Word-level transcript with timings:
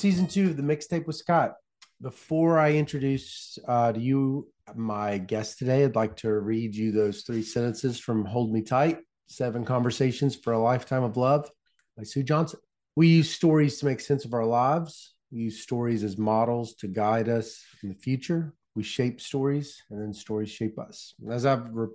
Season 0.00 0.26
two 0.26 0.46
of 0.46 0.56
the 0.56 0.62
mixtape 0.62 1.06
with 1.06 1.16
Scott. 1.16 1.56
Before 2.00 2.58
I 2.58 2.72
introduce 2.72 3.58
uh, 3.68 3.92
to 3.92 4.00
you 4.00 4.48
my 4.74 5.18
guest 5.18 5.58
today, 5.58 5.84
I'd 5.84 5.94
like 5.94 6.16
to 6.16 6.32
read 6.32 6.74
you 6.74 6.90
those 6.90 7.20
three 7.20 7.42
sentences 7.42 8.00
from 8.00 8.24
Hold 8.24 8.50
Me 8.50 8.62
Tight 8.62 9.00
Seven 9.26 9.62
Conversations 9.62 10.34
for 10.34 10.54
a 10.54 10.58
Lifetime 10.58 11.02
of 11.02 11.18
Love 11.18 11.50
by 11.98 12.04
Sue 12.04 12.22
Johnson. 12.22 12.60
We 12.96 13.08
use 13.08 13.30
stories 13.30 13.78
to 13.80 13.84
make 13.84 14.00
sense 14.00 14.24
of 14.24 14.32
our 14.32 14.46
lives. 14.46 15.16
We 15.30 15.40
use 15.40 15.60
stories 15.60 16.02
as 16.02 16.16
models 16.16 16.76
to 16.76 16.88
guide 16.88 17.28
us 17.28 17.62
in 17.82 17.90
the 17.90 17.94
future. 17.94 18.54
We 18.74 18.82
shape 18.82 19.20
stories, 19.20 19.82
and 19.90 20.00
then 20.00 20.14
stories 20.14 20.48
shape 20.48 20.78
us. 20.78 21.12
As 21.30 21.44
I've, 21.44 21.68
re- 21.74 21.88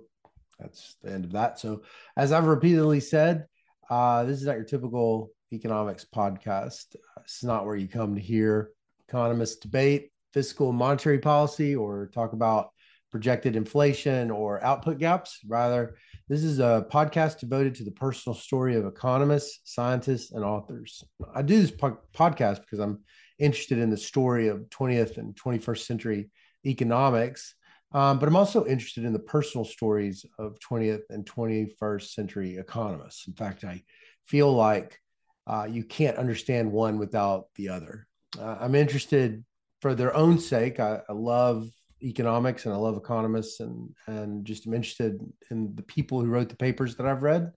that's 0.60 0.94
the 1.02 1.10
end 1.10 1.24
of 1.24 1.32
that. 1.32 1.58
So, 1.58 1.82
as 2.16 2.30
I've 2.30 2.46
repeatedly 2.46 3.00
said, 3.00 3.46
uh, 3.90 4.22
this 4.22 4.38
is 4.38 4.46
not 4.46 4.54
your 4.54 4.64
typical 4.64 5.32
economics 5.52 6.04
podcast. 6.04 6.96
It's 7.22 7.44
not 7.44 7.66
where 7.66 7.76
you 7.76 7.88
come 7.88 8.14
to 8.14 8.20
hear 8.20 8.70
economists 9.08 9.56
debate 9.56 10.10
fiscal 10.32 10.70
and 10.70 10.78
monetary 10.78 11.18
policy 11.18 11.74
or 11.74 12.10
talk 12.12 12.32
about 12.32 12.70
projected 13.10 13.56
inflation 13.56 14.30
or 14.30 14.62
output 14.62 14.98
gaps. 14.98 15.38
Rather, 15.46 15.96
this 16.28 16.42
is 16.42 16.58
a 16.58 16.86
podcast 16.90 17.38
devoted 17.38 17.74
to 17.76 17.84
the 17.84 17.92
personal 17.92 18.34
story 18.34 18.76
of 18.76 18.84
economists, 18.84 19.60
scientists, 19.64 20.32
and 20.32 20.44
authors. 20.44 21.02
I 21.34 21.42
do 21.42 21.60
this 21.60 21.70
po- 21.70 21.98
podcast 22.14 22.60
because 22.60 22.80
I'm 22.80 23.00
interested 23.38 23.78
in 23.78 23.90
the 23.90 23.96
story 23.96 24.48
of 24.48 24.68
20th 24.70 25.18
and 25.18 25.34
21st 25.36 25.86
century 25.86 26.30
economics, 26.66 27.54
um, 27.92 28.18
but 28.18 28.28
I'm 28.28 28.36
also 28.36 28.66
interested 28.66 29.04
in 29.04 29.12
the 29.12 29.18
personal 29.20 29.64
stories 29.64 30.26
of 30.38 30.58
20th 30.58 31.02
and 31.08 31.24
21st 31.24 32.10
century 32.10 32.56
economists. 32.56 33.28
In 33.28 33.34
fact, 33.34 33.64
I 33.64 33.84
feel 34.26 34.52
like 34.52 34.98
uh, 35.46 35.66
you 35.70 35.84
can't 35.84 36.16
understand 36.16 36.70
one 36.70 36.98
without 36.98 37.46
the 37.54 37.68
other. 37.68 38.06
Uh, 38.38 38.56
I'm 38.60 38.74
interested 38.74 39.44
for 39.80 39.94
their 39.94 40.14
own 40.14 40.38
sake. 40.38 40.80
I, 40.80 41.00
I, 41.08 41.12
love 41.12 41.68
economics 42.02 42.66
and 42.66 42.74
I 42.74 42.78
love 42.78 42.96
economists 42.96 43.60
and 43.60 43.90
and 44.06 44.44
just 44.44 44.66
am 44.66 44.74
interested 44.74 45.20
in 45.50 45.74
the 45.74 45.82
people 45.82 46.20
who 46.20 46.28
wrote 46.28 46.48
the 46.48 46.56
papers 46.56 46.96
that 46.96 47.06
I've 47.06 47.22
read. 47.22 47.52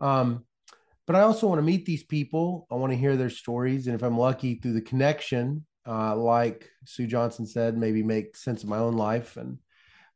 Um, 0.00 0.44
but 1.06 1.16
I 1.16 1.22
also 1.22 1.48
want 1.48 1.58
to 1.58 1.62
meet 1.62 1.84
these 1.84 2.04
people. 2.04 2.66
I 2.70 2.74
want 2.76 2.92
to 2.92 2.98
hear 2.98 3.16
their 3.16 3.30
stories, 3.30 3.86
and 3.86 3.94
if 3.94 4.02
I'm 4.02 4.18
lucky, 4.18 4.56
through 4.56 4.74
the 4.74 4.80
connection, 4.80 5.66
uh, 5.86 6.14
like 6.16 6.68
Sue 6.84 7.06
Johnson 7.06 7.46
said, 7.46 7.76
maybe 7.76 8.02
make 8.02 8.36
sense 8.36 8.62
of 8.62 8.68
my 8.68 8.78
own 8.78 8.96
life 8.96 9.36
and 9.36 9.58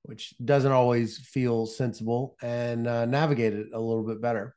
which 0.03 0.35
doesn't 0.45 0.71
always 0.71 1.19
feel 1.19 1.67
sensible 1.67 2.37
and 2.41 2.87
uh, 2.87 3.05
navigate 3.07 3.55
it 3.55 3.67
a 3.75 3.81
little 3.81 4.05
bit 4.05 4.21
better. 4.21 4.55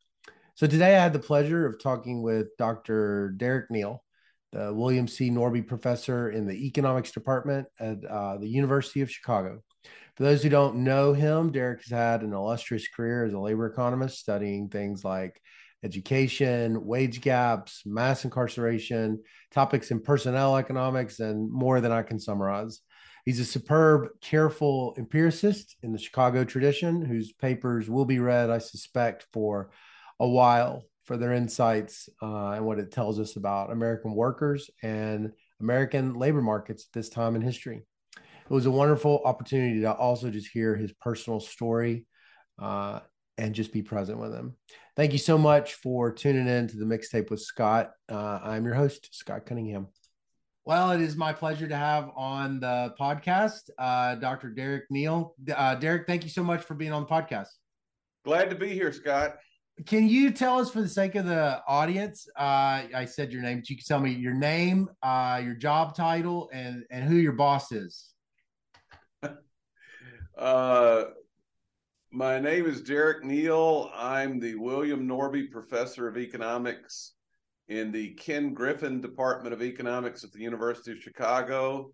So 0.59 0.67
today 0.67 0.97
I 0.97 1.01
had 1.01 1.13
the 1.13 1.19
pleasure 1.19 1.65
of 1.65 1.81
talking 1.81 2.21
with 2.21 2.57
Dr. 2.57 3.33
Derek 3.37 3.71
Neal, 3.71 4.03
the 4.51 4.73
William 4.73 5.07
C. 5.07 5.31
Norby 5.31 5.65
Professor 5.65 6.31
in 6.31 6.45
the 6.45 6.67
Economics 6.67 7.11
Department 7.11 7.65
at 7.79 8.03
uh, 8.03 8.35
the 8.39 8.49
University 8.49 8.99
of 8.99 9.09
Chicago. 9.09 9.63
For 10.17 10.23
those 10.23 10.43
who 10.43 10.49
don't 10.49 10.83
know 10.83 11.13
him, 11.13 11.53
Derek 11.53 11.83
has 11.83 11.91
had 11.91 12.23
an 12.23 12.33
illustrious 12.33 12.89
career 12.89 13.23
as 13.23 13.31
a 13.31 13.39
labor 13.39 13.67
economist, 13.67 14.19
studying 14.19 14.67
things 14.67 15.05
like 15.05 15.41
education, 15.85 16.85
wage 16.85 17.21
gaps, 17.21 17.83
mass 17.85 18.25
incarceration, 18.25 19.23
topics 19.53 19.91
in 19.91 20.01
personnel 20.01 20.57
economics, 20.57 21.21
and 21.21 21.49
more 21.49 21.79
than 21.79 21.93
I 21.93 22.03
can 22.03 22.19
summarize. 22.19 22.81
He's 23.23 23.39
a 23.39 23.45
superb, 23.45 24.09
careful 24.19 24.93
empiricist 24.97 25.77
in 25.83 25.93
the 25.93 25.99
Chicago 25.99 26.43
tradition, 26.43 27.05
whose 27.05 27.31
papers 27.31 27.89
will 27.89 28.03
be 28.03 28.19
read, 28.19 28.49
I 28.49 28.57
suspect, 28.57 29.25
for 29.31 29.71
a 30.19 30.27
while 30.27 30.83
for 31.05 31.17
their 31.17 31.33
insights 31.33 32.07
uh, 32.21 32.51
and 32.51 32.65
what 32.65 32.79
it 32.79 32.91
tells 32.91 33.19
us 33.19 33.35
about 33.35 33.71
American 33.71 34.13
workers 34.13 34.69
and 34.83 35.31
American 35.59 36.13
labor 36.13 36.41
markets 36.41 36.85
at 36.87 36.93
this 36.93 37.09
time 37.09 37.35
in 37.35 37.41
history. 37.41 37.81
It 38.15 38.53
was 38.53 38.65
a 38.65 38.71
wonderful 38.71 39.21
opportunity 39.25 39.81
to 39.81 39.93
also 39.93 40.29
just 40.29 40.49
hear 40.51 40.75
his 40.75 40.91
personal 40.93 41.39
story 41.39 42.05
uh, 42.59 42.99
and 43.37 43.55
just 43.55 43.71
be 43.71 43.81
present 43.81 44.19
with 44.19 44.33
him. 44.33 44.55
Thank 44.95 45.13
you 45.13 45.17
so 45.17 45.37
much 45.37 45.75
for 45.75 46.11
tuning 46.11 46.47
in 46.47 46.67
to 46.67 46.77
the 46.77 46.85
mixtape 46.85 47.29
with 47.29 47.41
Scott. 47.41 47.91
Uh, 48.11 48.39
I'm 48.43 48.65
your 48.65 48.75
host, 48.75 49.09
Scott 49.11 49.45
Cunningham. 49.45 49.87
Well, 50.65 50.91
it 50.91 51.01
is 51.01 51.15
my 51.15 51.33
pleasure 51.33 51.67
to 51.67 51.75
have 51.75 52.11
on 52.15 52.59
the 52.59 52.93
podcast 52.99 53.69
uh, 53.79 54.15
Dr. 54.15 54.49
Derek 54.49 54.85
Neal. 54.91 55.35
Uh, 55.55 55.75
Derek, 55.75 56.05
thank 56.05 56.23
you 56.23 56.29
so 56.29 56.43
much 56.43 56.61
for 56.61 56.75
being 56.75 56.91
on 56.91 57.03
the 57.03 57.07
podcast. 57.07 57.47
Glad 58.25 58.49
to 58.49 58.55
be 58.55 58.69
here, 58.69 58.91
Scott. 58.91 59.37
Can 59.85 60.09
you 60.09 60.31
tell 60.31 60.59
us, 60.59 60.69
for 60.69 60.81
the 60.81 60.89
sake 60.89 61.15
of 61.15 61.25
the 61.25 61.61
audience, 61.67 62.27
uh, 62.37 62.83
I 62.93 63.05
said 63.05 63.31
your 63.31 63.41
name, 63.41 63.59
but 63.59 63.69
you 63.69 63.77
can 63.77 63.85
tell 63.85 63.99
me 63.99 64.11
your 64.11 64.33
name, 64.33 64.89
uh, 65.01 65.41
your 65.43 65.53
job 65.53 65.95
title, 65.95 66.49
and 66.51 66.83
and 66.91 67.03
who 67.03 67.15
your 67.15 67.33
boss 67.33 67.71
is. 67.71 68.13
uh, 70.37 71.03
my 72.11 72.39
name 72.39 72.65
is 72.65 72.81
Derek 72.81 73.23
Neal. 73.23 73.89
I'm 73.95 74.39
the 74.39 74.55
William 74.55 75.07
Norby 75.07 75.49
Professor 75.49 76.07
of 76.07 76.17
Economics 76.17 77.13
in 77.69 77.91
the 77.91 78.09
Ken 78.15 78.53
Griffin 78.53 78.99
Department 78.99 79.53
of 79.53 79.61
Economics 79.61 80.23
at 80.23 80.31
the 80.31 80.39
University 80.39 80.91
of 80.91 80.97
Chicago. 80.97 81.91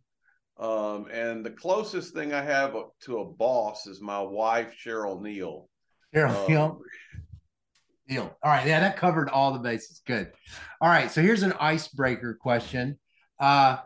Um, 0.57 1.07
and 1.12 1.46
the 1.46 1.52
closest 1.52 2.13
thing 2.13 2.34
I 2.34 2.41
have 2.41 2.73
to 3.02 3.17
a 3.19 3.25
boss 3.25 3.85
is 3.85 4.02
my 4.02 4.22
wife, 4.22 4.73
Cheryl 4.84 5.22
Neal. 5.22 5.69
Cheryl 6.16 6.46
um, 6.46 6.50
Neal. 6.50 6.81
Deal. 8.08 8.36
All 8.44 8.52
right. 8.52 8.68
Yeah, 8.68 8.80
that 8.82 8.98
covered 8.98 9.30
all 9.30 9.52
the 9.52 9.60
bases. 9.60 10.02
Good. 10.06 10.32
All 10.80 10.90
right. 10.90 11.10
So 11.10 11.22
here's 11.22 11.44
an 11.44 11.54
icebreaker 11.60 12.38
question. 12.40 13.00
Uh, 13.40 13.78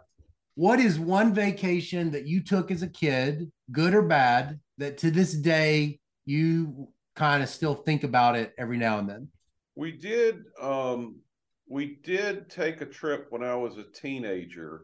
what 0.55 0.79
is 0.79 0.99
one 0.99 1.33
vacation 1.33 2.11
that 2.11 2.27
you 2.27 2.43
took 2.43 2.69
as 2.69 2.83
a 2.83 2.87
kid, 2.89 3.49
good 3.71 3.93
or 3.93 4.01
bad, 4.01 4.59
that 4.77 4.97
to 4.99 5.11
this 5.11 5.33
day 5.33 5.99
you 6.25 6.89
kind 7.15 7.41
of 7.41 7.49
still 7.49 7.75
think 7.75 8.03
about 8.03 8.35
it 8.35 8.53
every 8.57 8.77
now 8.77 8.99
and 8.99 9.09
then? 9.09 9.29
We 9.75 9.93
did. 9.93 10.43
Um, 10.61 11.21
we 11.69 11.99
did 12.03 12.49
take 12.49 12.81
a 12.81 12.85
trip 12.85 13.27
when 13.29 13.43
I 13.43 13.55
was 13.55 13.77
a 13.77 13.83
teenager 13.83 14.81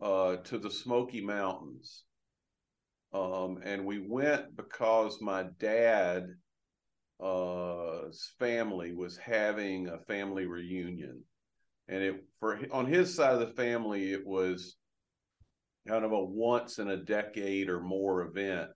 uh, 0.00 0.36
to 0.36 0.58
the 0.58 0.70
Smoky 0.70 1.20
Mountains. 1.20 2.04
Um, 3.12 3.58
and 3.64 3.84
we 3.84 3.98
went 3.98 4.56
because 4.56 5.20
my 5.20 5.46
dad 5.58 6.28
Uh, 7.22 8.10
family 8.38 8.94
was 8.94 9.16
having 9.16 9.88
a 9.88 9.98
family 9.98 10.46
reunion, 10.46 11.22
and 11.88 12.02
it 12.02 12.24
for 12.38 12.58
on 12.72 12.86
his 12.86 13.14
side 13.14 13.34
of 13.34 13.40
the 13.40 13.54
family 13.54 14.12
it 14.12 14.26
was 14.26 14.76
kind 15.86 16.04
of 16.04 16.12
a 16.12 16.24
once 16.24 16.78
in 16.78 16.88
a 16.88 16.96
decade 16.96 17.68
or 17.68 17.80
more 17.80 18.22
event. 18.22 18.70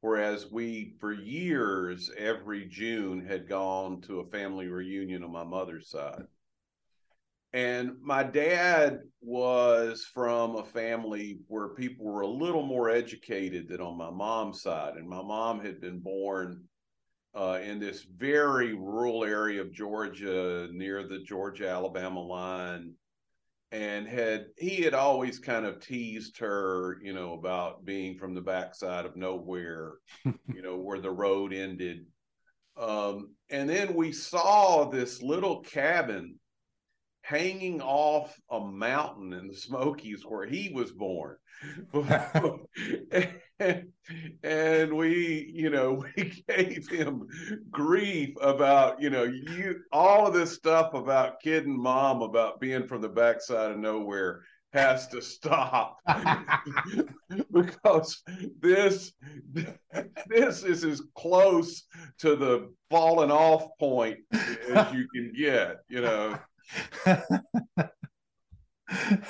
Whereas 0.00 0.50
we, 0.52 0.94
for 1.00 1.12
years, 1.12 2.10
every 2.16 2.66
June 2.66 3.26
had 3.26 3.48
gone 3.48 4.02
to 4.02 4.20
a 4.20 4.30
family 4.30 4.68
reunion 4.68 5.24
on 5.24 5.32
my 5.32 5.42
mother's 5.44 5.90
side. 5.90 6.22
And 7.52 7.92
my 8.02 8.22
dad 8.22 9.00
was 9.22 10.04
from 10.12 10.56
a 10.56 10.64
family 10.64 11.38
where 11.48 11.70
people 11.70 12.04
were 12.04 12.20
a 12.20 12.28
little 12.28 12.66
more 12.66 12.90
educated 12.90 13.68
than 13.68 13.80
on 13.80 13.96
my 13.96 14.10
mom's 14.10 14.60
side. 14.60 14.96
And 14.96 15.08
my 15.08 15.22
mom 15.22 15.60
had 15.60 15.80
been 15.80 16.00
born 16.00 16.64
uh, 17.36 17.60
in 17.62 17.78
this 17.78 18.06
very 18.16 18.74
rural 18.74 19.24
area 19.24 19.60
of 19.60 19.72
Georgia 19.72 20.68
near 20.72 21.06
the 21.06 21.18
Georgia 21.18 21.68
Alabama 21.68 22.20
line 22.20 22.94
and 23.72 24.06
had 24.06 24.46
he 24.56 24.82
had 24.82 24.94
always 24.94 25.38
kind 25.40 25.66
of 25.66 25.80
teased 25.80 26.38
her 26.38 26.98
you 27.02 27.12
know 27.12 27.32
about 27.34 27.84
being 27.84 28.16
from 28.16 28.32
the 28.32 28.40
backside 28.40 29.04
of 29.04 29.16
nowhere 29.16 29.94
you 30.24 30.62
know 30.62 30.76
where 30.76 31.00
the 31.00 31.10
road 31.10 31.52
ended 31.52 32.06
um, 32.76 33.34
and 33.50 33.68
then 33.68 33.94
we 33.94 34.12
saw 34.12 34.84
this 34.84 35.22
little 35.22 35.60
cabin 35.60 36.38
hanging 37.22 37.80
off 37.80 38.38
a 38.50 38.60
mountain 38.60 39.32
in 39.32 39.48
the 39.48 39.56
Smokies 39.56 40.22
where 40.24 40.46
he 40.46 40.70
was 40.72 40.92
born. 40.92 41.36
and, 44.42 44.96
we, 44.96 45.50
you 45.54 45.70
know, 45.70 46.04
we 46.16 46.44
gave 46.48 46.88
him 46.88 47.26
grief 47.70 48.34
about, 48.40 49.00
you 49.00 49.10
know, 49.10 49.24
you 49.24 49.80
all 49.92 50.26
of 50.26 50.34
this 50.34 50.52
stuff 50.52 50.94
about 50.94 51.40
kidding 51.40 51.78
mom 51.78 52.22
about 52.22 52.60
being 52.60 52.86
from 52.86 53.00
the 53.00 53.08
backside 53.08 53.72
of 53.72 53.78
nowhere 53.78 54.42
has 54.72 55.08
to 55.08 55.22
stop 55.22 55.98
because 57.52 58.22
this 58.60 59.12
this 60.26 60.62
is 60.64 60.84
as 60.84 61.00
close 61.16 61.84
to 62.18 62.36
the 62.36 62.70
falling 62.90 63.30
off 63.30 63.68
point 63.78 64.18
as 64.32 64.92
you 64.92 65.08
can 65.14 65.32
get, 65.34 65.78
you 65.88 66.02
know. 66.02 66.38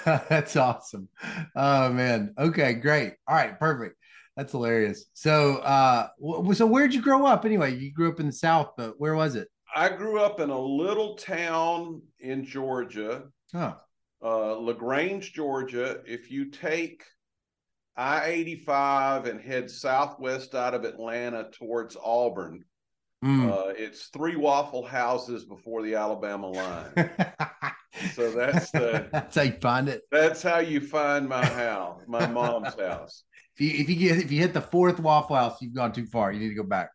That's 0.05 0.57
awesome. 0.57 1.09
Oh 1.55 1.93
man. 1.93 2.35
Okay, 2.39 2.75
great. 2.75 3.15
All 3.29 3.37
right, 3.37 3.59
perfect. 3.59 3.97
That's 4.37 4.53
hilarious. 4.53 5.07
So, 5.15 5.57
uh, 5.59 6.09
so 6.53 6.67
where'd 6.67 6.93
you 6.93 7.01
grow 7.01 7.25
up 7.25 7.45
anyway? 7.45 7.75
You 7.75 7.93
grew 7.93 8.11
up 8.11 8.21
in 8.21 8.27
the 8.27 8.33
South, 8.33 8.73
but 8.77 8.95
where 8.99 9.15
was 9.15 9.35
it? 9.35 9.49
I 9.75 9.89
grew 9.89 10.21
up 10.21 10.41
in 10.41 10.51
a 10.51 10.59
little 10.59 11.17
town 11.17 12.03
in 12.21 12.45
Georgia. 12.45 13.25
Oh. 13.55 13.77
uh, 14.23 14.55
LaGrange, 14.59 15.33
Georgia. 15.33 16.01
If 16.07 16.31
you 16.31 16.51
take 16.51 17.03
I 17.97 18.27
85 18.27 19.27
and 19.27 19.41
head 19.41 19.71
southwest 19.71 20.55
out 20.55 20.75
of 20.75 20.85
Atlanta 20.85 21.49
towards 21.51 21.97
Auburn, 22.03 22.63
mm. 23.25 23.51
uh, 23.51 23.73
it's 23.77 24.09
three 24.09 24.37
Waffle 24.37 24.85
Houses 24.85 25.45
before 25.45 25.83
the 25.83 25.95
Alabama 25.95 26.51
line. 26.51 26.93
so 28.15 28.31
that's 28.33 28.71
the 28.71 29.09
that's 29.13 29.37
how 29.37 29.43
you 29.43 29.53
find 29.61 29.89
it. 29.89 30.03
That's 30.11 30.43
how 30.43 30.59
you 30.59 30.81
find 30.81 31.29
my 31.29 31.45
house, 31.45 32.03
my 32.07 32.27
mom's 32.27 32.75
house. 32.75 33.25
If 33.57 33.61
you 33.61 33.81
if 33.81 33.89
you 33.89 33.97
get 33.97 34.19
if 34.19 34.31
you 34.31 34.41
hit 34.41 34.53
the 34.53 34.61
fourth 34.61 35.01
Waffle 35.01 35.37
House, 35.37 35.61
you've 35.61 35.75
gone 35.75 35.93
too 35.93 36.07
far. 36.07 36.33
You 36.33 36.41
need 36.41 36.49
to 36.49 36.55
go 36.55 36.63
back. 36.63 36.91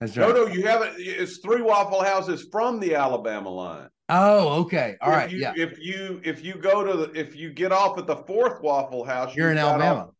That's 0.00 0.16
right. 0.16 0.28
No, 0.28 0.44
no, 0.44 0.46
you 0.46 0.66
haven't. 0.66 0.94
It's 0.98 1.38
three 1.38 1.60
Waffle 1.60 2.02
Houses 2.02 2.46
from 2.50 2.80
the 2.80 2.94
Alabama 2.94 3.50
line. 3.50 3.88
Oh, 4.08 4.60
okay. 4.62 4.96
All 5.00 5.10
if 5.10 5.16
right. 5.16 5.30
You, 5.30 5.38
yeah. 5.38 5.52
If 5.56 5.78
you 5.78 6.20
if 6.24 6.42
you 6.44 6.54
go 6.54 6.84
to 6.84 6.96
the 6.96 7.18
if 7.18 7.36
you 7.36 7.50
get 7.50 7.72
off 7.72 7.98
at 7.98 8.06
the 8.06 8.16
fourth 8.16 8.62
Waffle 8.62 9.04
House, 9.04 9.34
you're 9.34 9.50
in 9.50 9.58
Alabama. 9.58 10.00
Off, 10.00 10.10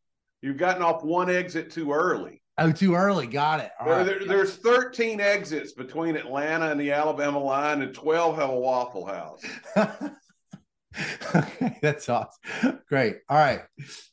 you've 0.42 0.58
gotten 0.58 0.82
off 0.82 1.02
one 1.02 1.30
exit 1.30 1.70
too 1.70 1.92
early. 1.92 2.42
Oh, 2.58 2.72
too 2.72 2.94
early. 2.94 3.26
Got 3.26 3.60
it. 3.60 3.70
There, 3.84 4.04
there, 4.04 4.26
there's 4.26 4.56
13 4.56 5.20
exits 5.20 5.72
between 5.72 6.16
Atlanta 6.16 6.70
and 6.70 6.80
the 6.80 6.92
Alabama 6.92 7.38
line, 7.38 7.82
and 7.82 7.94
12 7.94 8.36
have 8.36 8.50
a 8.50 8.58
Waffle 8.58 9.06
House. 9.06 9.42
okay, 11.36 11.78
that's 11.80 12.08
awesome. 12.08 12.80
Great. 12.88 13.18
All 13.28 13.36
right. 13.36 13.62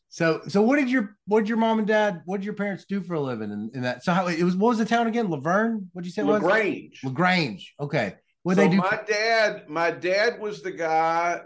So, 0.09 0.41
so 0.47 0.61
what 0.61 0.77
did 0.77 0.89
your 0.89 1.17
what 1.25 1.41
did 1.41 1.49
your 1.49 1.57
mom 1.57 1.79
and 1.79 1.87
dad 1.87 2.21
what 2.23 2.37
did 2.37 2.45
your 2.45 2.53
parents 2.53 2.85
do 2.87 3.01
for 3.01 3.15
a 3.15 3.19
living 3.19 3.51
in, 3.51 3.71
in 3.73 3.81
that? 3.81 4.03
So, 4.03 4.13
how 4.13 4.27
it 4.27 4.41
was? 4.41 4.55
What 4.55 4.69
was 4.69 4.77
the 4.77 4.85
town 4.85 5.07
again? 5.07 5.29
La 5.29 5.39
Vergne. 5.39 5.89
What 5.91 6.03
did 6.03 6.07
you 6.07 6.13
say? 6.13 6.23
Lagrange. 6.23 7.01
Was? 7.03 7.11
Lagrange. 7.11 7.73
Okay. 7.81 8.15
What 8.43 8.55
so 8.55 8.61
they 8.61 8.69
do? 8.69 8.77
My 8.77 9.01
dad. 9.05 9.67
My 9.67 9.91
dad 9.91 10.39
was 10.39 10.61
the 10.61 10.71
guy 10.71 11.41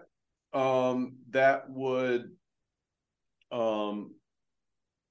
um, 0.53 1.15
that 1.31 1.69
would, 1.69 2.31
um, 3.51 4.13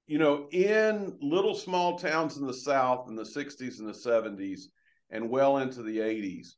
you 0.09 0.17
know, 0.17 0.47
in 0.51 1.17
little 1.21 1.55
small 1.55 1.97
towns 1.97 2.37
in 2.37 2.45
the 2.45 2.53
South 2.53 3.07
in 3.07 3.15
the 3.15 3.23
'60s 3.23 3.79
and 3.79 3.87
the 3.87 3.93
'70s, 3.93 4.63
and 5.09 5.29
well 5.29 5.59
into 5.59 5.81
the 5.83 5.99
'80s. 5.99 6.49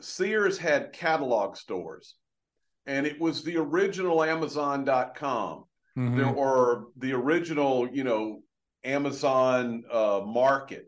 Sears 0.00 0.58
had 0.58 0.92
catalog 0.92 1.56
stores 1.56 2.16
and 2.86 3.06
it 3.06 3.20
was 3.20 3.42
the 3.42 3.56
original 3.56 4.22
amazon.com 4.22 5.64
mm-hmm. 5.98 6.16
there, 6.16 6.26
or 6.26 6.86
the 6.96 7.12
original, 7.12 7.88
you 7.88 8.04
know, 8.04 8.40
Amazon 8.84 9.82
uh, 9.90 10.20
market 10.24 10.86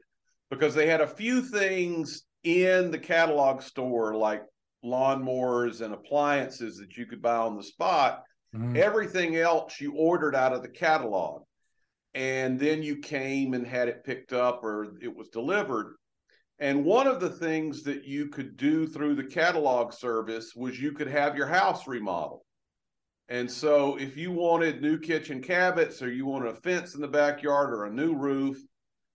because 0.50 0.74
they 0.74 0.86
had 0.86 1.00
a 1.00 1.06
few 1.06 1.42
things 1.42 2.22
in 2.44 2.90
the 2.90 2.98
catalog 2.98 3.60
store 3.60 4.14
like 4.14 4.42
lawnmowers 4.84 5.80
and 5.80 5.92
appliances 5.92 6.78
that 6.78 6.96
you 6.96 7.06
could 7.06 7.20
buy 7.20 7.36
on 7.36 7.56
the 7.56 7.62
spot. 7.62 8.22
Mm-hmm. 8.54 8.76
Everything 8.76 9.36
else 9.36 9.80
you 9.80 9.94
ordered 9.94 10.34
out 10.34 10.52
of 10.52 10.62
the 10.62 10.68
catalog. 10.68 11.42
And 12.14 12.58
then 12.58 12.82
you 12.82 12.96
came 12.96 13.54
and 13.54 13.66
had 13.66 13.88
it 13.88 14.04
picked 14.04 14.32
up 14.32 14.64
or 14.64 14.96
it 15.00 15.14
was 15.14 15.28
delivered. 15.28 15.96
And 16.58 16.84
one 16.84 17.06
of 17.06 17.20
the 17.20 17.30
things 17.30 17.84
that 17.84 18.04
you 18.04 18.28
could 18.28 18.56
do 18.56 18.86
through 18.86 19.14
the 19.14 19.24
catalog 19.24 19.92
service 19.92 20.52
was 20.56 20.80
you 20.80 20.92
could 20.92 21.06
have 21.06 21.36
your 21.36 21.46
house 21.46 21.86
remodeled. 21.86 22.42
And 23.28 23.50
so, 23.50 23.96
if 23.96 24.16
you 24.16 24.32
wanted 24.32 24.80
new 24.80 24.98
kitchen 24.98 25.42
cabinets 25.42 26.00
or 26.00 26.10
you 26.10 26.24
wanted 26.24 26.48
a 26.48 26.60
fence 26.60 26.94
in 26.94 27.02
the 27.02 27.08
backyard 27.08 27.74
or 27.74 27.84
a 27.84 27.92
new 27.92 28.14
roof, 28.16 28.58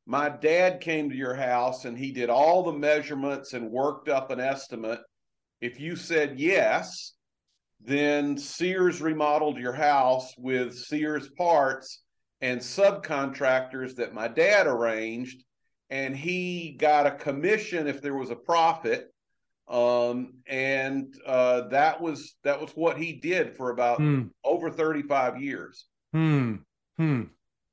my 0.05 0.29
dad 0.29 0.81
came 0.81 1.09
to 1.09 1.15
your 1.15 1.33
house 1.33 1.85
and 1.85 1.97
he 1.97 2.11
did 2.11 2.29
all 2.29 2.63
the 2.63 2.73
measurements 2.73 3.53
and 3.53 3.71
worked 3.71 4.09
up 4.09 4.29
an 4.29 4.39
estimate. 4.39 4.99
If 5.61 5.79
you 5.79 5.95
said 5.95 6.39
yes, 6.39 7.13
then 7.85 8.37
Sears 8.37 9.01
remodeled 9.01 9.57
your 9.57 9.73
house 9.73 10.33
with 10.37 10.77
Sears 10.77 11.29
parts 11.29 12.03
and 12.41 12.59
subcontractors 12.59 13.95
that 13.95 14.13
my 14.13 14.27
dad 14.27 14.67
arranged. 14.67 15.43
And 15.89 16.15
he 16.15 16.75
got 16.79 17.05
a 17.05 17.11
commission 17.11 17.87
if 17.87 18.01
there 18.01 18.15
was 18.15 18.31
a 18.31 18.35
profit 18.35 19.13
um, 19.67 20.33
and 20.47 21.15
uh, 21.25 21.67
that 21.69 22.01
was 22.01 22.35
that 22.43 22.59
was 22.59 22.71
what 22.71 22.97
he 22.97 23.13
did 23.13 23.55
for 23.55 23.69
about 23.69 23.97
hmm. 23.97 24.23
over 24.43 24.69
35 24.69 25.41
years 25.41 25.85
hmm. 26.11 26.55
Hmm. 26.97 27.23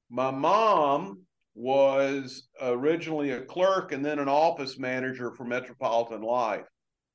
my 0.08 0.30
mom 0.30 1.22
was 1.54 2.48
originally 2.62 3.30
a 3.32 3.42
clerk 3.42 3.92
and 3.92 4.04
then 4.04 4.18
an 4.18 4.28
office 4.28 4.78
manager 4.78 5.32
for 5.32 5.44
metropolitan 5.44 6.22
life 6.22 6.66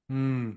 hmm. 0.10 0.52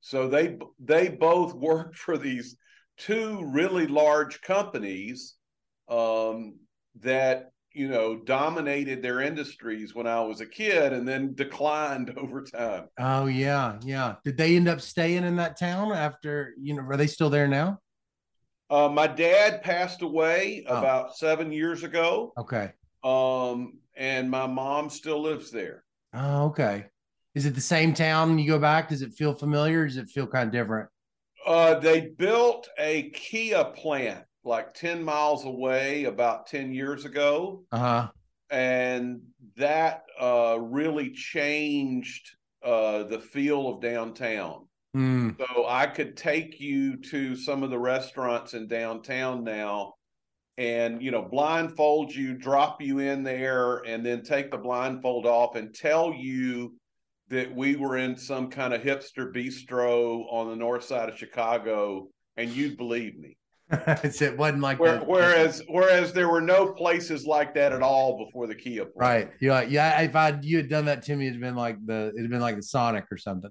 So 0.00 0.28
they 0.28 0.58
they 0.78 1.08
both 1.08 1.54
worked 1.54 1.96
for 1.96 2.16
these 2.18 2.56
two 2.96 3.44
really 3.46 3.86
large 3.86 4.40
companies 4.42 5.36
um, 5.88 6.54
that 7.00 7.50
you 7.72 7.88
know, 7.88 8.16
dominated 8.16 9.00
their 9.02 9.20
industries 9.20 9.94
when 9.94 10.06
I 10.06 10.20
was 10.20 10.40
a 10.40 10.46
kid 10.46 10.92
and 10.92 11.06
then 11.06 11.34
declined 11.34 12.12
over 12.16 12.42
time. 12.42 12.88
Oh 12.98 13.26
yeah, 13.26 13.78
yeah. 13.84 14.16
Did 14.24 14.36
they 14.36 14.56
end 14.56 14.68
up 14.68 14.80
staying 14.80 15.24
in 15.24 15.36
that 15.36 15.58
town 15.58 15.92
after, 15.92 16.54
you 16.60 16.74
know, 16.74 16.82
are 16.82 16.96
they 16.96 17.06
still 17.06 17.30
there 17.30 17.48
now? 17.48 17.78
Uh, 18.68 18.88
my 18.88 19.06
dad 19.06 19.62
passed 19.62 20.02
away 20.02 20.64
oh. 20.68 20.78
about 20.78 21.16
seven 21.16 21.50
years 21.52 21.82
ago. 21.82 22.32
Okay. 22.38 22.72
Um, 23.02 23.78
and 23.96 24.30
my 24.30 24.46
mom 24.46 24.90
still 24.90 25.20
lives 25.22 25.50
there. 25.50 25.84
Oh, 26.14 26.46
okay. 26.46 26.86
Is 27.34 27.46
it 27.46 27.54
the 27.54 27.60
same 27.60 27.94
town 27.94 28.30
when 28.30 28.38
you 28.38 28.48
go 28.48 28.58
back? 28.58 28.88
Does 28.88 29.02
it 29.02 29.12
feel 29.12 29.34
familiar? 29.34 29.86
does 29.86 29.96
it 29.96 30.08
feel 30.08 30.26
kind 30.26 30.46
of 30.46 30.52
different? 30.52 30.88
Uh, 31.46 31.78
they 31.78 32.08
built 32.18 32.68
a 32.78 33.10
Kia 33.10 33.64
plant 33.64 34.24
like 34.44 34.74
10 34.74 35.02
miles 35.02 35.44
away 35.44 36.04
about 36.04 36.46
10 36.46 36.72
years 36.72 37.04
ago. 37.04 37.64
Uh-huh. 37.72 38.08
And 38.50 39.20
that 39.56 40.02
uh, 40.20 40.58
really 40.60 41.10
changed 41.12 42.30
uh, 42.64 43.04
the 43.04 43.20
feel 43.20 43.68
of 43.68 43.80
downtown. 43.80 44.66
Mm. 44.96 45.38
So 45.38 45.66
I 45.68 45.86
could 45.86 46.16
take 46.16 46.58
you 46.58 46.96
to 46.96 47.36
some 47.36 47.62
of 47.62 47.70
the 47.70 47.78
restaurants 47.78 48.54
in 48.54 48.66
downtown 48.66 49.44
now 49.44 49.94
and 50.58 51.00
you 51.00 51.10
know 51.10 51.22
blindfold 51.22 52.12
you 52.12 52.34
drop 52.34 52.82
you 52.82 52.98
in 52.98 53.22
there 53.22 53.78
and 53.86 54.04
then 54.04 54.22
take 54.22 54.50
the 54.50 54.58
blindfold 54.58 55.26
off 55.26 55.54
and 55.54 55.72
tell 55.74 56.12
you 56.12 56.74
that 57.30 57.54
we 57.54 57.76
were 57.76 57.96
in 57.96 58.16
some 58.16 58.50
kind 58.50 58.74
of 58.74 58.82
hipster 58.82 59.32
bistro 59.32 60.24
on 60.30 60.48
the 60.48 60.56
north 60.56 60.84
side 60.84 61.08
of 61.08 61.18
chicago 61.18 62.08
and 62.36 62.50
you'd 62.50 62.76
believe 62.76 63.18
me 63.18 63.36
it 63.70 64.36
wasn't 64.36 64.60
like 64.60 64.80
Where. 64.80 64.98
Whereas, 64.98 65.62
whereas 65.68 66.12
there 66.12 66.28
were 66.28 66.40
no 66.40 66.72
places 66.72 67.24
like 67.24 67.54
that 67.54 67.72
at 67.72 67.82
all 67.82 68.24
before 68.24 68.48
the 68.48 68.54
Kia. 68.54 68.84
Plant. 68.84 68.96
Right. 68.96 69.30
Yeah. 69.40 69.62
Yeah. 69.62 70.00
If 70.00 70.16
I 70.16 70.36
you 70.42 70.56
had 70.56 70.68
done 70.68 70.86
that 70.86 71.04
to 71.04 71.14
me, 71.14 71.28
it'd 71.28 71.40
been 71.40 71.54
like 71.54 71.76
the 71.86 72.12
it'd 72.18 72.30
been 72.30 72.40
like 72.40 72.56
the 72.56 72.64
Sonic 72.64 73.04
or 73.12 73.16
something 73.16 73.50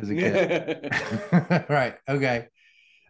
as 0.00 0.08
a 0.08 0.14
kid. 0.14 0.90
right. 1.68 1.96
Okay. 2.08 2.46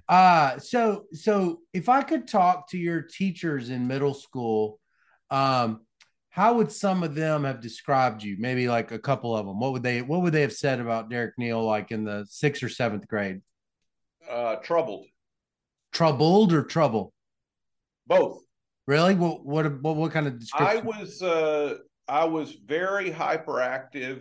Uh 0.08 0.58
so 0.58 1.04
so 1.12 1.60
if 1.72 1.88
I 1.88 2.02
could 2.02 2.26
talk 2.26 2.70
to 2.70 2.78
your 2.78 3.02
teachers 3.02 3.70
in 3.70 3.86
middle 3.86 4.14
school, 4.14 4.80
um, 5.30 5.85
how 6.36 6.52
would 6.52 6.70
some 6.70 7.02
of 7.02 7.14
them 7.14 7.44
have 7.44 7.62
described 7.62 8.22
you? 8.22 8.36
Maybe 8.38 8.68
like 8.68 8.92
a 8.92 8.98
couple 8.98 9.34
of 9.34 9.46
them. 9.46 9.58
What 9.58 9.72
would 9.72 9.82
they 9.82 10.02
what 10.02 10.20
would 10.20 10.34
they 10.34 10.42
have 10.42 10.52
said 10.52 10.80
about 10.80 11.08
Derek 11.08 11.32
Neal 11.38 11.64
like 11.64 11.90
in 11.90 12.04
the 12.04 12.26
sixth 12.28 12.62
or 12.62 12.68
seventh 12.68 13.08
grade? 13.08 13.40
Uh 14.30 14.56
troubled 14.56 15.06
troubled 15.92 16.52
or 16.52 16.62
trouble? 16.62 17.14
Both. 18.06 18.42
Really? 18.86 19.14
What 19.14 19.46
what 19.46 19.80
what, 19.80 19.96
what 19.96 20.12
kind 20.12 20.26
of 20.26 20.38
description? 20.38 20.78
I 20.78 20.80
was 20.82 21.22
uh 21.22 21.76
I 22.06 22.24
was 22.26 22.52
very 22.52 23.10
hyperactive 23.10 24.20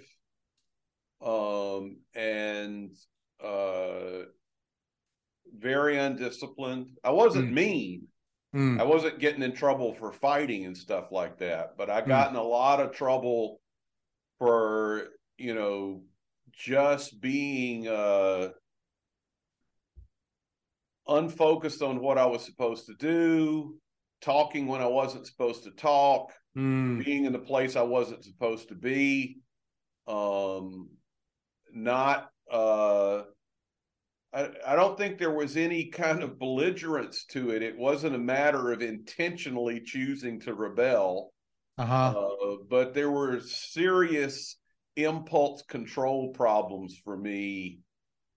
um 1.22 1.98
and 2.15 2.95
uh 3.43 4.24
very 5.53 5.98
undisciplined. 5.98 6.91
I 7.03 7.10
wasn't 7.10 7.50
mm. 7.50 7.55
mean. 7.55 8.07
Mm. 8.56 8.80
I 8.80 8.84
wasn't 8.84 9.20
getting 9.20 9.44
in 9.44 9.52
trouble 9.52 9.94
for 9.94 10.14
fighting 10.14 10.66
and 10.66 10.78
stuff 10.78 11.12
like 11.12 11.40
that, 11.40 11.76
but 11.78 11.90
I 11.90 12.00
got 12.00 12.28
mm. 12.28 12.32
in 12.32 12.36
a 12.38 12.44
lot 12.44 12.80
of 12.80 12.94
trouble 12.94 13.60
for, 14.40 15.10
you 15.38 15.54
know, 15.54 16.04
just 16.54 17.20
being 17.20 17.90
uh 17.90 18.50
unfocused 21.08 21.82
on 21.82 22.00
what 22.00 22.18
I 22.18 22.26
was 22.26 22.46
supposed 22.46 22.86
to 22.86 22.94
do, 22.94 23.76
talking 24.22 24.68
when 24.68 24.82
I 24.82 24.88
wasn't 24.88 25.28
supposed 25.28 25.66
to 25.66 25.72
talk, 25.72 26.32
mm. 26.58 27.04
being 27.04 27.26
in 27.26 27.34
the 27.34 27.40
place 27.40 27.76
I 27.76 27.82
wasn't 27.82 28.24
supposed 28.24 28.70
to 28.70 28.76
be, 28.76 29.40
um, 30.08 30.90
not. 31.74 32.30
Uh, 32.50 33.24
I, 34.36 34.50
I 34.68 34.75
don't 34.75 34.98
think 34.98 35.18
there 35.18 35.32
was 35.32 35.56
any 35.56 35.86
kind 35.86 36.22
of 36.22 36.38
belligerence 36.38 37.25
to 37.30 37.51
it. 37.51 37.63
It 37.63 37.77
wasn't 37.77 38.15
a 38.15 38.20
matter 38.20 38.72
of 38.72 38.82
intentionally 38.82 39.80
choosing 39.80 40.42
to 40.42 40.54
rebel, 40.54 41.32
uh-huh. 41.77 42.13
uh, 42.20 42.56
but 42.70 42.94
there 42.94 43.10
were 43.10 43.39
serious 43.39 44.58
impulse 44.98 45.63
control 45.63 46.30
problems 46.34 47.00
for 47.04 47.18
me 47.18 47.80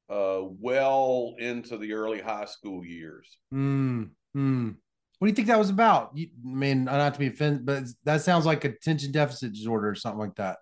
uh, 0.08 0.40
well 0.42 1.34
into 1.38 1.76
the 1.76 1.92
early 1.92 2.20
high 2.20 2.46
school 2.46 2.84
years. 2.84 3.38
Mm, 3.52 4.10
mm. 4.36 4.74
What 5.18 5.26
do 5.26 5.30
you 5.30 5.34
think 5.34 5.48
that 5.48 5.58
was 5.58 5.70
about? 5.70 6.12
You, 6.14 6.28
I 6.46 6.54
mean, 6.54 6.84
not 6.84 7.14
to 7.14 7.20
be 7.20 7.26
offended, 7.26 7.66
but 7.66 7.84
that 8.04 8.22
sounds 8.22 8.46
like 8.46 8.64
attention 8.64 9.10
deficit 9.10 9.52
disorder 9.52 9.88
or 9.88 9.94
something 9.96 10.20
like 10.20 10.36
that. 10.36 10.58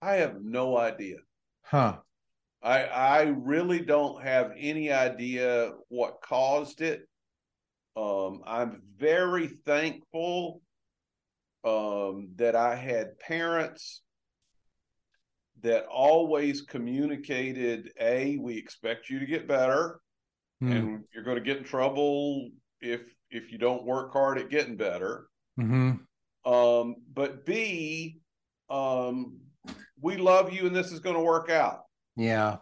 I 0.00 0.14
have 0.14 0.36
no 0.40 0.78
idea. 0.78 1.16
Huh. 1.62 1.96
I 2.62 2.84
I 2.84 3.22
really 3.22 3.80
don't 3.80 4.22
have 4.22 4.52
any 4.56 4.90
idea 4.92 5.72
what 5.88 6.20
caused 6.22 6.80
it. 6.80 7.08
Um, 7.96 8.42
I'm 8.46 8.82
very 8.96 9.48
thankful 9.66 10.62
um, 11.64 12.30
that 12.36 12.56
I 12.56 12.74
had 12.74 13.18
parents 13.18 14.02
that 15.62 15.86
always 15.86 16.62
communicated 16.62 17.90
a 18.00 18.36
we 18.38 18.56
expect 18.56 19.10
you 19.10 19.18
to 19.18 19.26
get 19.26 19.46
better 19.48 20.00
Mm. 20.62 20.70
and 20.76 21.04
you're 21.12 21.24
going 21.24 21.38
to 21.38 21.42
get 21.42 21.56
in 21.56 21.64
trouble 21.64 22.50
if 22.80 23.00
if 23.30 23.50
you 23.50 23.58
don't 23.58 23.84
work 23.84 24.12
hard 24.12 24.38
at 24.38 24.48
getting 24.48 24.76
better 24.76 25.26
hmm 25.56 25.94
um 26.44 26.94
but 27.12 27.44
b 27.44 28.18
um 28.70 29.38
we 30.00 30.16
love 30.16 30.52
you 30.52 30.66
and 30.68 30.76
this 30.76 30.92
is 30.92 31.00
going 31.00 31.16
to 31.16 31.22
work 31.22 31.50
out 31.50 31.80
Yeah. 32.16 32.56
i 32.56 32.58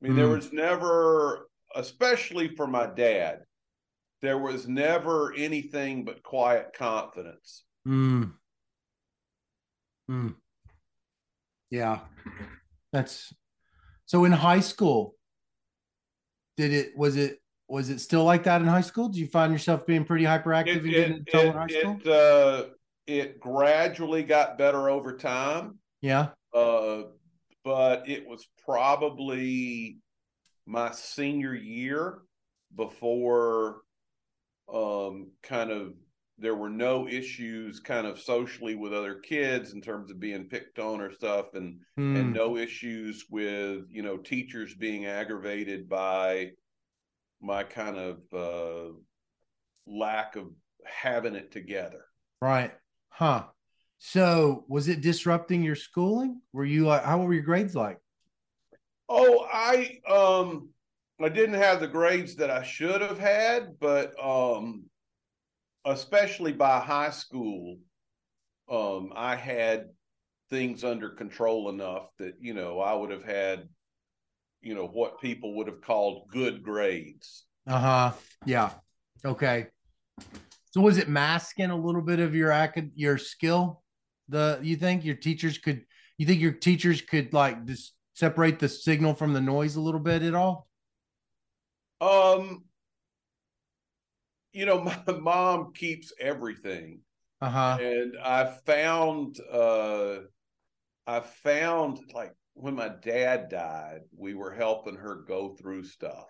mean 0.00 0.16
there 0.16 0.26
Mm. 0.26 0.36
was 0.36 0.52
never 0.52 1.48
especially 1.74 2.48
for 2.54 2.66
my 2.66 2.86
dad 2.86 3.44
there 4.22 4.38
was 4.38 4.66
never 4.66 5.34
anything 5.34 6.04
but 6.04 6.22
quiet 6.22 6.72
confidence 6.76 7.64
Mm. 7.86 8.32
Mm. 10.10 10.34
Yeah. 11.70 12.00
That's 12.92 13.32
so 14.06 14.24
in 14.24 14.32
high 14.32 14.60
school. 14.60 15.14
Did 16.56 16.72
it 16.72 16.96
was 16.96 17.16
it 17.16 17.40
was 17.68 17.90
it 17.90 18.00
still 18.00 18.24
like 18.24 18.44
that 18.44 18.60
in 18.60 18.66
high 18.66 18.80
school? 18.80 19.08
Did 19.08 19.18
you 19.18 19.28
find 19.28 19.52
yourself 19.52 19.86
being 19.86 20.04
pretty 20.04 20.24
hyperactive 20.24 20.84
it, 20.84 20.94
it, 20.94 21.22
it, 21.32 21.46
in 21.46 21.52
high 21.52 21.66
school? 21.66 22.00
it, 22.04 22.08
uh, 22.08 22.64
it 23.06 23.38
gradually 23.40 24.22
got 24.22 24.58
better 24.58 24.88
over 24.90 25.16
time 25.16 25.78
yeah. 26.00 26.28
uh, 26.54 27.02
but 27.66 28.08
it 28.08 28.24
was 28.24 28.46
probably 28.64 29.98
my 30.66 30.92
senior 30.92 31.52
year 31.52 32.18
before 32.76 33.78
um, 34.72 35.32
kind 35.42 35.72
of 35.72 35.94
there 36.38 36.54
were 36.54 36.70
no 36.70 37.08
issues 37.08 37.80
kind 37.80 38.06
of 38.06 38.20
socially 38.20 38.76
with 38.76 38.92
other 38.94 39.16
kids 39.16 39.72
in 39.72 39.80
terms 39.80 40.12
of 40.12 40.20
being 40.20 40.44
picked 40.44 40.78
on 40.78 41.00
or 41.00 41.12
stuff 41.12 41.54
and 41.54 41.80
Mm. 41.98 42.20
and 42.20 42.32
no 42.34 42.56
issues 42.58 43.24
with 43.30 43.86
you 43.90 44.02
know 44.02 44.18
teachers 44.18 44.74
being 44.74 45.06
aggravated 45.06 45.88
by 45.88 46.50
my 47.40 47.64
kind 47.64 47.96
of 47.96 48.18
uh, 48.34 48.92
lack 49.86 50.36
of 50.36 50.50
having 50.84 51.34
it 51.34 51.50
together 51.50 52.04
Right. 52.42 52.72
Huh. 53.08 53.44
So 53.98 54.64
was 54.68 54.88
it 54.88 55.00
disrupting 55.00 55.62
your 55.62 55.74
schooling? 55.74 56.40
Were 56.52 56.64
you 56.64 56.86
like 56.86 57.04
how 57.04 57.18
were 57.18 57.32
your 57.32 57.42
grades 57.42 57.74
like? 57.74 57.98
Oh, 59.08 59.46
I 59.52 60.00
um 60.08 60.70
I 61.20 61.28
didn't 61.28 61.54
have 61.54 61.80
the 61.80 61.88
grades 61.88 62.36
that 62.36 62.50
I 62.50 62.62
should 62.62 63.00
have 63.00 63.18
had, 63.18 63.78
but 63.80 64.12
um 64.22 64.84
especially 65.84 66.52
by 66.52 66.80
high 66.80 67.10
school, 67.10 67.78
um 68.70 69.12
I 69.14 69.36
had 69.36 69.90
things 70.50 70.84
under 70.84 71.10
control 71.10 71.70
enough 71.70 72.08
that, 72.18 72.34
you 72.40 72.54
know, 72.54 72.80
I 72.80 72.94
would 72.94 73.10
have 73.10 73.24
had 73.24 73.68
you 74.60 74.74
know 74.74 74.86
what 74.86 75.20
people 75.20 75.54
would 75.54 75.68
have 75.68 75.80
called 75.80 76.28
good 76.28 76.62
grades. 76.62 77.44
Uh-huh. 77.66 78.12
Yeah. 78.44 78.70
Okay. 79.24 79.68
So 80.72 80.80
was 80.80 80.98
it 80.98 81.08
masking 81.08 81.70
a 81.70 81.76
little 81.76 82.02
bit 82.02 82.20
of 82.20 82.34
your 82.34 82.50
acad 82.50 82.90
your 82.94 83.16
skill? 83.16 83.82
The 84.28 84.58
you 84.62 84.76
think 84.76 85.04
your 85.04 85.16
teachers 85.16 85.58
could 85.58 85.84
you 86.18 86.26
think 86.26 86.40
your 86.40 86.52
teachers 86.52 87.00
could 87.02 87.32
like 87.32 87.64
just 87.66 87.94
separate 88.14 88.58
the 88.58 88.68
signal 88.68 89.14
from 89.14 89.32
the 89.32 89.40
noise 89.40 89.76
a 89.76 89.80
little 89.80 90.00
bit 90.00 90.22
at 90.22 90.34
all? 90.34 90.68
Um 92.00 92.64
you 94.52 94.66
know, 94.66 94.80
my 95.06 95.12
mom 95.12 95.72
keeps 95.72 96.12
everything 96.20 97.00
Uh-huh. 97.40 97.78
and 97.80 98.16
I 98.22 98.46
found 98.66 99.38
uh 99.52 100.18
I 101.06 101.20
found 101.20 102.00
like 102.14 102.34
when 102.54 102.74
my 102.76 102.88
dad 102.88 103.50
died, 103.50 104.02
we 104.16 104.34
were 104.34 104.52
helping 104.52 104.96
her 104.96 105.16
go 105.16 105.50
through 105.56 105.84
stuff. 105.84 106.28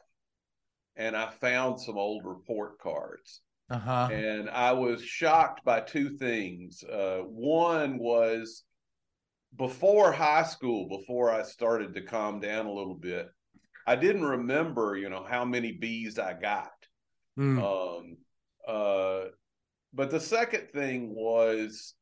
And 0.96 1.16
I 1.16 1.30
found 1.30 1.80
some 1.80 1.96
old 1.96 2.24
report 2.24 2.78
cards. 2.80 3.40
Uh-huh. 3.68 4.08
And 4.12 4.48
I 4.48 4.72
was 4.72 5.02
shocked 5.02 5.64
by 5.64 5.80
two 5.80 6.10
things. 6.16 6.84
Uh 6.84 7.20
one 7.26 7.98
was 7.98 8.64
before 9.56 10.12
high 10.12 10.44
school, 10.44 10.88
before 10.88 11.30
I 11.30 11.42
started 11.42 11.94
to 11.94 12.02
calm 12.02 12.40
down 12.40 12.66
a 12.66 12.72
little 12.72 12.94
bit, 12.94 13.28
I 13.86 13.96
didn't 13.96 14.24
remember, 14.24 14.96
you 14.96 15.08
know, 15.08 15.24
how 15.24 15.44
many 15.44 15.72
B's 15.72 16.18
I 16.18 16.34
got. 16.34 16.70
Mm. 17.38 17.58
Um, 17.62 18.16
uh, 18.66 19.28
but 19.94 20.10
the 20.10 20.20
second 20.20 20.68
thing 20.72 21.14
was 21.14 21.94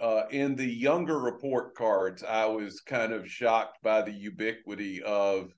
uh, 0.00 0.24
in 0.30 0.56
the 0.56 0.66
younger 0.66 1.18
report 1.18 1.74
cards, 1.74 2.24
I 2.24 2.46
was 2.46 2.80
kind 2.80 3.12
of 3.12 3.30
shocked 3.30 3.78
by 3.82 4.02
the 4.02 4.12
ubiquity 4.12 5.02
of, 5.02 5.52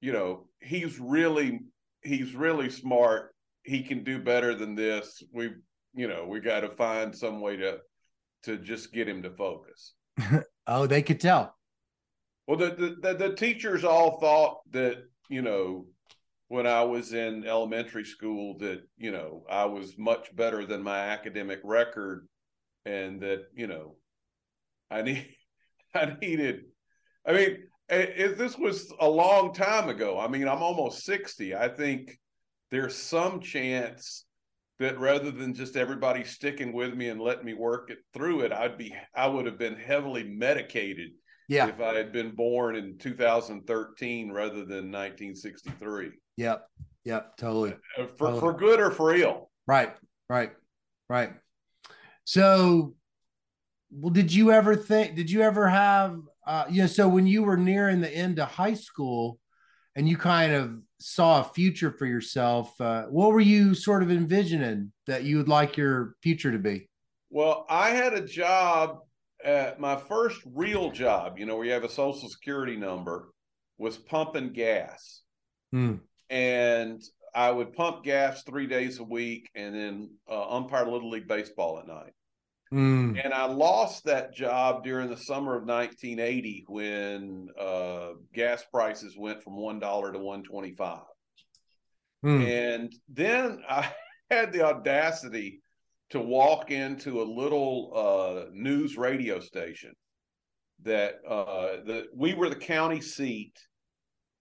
you 0.00 0.12
know, 0.12 0.48
he's 0.60 0.98
really 0.98 1.60
he's 2.02 2.34
really 2.34 2.70
smart. 2.70 3.34
He 3.62 3.82
can 3.82 4.04
do 4.04 4.18
better 4.18 4.54
than 4.54 4.74
this. 4.74 5.22
We, 5.32 5.50
you 5.94 6.08
know, 6.08 6.26
we 6.26 6.40
got 6.40 6.60
to 6.60 6.70
find 6.70 7.14
some 7.14 7.40
way 7.40 7.56
to 7.56 7.78
to 8.44 8.56
just 8.56 8.92
get 8.92 9.08
him 9.08 9.22
to 9.22 9.30
focus. 9.30 9.94
Oh, 10.66 10.86
they 10.86 11.02
could 11.02 11.18
tell. 11.18 11.56
Well, 12.46 12.56
the, 12.56 12.96
the 13.02 13.14
the 13.14 13.34
teachers 13.34 13.82
all 13.82 14.20
thought 14.20 14.58
that 14.70 14.98
you 15.28 15.42
know 15.42 15.86
when 16.46 16.66
I 16.66 16.84
was 16.84 17.12
in 17.12 17.44
elementary 17.44 18.04
school 18.04 18.56
that 18.58 18.82
you 18.96 19.10
know 19.10 19.44
I 19.50 19.64
was 19.64 19.98
much 19.98 20.34
better 20.36 20.64
than 20.64 20.82
my 20.82 20.98
academic 20.98 21.58
record, 21.64 22.28
and 22.84 23.20
that 23.20 23.46
you 23.54 23.66
know 23.66 23.96
I 24.90 25.02
need 25.02 25.26
I 25.94 26.16
needed. 26.20 26.66
I 27.26 27.32
mean, 27.32 27.58
if 27.88 28.38
this 28.38 28.56
was 28.56 28.92
a 29.00 29.08
long 29.08 29.52
time 29.52 29.88
ago. 29.88 30.20
I 30.20 30.28
mean, 30.28 30.46
I'm 30.46 30.62
almost 30.62 31.04
sixty. 31.04 31.54
I 31.54 31.68
think 31.68 32.16
there's 32.70 32.96
some 32.96 33.40
chance 33.40 34.24
that 34.78 34.98
rather 34.98 35.30
than 35.30 35.52
just 35.54 35.76
everybody 35.76 36.24
sticking 36.24 36.72
with 36.72 36.94
me 36.94 37.08
and 37.08 37.20
letting 37.20 37.44
me 37.44 37.54
work 37.54 37.90
it 37.90 37.98
through 38.14 38.40
it, 38.40 38.52
I'd 38.52 38.78
be 38.78 38.94
I 39.14 39.26
would 39.26 39.46
have 39.46 39.58
been 39.58 39.76
heavily 39.76 40.24
medicated 40.24 41.10
Yeah. 41.48 41.66
if 41.66 41.80
I 41.80 41.94
had 41.94 42.12
been 42.12 42.34
born 42.34 42.76
in 42.76 42.96
2013 42.98 44.30
rather 44.32 44.64
than 44.64 44.90
1963. 44.90 46.12
Yep. 46.36 46.66
Yep. 47.04 47.36
Totally. 47.36 47.74
Uh, 47.98 48.06
For 48.16 48.38
for 48.40 48.52
good 48.54 48.80
or 48.80 48.90
for 48.90 49.14
ill. 49.14 49.50
Right. 49.66 49.94
Right. 50.28 50.52
Right. 51.08 51.32
So, 52.24 52.94
well, 53.90 54.12
did 54.12 54.32
you 54.32 54.52
ever 54.52 54.76
think? 54.76 55.16
Did 55.16 55.28
you 55.30 55.42
ever 55.42 55.68
have? 55.68 56.20
Uh, 56.46 56.64
you 56.70 56.82
know, 56.82 56.86
so 56.86 57.08
when 57.08 57.26
you 57.26 57.42
were 57.42 57.56
nearing 57.56 58.00
the 58.00 58.08
end 58.10 58.38
of 58.38 58.48
high 58.48 58.74
school, 58.74 59.39
and 59.96 60.08
you 60.08 60.16
kind 60.16 60.52
of 60.52 60.78
saw 60.98 61.40
a 61.40 61.44
future 61.44 61.90
for 61.90 62.06
yourself, 62.06 62.78
uh, 62.80 63.04
what 63.04 63.32
were 63.32 63.40
you 63.40 63.74
sort 63.74 64.02
of 64.02 64.10
envisioning 64.10 64.92
that 65.06 65.24
you 65.24 65.36
would 65.38 65.48
like 65.48 65.76
your 65.76 66.14
future 66.22 66.52
to 66.52 66.58
be? 66.58 66.88
Well, 67.30 67.66
I 67.68 67.90
had 67.90 68.14
a 68.14 68.24
job 68.24 68.98
at 69.44 69.80
my 69.80 69.96
first 69.96 70.40
real 70.44 70.90
job, 70.90 71.38
you 71.38 71.46
know, 71.46 71.56
where 71.56 71.66
you 71.66 71.72
have 71.72 71.84
a 71.84 71.88
social 71.88 72.28
security 72.28 72.76
number, 72.76 73.30
was 73.78 73.96
pumping 73.96 74.52
gas. 74.52 75.22
Hmm. 75.72 75.96
And 76.28 77.02
I 77.34 77.50
would 77.50 77.72
pump 77.72 78.04
gas 78.04 78.42
three 78.42 78.66
days 78.66 78.98
a 78.98 79.04
week 79.04 79.48
and 79.54 79.74
then 79.74 80.10
uh, 80.28 80.50
umpire 80.50 80.86
Little 80.86 81.10
League 81.10 81.28
Baseball 81.28 81.78
at 81.78 81.86
night. 81.86 82.12
Mm. 82.72 83.20
And 83.24 83.34
I 83.34 83.46
lost 83.46 84.04
that 84.04 84.32
job 84.32 84.84
during 84.84 85.10
the 85.10 85.16
summer 85.16 85.56
of 85.56 85.64
1980 85.64 86.64
when 86.68 87.48
uh, 87.58 88.10
gas 88.32 88.64
prices 88.72 89.16
went 89.18 89.42
from 89.42 89.56
one 89.56 89.80
dollar 89.80 90.12
to 90.12 90.18
125. 90.18 91.00
Mm. 92.24 92.46
And 92.46 92.94
then 93.08 93.62
I 93.68 93.90
had 94.30 94.52
the 94.52 94.62
audacity 94.62 95.62
to 96.10 96.20
walk 96.20 96.70
into 96.70 97.22
a 97.22 97.24
little 97.24 97.92
uh, 97.94 98.50
news 98.52 98.96
radio 98.96 99.40
station 99.40 99.92
that 100.82 101.16
uh, 101.28 101.82
the 101.84 102.06
we 102.14 102.34
were 102.34 102.48
the 102.48 102.56
county 102.56 103.00
seat, 103.00 103.54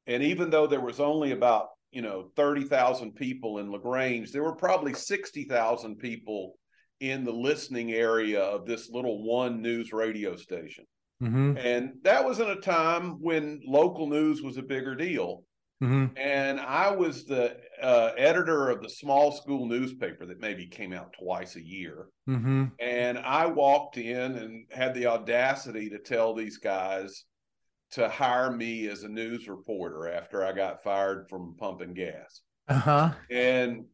and 0.07 0.24
even 0.24 0.50
though 0.50 0.67
there 0.67 0.81
was 0.81 1.00
only 1.00 1.31
about 1.31 1.67
you 1.91 2.01
know 2.01 2.31
thirty 2.36 2.63
thousand 2.63 3.15
people 3.15 3.57
in 3.57 3.71
Lagrange, 3.71 4.31
there 4.31 4.43
were 4.43 4.55
probably 4.55 4.93
sixty 4.93 5.45
thousand 5.45 5.98
people 5.98 6.59
in 7.00 7.24
the 7.24 7.32
listening 7.32 7.94
area 7.94 8.41
of 8.41 8.65
this 8.65 8.89
little 8.89 9.24
one 9.24 9.62
news 9.62 9.94
radio 9.94 10.36
station. 10.36 10.86
Mm-hmm. 11.22 11.58
And 11.58 11.94
that 12.03 12.24
was 12.24 12.39
in 12.39 12.50
a 12.50 12.56
time 12.56 13.22
when 13.22 13.62
local 13.65 14.08
news 14.08 14.41
was 14.41 14.58
a 14.58 14.63
bigger 14.63 14.96
deal. 14.96 15.44
Mm-hmm. 15.84 16.18
And 16.18 16.60
I 16.60 16.91
was 16.91 17.25
the 17.25 17.58
uh, 17.82 18.12
editor 18.18 18.70
of 18.70 18.82
the 18.82 18.89
small 18.89 19.32
school 19.32 19.65
newspaper 19.65 20.25
that 20.25 20.41
maybe 20.41 20.68
came 20.68 20.91
out 20.91 21.13
twice 21.18 21.56
a 21.56 21.65
year. 21.65 22.08
Mm-hmm. 22.29 22.65
And 22.79 23.18
I 23.18 23.46
walked 23.46 23.98
in 23.98 24.36
and 24.36 24.65
had 24.72 24.94
the 24.94 25.08
audacity 25.08 25.89
to 25.89 26.00
tell 26.00 26.34
these 26.34 26.58
guys 26.58 27.24
to 27.91 28.10
hire 28.10 28.51
me 28.51 28.88
as 28.88 29.03
a 29.03 29.10
news 29.10 29.48
reporter 29.48 30.10
after 30.10 30.46
I 30.46 30.51
got 30.51 30.84
fired 30.84 31.27
from 31.29 31.56
pumping 31.58 31.94
gas. 31.94 32.41
Uh-huh. 32.68 33.12
And 33.32 33.86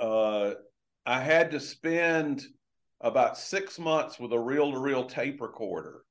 uh, 0.00 0.54
I 1.06 1.20
had 1.20 1.50
to 1.52 1.60
spend 1.60 2.44
about 3.00 3.38
six 3.38 3.78
months 3.78 4.18
with 4.18 4.32
a 4.32 4.38
reel 4.38 4.72
to 4.72 4.78
reel 4.78 5.04
tape 5.04 5.40
recorder. 5.40 6.02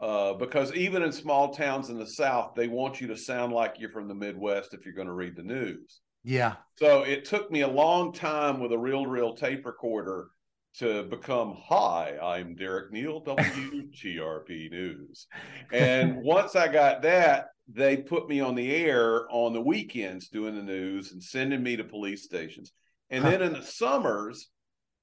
Uh, 0.00 0.34
because 0.34 0.74
even 0.74 1.02
in 1.02 1.12
small 1.12 1.54
towns 1.54 1.88
in 1.88 1.98
the 1.98 2.06
South, 2.06 2.54
they 2.56 2.66
want 2.66 3.00
you 3.00 3.06
to 3.06 3.16
sound 3.16 3.52
like 3.52 3.76
you're 3.78 3.90
from 3.90 4.08
the 4.08 4.14
Midwest 4.14 4.74
if 4.74 4.84
you're 4.84 4.94
going 4.94 5.06
to 5.06 5.12
read 5.12 5.36
the 5.36 5.42
news. 5.42 6.00
Yeah. 6.24 6.54
So 6.76 7.02
it 7.02 7.24
took 7.24 7.50
me 7.50 7.60
a 7.60 7.68
long 7.68 8.12
time 8.12 8.58
with 8.58 8.72
a 8.72 8.78
reel 8.78 9.04
to 9.04 9.10
reel 9.10 9.34
tape 9.34 9.64
recorder 9.64 10.28
to 10.74 11.02
become 11.04 11.54
hi 11.62 12.16
i'm 12.22 12.54
derek 12.54 12.90
neal 12.92 13.20
wtrp 13.26 14.70
news 14.70 15.26
and 15.70 16.16
once 16.22 16.56
i 16.56 16.66
got 16.66 17.02
that 17.02 17.48
they 17.68 17.96
put 17.96 18.28
me 18.28 18.40
on 18.40 18.54
the 18.54 18.74
air 18.74 19.26
on 19.30 19.52
the 19.52 19.60
weekends 19.60 20.28
doing 20.28 20.54
the 20.54 20.62
news 20.62 21.12
and 21.12 21.22
sending 21.22 21.62
me 21.62 21.76
to 21.76 21.84
police 21.84 22.24
stations 22.24 22.72
and 23.12 23.24
then 23.24 23.40
in 23.42 23.52
the 23.52 23.62
summers 23.62 24.48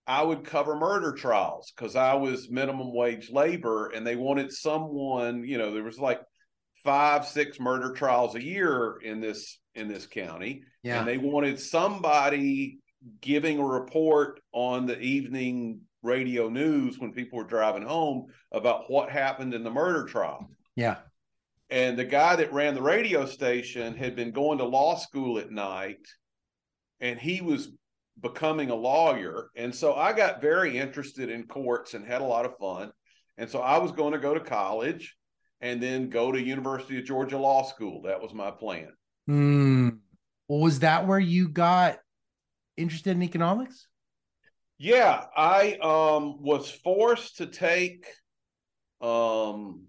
i 0.07 0.21
would 0.21 0.43
cover 0.43 0.75
murder 0.75 1.13
trials 1.13 1.71
because 1.75 1.95
i 1.95 2.13
was 2.13 2.49
minimum 2.49 2.93
wage 2.93 3.29
labor 3.31 3.87
and 3.91 4.05
they 4.05 4.15
wanted 4.17 4.51
someone 4.51 5.43
you 5.45 5.57
know 5.57 5.73
there 5.73 5.83
was 5.83 5.99
like 5.99 6.19
five 6.83 7.25
six 7.25 7.59
murder 7.59 7.93
trials 7.93 8.35
a 8.35 8.43
year 8.43 8.97
in 9.03 9.21
this 9.21 9.59
in 9.75 9.87
this 9.87 10.05
county 10.07 10.63
Yeah. 10.83 10.99
and 10.99 11.07
they 11.07 11.17
wanted 11.17 11.59
somebody 11.59 12.79
giving 13.21 13.59
a 13.59 13.65
report 13.65 14.41
on 14.51 14.85
the 14.85 14.99
evening 14.99 15.81
radio 16.01 16.49
news 16.49 16.97
when 16.99 17.13
people 17.13 17.37
were 17.37 17.45
driving 17.45 17.83
home 17.83 18.27
about 18.51 18.89
what 18.89 19.09
happened 19.09 19.53
in 19.53 19.63
the 19.63 19.69
murder 19.71 20.05
trial. 20.05 20.49
Yeah. 20.75 20.97
And 21.69 21.97
the 21.97 22.05
guy 22.05 22.35
that 22.37 22.51
ran 22.53 22.73
the 22.73 22.81
radio 22.81 23.25
station 23.25 23.95
had 23.95 24.15
been 24.15 24.31
going 24.31 24.57
to 24.57 24.65
law 24.65 24.95
school 24.95 25.37
at 25.39 25.51
night 25.51 26.05
and 26.99 27.19
he 27.19 27.41
was 27.41 27.69
becoming 28.21 28.69
a 28.69 28.75
lawyer. 28.75 29.49
And 29.55 29.73
so 29.73 29.95
I 29.95 30.13
got 30.13 30.41
very 30.41 30.77
interested 30.77 31.29
in 31.29 31.47
courts 31.47 31.93
and 31.93 32.05
had 32.05 32.21
a 32.21 32.25
lot 32.25 32.45
of 32.45 32.57
fun. 32.57 32.91
And 33.37 33.49
so 33.49 33.59
I 33.59 33.77
was 33.77 33.91
going 33.91 34.13
to 34.13 34.19
go 34.19 34.33
to 34.33 34.39
college 34.39 35.15
and 35.61 35.81
then 35.81 36.09
go 36.09 36.31
to 36.31 36.41
University 36.41 36.97
of 36.97 37.05
Georgia 37.05 37.37
Law 37.37 37.63
School. 37.63 38.03
That 38.03 38.21
was 38.21 38.33
my 38.33 38.51
plan. 38.51 38.89
Mm. 39.29 39.99
Well, 40.47 40.59
was 40.59 40.79
that 40.79 41.07
where 41.07 41.19
you 41.19 41.49
got 41.49 41.99
interested 42.77 43.11
in 43.11 43.23
economics? 43.23 43.87
Yeah, 44.77 45.25
I 45.35 45.73
um 45.81 46.41
was 46.41 46.69
forced 46.71 47.37
to 47.37 47.45
take 47.45 48.05
um 49.01 49.83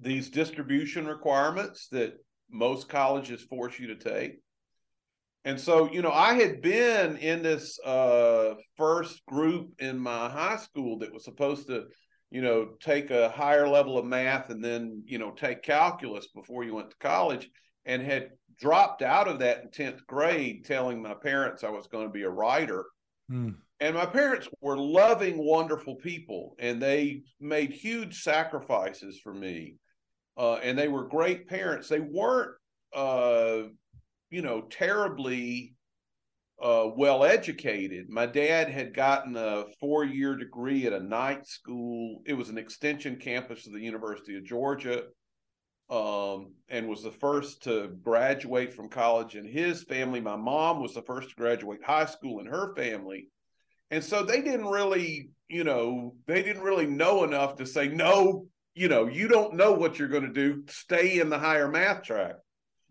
these 0.00 0.30
distribution 0.30 1.06
requirements 1.06 1.88
that 1.88 2.14
most 2.50 2.88
colleges 2.88 3.42
force 3.42 3.78
you 3.78 3.88
to 3.88 3.96
take. 3.96 4.40
And 5.48 5.58
so, 5.58 5.90
you 5.90 6.02
know, 6.02 6.12
I 6.12 6.34
had 6.34 6.60
been 6.60 7.16
in 7.16 7.42
this 7.42 7.78
uh 7.82 8.52
first 8.76 9.24
group 9.24 9.70
in 9.78 9.98
my 9.98 10.28
high 10.28 10.58
school 10.58 10.98
that 10.98 11.10
was 11.10 11.24
supposed 11.24 11.68
to, 11.68 11.86
you 12.30 12.42
know, 12.42 12.72
take 12.82 13.10
a 13.10 13.30
higher 13.30 13.66
level 13.66 13.96
of 13.96 14.04
math 14.04 14.50
and 14.50 14.62
then, 14.62 15.02
you 15.06 15.16
know, 15.16 15.30
take 15.30 15.62
calculus 15.62 16.26
before 16.34 16.64
you 16.64 16.74
went 16.74 16.90
to 16.90 16.96
college 16.98 17.48
and 17.86 18.02
had 18.02 18.28
dropped 18.60 19.00
out 19.00 19.26
of 19.26 19.38
that 19.38 19.62
in 19.62 19.70
10th 19.70 20.04
grade 20.06 20.66
telling 20.66 21.00
my 21.00 21.14
parents 21.14 21.64
I 21.64 21.70
was 21.70 21.86
going 21.86 22.06
to 22.06 22.12
be 22.12 22.24
a 22.24 22.30
writer. 22.30 22.84
Mm. 23.32 23.54
And 23.80 23.94
my 23.94 24.04
parents 24.04 24.50
were 24.60 24.76
loving, 24.76 25.38
wonderful 25.38 25.94
people, 25.94 26.56
and 26.58 26.82
they 26.82 27.22
made 27.40 27.70
huge 27.70 28.20
sacrifices 28.22 29.18
for 29.24 29.32
me. 29.32 29.76
Uh, 30.36 30.56
and 30.56 30.78
they 30.78 30.88
were 30.88 31.08
great 31.08 31.48
parents. 31.48 31.88
They 31.88 32.00
weren't, 32.00 32.52
uh, 32.94 33.68
you 34.30 34.42
know, 34.42 34.62
terribly 34.62 35.74
uh, 36.62 36.88
well 36.96 37.24
educated. 37.24 38.08
My 38.08 38.26
dad 38.26 38.68
had 38.68 38.94
gotten 38.94 39.36
a 39.36 39.64
four 39.78 40.04
year 40.04 40.36
degree 40.36 40.86
at 40.86 40.92
a 40.92 41.00
night 41.00 41.46
school, 41.46 42.22
it 42.26 42.34
was 42.34 42.48
an 42.48 42.58
extension 42.58 43.16
campus 43.16 43.66
of 43.66 43.72
the 43.72 43.80
University 43.80 44.36
of 44.36 44.44
Georgia 44.44 45.04
um, 45.90 46.52
and 46.68 46.88
was 46.88 47.02
the 47.02 47.12
first 47.12 47.62
to 47.64 47.88
graduate 48.02 48.74
from 48.74 48.88
college 48.88 49.36
in 49.36 49.46
his 49.46 49.84
family. 49.84 50.20
My 50.20 50.36
mom 50.36 50.82
was 50.82 50.94
the 50.94 51.02
first 51.02 51.30
to 51.30 51.36
graduate 51.36 51.82
high 51.82 52.06
school 52.06 52.40
in 52.40 52.46
her 52.46 52.74
family. 52.74 53.28
And 53.90 54.04
so 54.04 54.22
they 54.22 54.42
didn't 54.42 54.66
really, 54.66 55.30
you 55.48 55.64
know, 55.64 56.14
they 56.26 56.42
didn't 56.42 56.62
really 56.62 56.86
know 56.86 57.24
enough 57.24 57.56
to 57.56 57.66
say, 57.66 57.88
no, 57.88 58.46
you 58.74 58.88
know, 58.88 59.06
you 59.06 59.28
don't 59.28 59.54
know 59.54 59.72
what 59.72 59.98
you're 59.98 60.08
going 60.08 60.26
to 60.26 60.32
do. 60.32 60.64
Stay 60.68 61.20
in 61.20 61.30
the 61.30 61.38
higher 61.38 61.68
math 61.68 62.02
track. 62.02 62.34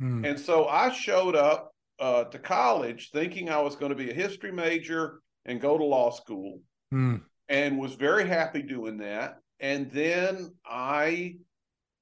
Mm. 0.01 0.29
And 0.29 0.39
so 0.39 0.67
I 0.67 0.91
showed 0.91 1.35
up 1.35 1.71
uh, 1.99 2.25
to 2.25 2.39
college 2.39 3.11
thinking 3.11 3.49
I 3.49 3.61
was 3.61 3.75
going 3.75 3.89
to 3.89 3.95
be 3.95 4.11
a 4.11 4.13
history 4.13 4.51
major 4.51 5.21
and 5.45 5.61
go 5.61 5.77
to 5.77 5.83
law 5.83 6.11
school 6.11 6.61
Mm. 6.93 7.21
and 7.49 7.77
was 7.77 7.95
very 7.95 8.25
happy 8.25 8.61
doing 8.61 8.97
that. 8.99 9.39
And 9.59 9.91
then 9.91 10.53
I 10.65 11.35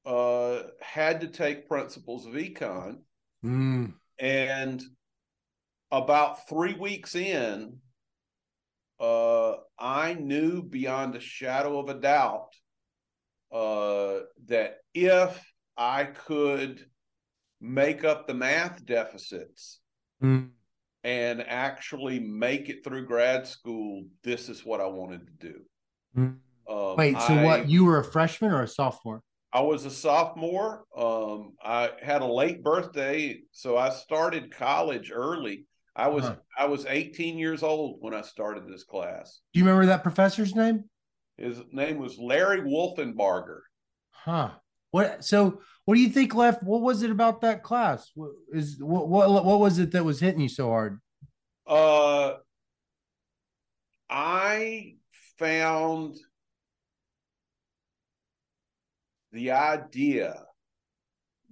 uh, 0.06 0.64
had 0.80 1.22
to 1.22 1.28
take 1.28 1.68
principles 1.68 2.28
of 2.28 2.34
econ. 2.34 2.98
Mm. 3.44 3.94
And 4.20 4.84
about 5.92 6.48
three 6.48 6.74
weeks 6.74 7.16
in, 7.16 7.78
uh, 9.00 9.54
I 9.80 10.14
knew 10.14 10.62
beyond 10.62 11.16
a 11.16 11.20
shadow 11.20 11.80
of 11.80 11.90
a 11.90 12.00
doubt 12.00 12.54
uh, 13.52 14.20
that 14.48 14.78
if 14.94 15.44
I 15.78 16.06
could 16.06 16.86
make 17.66 18.04
up 18.04 18.28
the 18.28 18.34
math 18.34 18.86
deficits 18.86 19.80
Mm. 20.24 20.52
and 21.04 21.42
actually 21.42 22.20
make 22.20 22.70
it 22.70 22.84
through 22.84 23.06
grad 23.06 23.46
school, 23.48 24.06
this 24.24 24.48
is 24.50 24.66
what 24.66 24.80
I 24.82 24.88
wanted 24.88 25.28
to 25.28 25.34
do. 25.52 25.60
Mm. 26.18 26.40
Um, 26.70 26.96
Wait, 26.98 27.20
so 27.20 27.34
I- 27.34 27.44
what? 27.44 27.70
You 27.70 27.86
were 27.86 28.00
a 28.00 28.04
freshman 28.04 28.52
or 28.52 28.64
a 28.64 28.68
sophomore? 28.68 29.22
I 29.54 29.62
was 29.62 29.86
a 29.86 29.92
sophomore. 29.92 30.84
Um, 30.98 31.54
I 31.64 31.92
had 32.02 32.22
a 32.22 32.26
late 32.26 32.62
birthday, 32.64 33.42
so 33.52 33.78
I 33.78 33.90
started 33.90 34.52
college 34.52 35.12
early. 35.14 35.66
I 35.96 36.08
was 36.10 36.26
Huh. 36.26 36.36
I 36.58 36.66
was 36.66 36.86
18 36.86 37.38
years 37.38 37.64
old 37.64 37.98
when 38.02 38.14
I 38.14 38.22
started 38.22 38.68
this 38.68 38.84
class. 38.84 39.42
Do 39.54 39.60
you 39.60 39.66
remember 39.66 39.86
that 39.88 40.04
professor's 40.04 40.56
name? 40.56 40.90
His 41.38 41.62
name 41.72 42.00
was 42.00 42.18
Larry 42.18 42.62
Wolfenbarger. 42.62 43.60
Huh. 44.12 44.52
What? 44.96 45.26
So, 45.26 45.60
what 45.84 45.96
do 45.96 46.00
you 46.00 46.08
think 46.08 46.34
left? 46.34 46.64
What 46.64 46.82
was 46.82 47.04
it 47.04 47.12
about 47.12 47.42
that 47.42 47.64
class? 47.64 48.12
What 48.16 48.32
is 48.54 48.78
what? 48.80 49.10
What, 49.10 49.44
what 49.44 49.60
was 49.60 49.78
it 49.78 49.92
that 49.92 50.06
was 50.06 50.22
hitting 50.22 50.40
you 50.40 50.48
so 50.48 50.70
hard? 50.70 51.02
Uh, 51.68 52.36
I 54.10 54.96
found 55.38 56.16
the 59.34 59.52
idea 59.52 60.46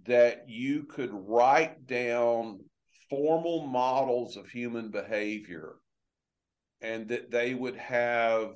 that 0.05 0.45
you 0.47 0.83
could 0.83 1.11
write 1.11 1.85
down 1.85 2.61
formal 3.09 3.67
models 3.67 4.37
of 4.37 4.47
human 4.47 4.89
behavior 4.89 5.73
and 6.79 7.09
that 7.09 7.29
they 7.29 7.55
would 7.55 7.75
have 7.75 8.51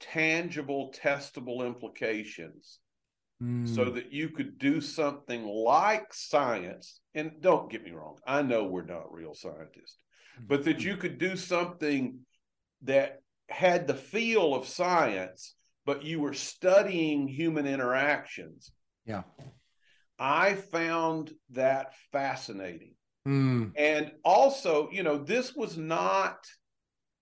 tangible, 0.00 0.92
testable 1.02 1.66
implications 1.66 2.78
so 3.64 3.86
Mm. 3.86 3.94
that 3.94 4.12
you 4.12 4.28
could 4.28 4.58
do 4.58 4.80
something 4.80 5.44
like 5.44 6.14
science. 6.14 7.00
And 7.14 7.40
don't 7.40 7.70
get 7.70 7.82
me 7.82 7.90
wrong, 7.90 8.18
I 8.26 8.42
know 8.42 8.64
we're 8.66 8.84
not 8.84 9.12
real 9.12 9.34
scientists, 9.34 9.98
but 10.46 10.64
that 10.64 10.84
you 10.84 10.96
could 10.96 11.18
do 11.18 11.36
something 11.36 12.20
that 12.82 13.20
had 13.48 13.86
the 13.86 13.94
feel 13.94 14.54
of 14.54 14.66
science, 14.68 15.56
but 15.84 16.04
you 16.04 16.20
were 16.20 16.34
studying 16.34 17.26
human 17.26 17.66
interactions. 17.66 18.70
Yeah. 19.06 19.24
I 20.18 20.54
found 20.54 21.32
that 21.50 21.94
fascinating. 22.12 22.94
Mm. 23.26 23.72
And 23.76 24.12
also, 24.24 24.88
you 24.92 25.02
know, 25.02 25.18
this 25.18 25.54
was 25.54 25.76
not 25.76 26.46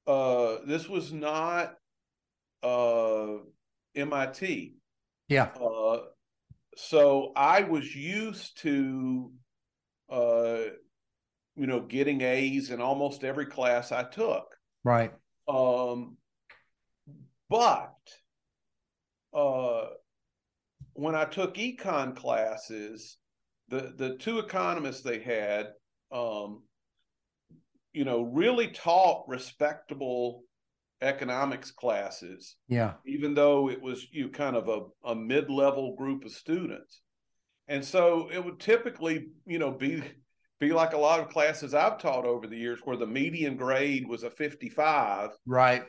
uh 0.07 0.59
this 0.67 0.89
was 0.89 1.13
not 1.13 1.75
uh 2.63 3.37
MIT. 3.95 4.75
Yeah. 5.29 5.49
Uh, 5.61 6.01
so 6.81 7.33
I 7.37 7.63
was 7.63 7.95
used 7.95 8.61
to, 8.63 9.31
uh, 10.11 10.61
you 11.57 11.67
know, 11.67 11.81
getting 11.81 12.23
A's 12.23 12.71
in 12.71 12.81
almost 12.81 13.23
every 13.23 13.47
class 13.47 13.93
I 13.93 14.05
took. 14.05 14.47
Right. 14.83 15.13
Um, 15.47 16.17
but 17.51 17.95
uh, 19.35 19.87
when 20.95 21.15
I 21.15 21.25
took 21.27 21.57
econ 21.57 22.17
classes, 22.17 23.19
the 23.69 23.93
the 23.97 24.17
two 24.17 24.39
economists 24.39 25.03
they 25.03 25.21
had, 25.21 25.73
um, 26.11 26.63
you 27.93 28.05
know, 28.05 28.23
really 28.23 28.69
taught 28.69 29.29
respectable 29.29 30.43
economics 31.03 31.71
classes. 31.71 32.57
Yeah. 32.69 32.95
Even 33.07 33.35
though 33.35 33.71
it 33.71 33.81
was 33.81 34.07
you 34.13 34.29
kind 34.29 34.57
of 34.57 34.69
a, 34.69 35.11
a 35.11 35.15
mid 35.15 35.51
level 35.51 35.97
group 35.97 36.25
of 36.25 36.33
students, 36.33 37.01
and 37.69 37.85
so 37.85 38.29
it 38.33 38.45
would 38.45 38.61
typically, 38.61 39.29
you 39.47 39.59
know, 39.59 39.71
be 39.71 40.03
be 40.59 40.73
like 40.73 40.93
a 40.93 40.99
lot 40.99 41.21
of 41.21 41.31
classes 41.31 41.75
I've 41.75 41.99
taught 41.99 42.27
over 42.27 42.47
the 42.47 42.57
years, 42.57 42.81
where 42.85 42.97
the 42.97 43.07
median 43.07 43.57
grade 43.57 44.07
was 44.07 44.23
a 44.23 44.31
fifty 44.31 44.69
five, 44.69 45.31
right, 45.47 45.85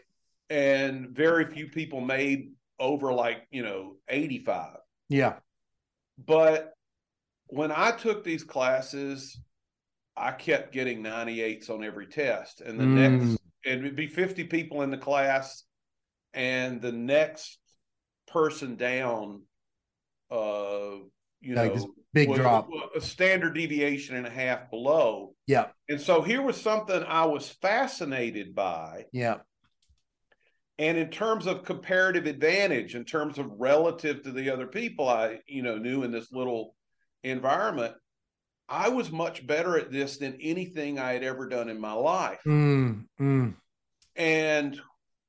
and 0.49 1.09
very 1.09 1.45
few 1.45 1.67
people 1.67 2.01
made 2.01 2.51
over 2.79 3.13
like 3.13 3.47
you 3.51 3.63
know 3.63 3.95
eighty 4.09 4.39
five. 4.39 4.77
Yeah. 5.09 5.35
But 6.25 6.73
when 7.47 7.71
I 7.71 7.91
took 7.91 8.23
these 8.23 8.43
classes, 8.43 9.37
I 10.15 10.31
kept 10.31 10.73
getting 10.73 11.03
98s 11.03 11.69
on 11.69 11.83
every 11.83 12.07
test. 12.07 12.61
And 12.61 12.79
the 12.79 12.83
mm. 12.83 13.19
next, 13.19 13.41
and 13.65 13.81
it'd 13.81 13.95
be 13.95 14.07
50 14.07 14.45
people 14.45 14.81
in 14.81 14.91
the 14.91 14.97
class, 14.97 15.63
and 16.33 16.81
the 16.81 16.91
next 16.91 17.59
person 18.27 18.75
down, 18.75 19.43
uh, 20.29 20.97
you 21.41 21.55
like 21.55 21.75
know, 21.75 21.93
big 22.13 22.29
was, 22.29 22.39
drop, 22.39 22.69
a 22.95 23.01
standard 23.01 23.53
deviation 23.53 24.15
and 24.15 24.27
a 24.27 24.31
half 24.31 24.69
below. 24.69 25.33
Yeah. 25.47 25.67
And 25.89 25.99
so 25.99 26.21
here 26.21 26.41
was 26.41 26.59
something 26.59 27.03
I 27.03 27.25
was 27.25 27.49
fascinated 27.49 28.55
by. 28.55 29.05
Yeah. 29.11 29.37
And 30.77 30.97
in 30.97 31.09
terms 31.09 31.45
of 31.45 31.63
comparative 31.63 32.25
advantage, 32.25 32.95
in 32.95 33.05
terms 33.05 33.37
of 33.37 33.47
relative 33.59 34.23
to 34.23 34.31
the 34.31 34.49
other 34.49 34.67
people 34.67 35.07
I, 35.07 35.39
you 35.45 35.61
know, 35.61 35.77
knew 35.77 36.03
in 36.03 36.11
this 36.11 36.31
little 36.31 36.75
environment, 37.23 37.93
I 38.71 38.87
was 38.87 39.11
much 39.11 39.45
better 39.45 39.77
at 39.77 39.91
this 39.91 40.17
than 40.17 40.37
anything 40.39 40.97
I 40.97 41.11
had 41.11 41.23
ever 41.23 41.47
done 41.49 41.67
in 41.67 41.79
my 41.79 41.91
life. 41.91 42.39
Mm, 42.47 43.05
mm. 43.19 43.53
And 44.15 44.81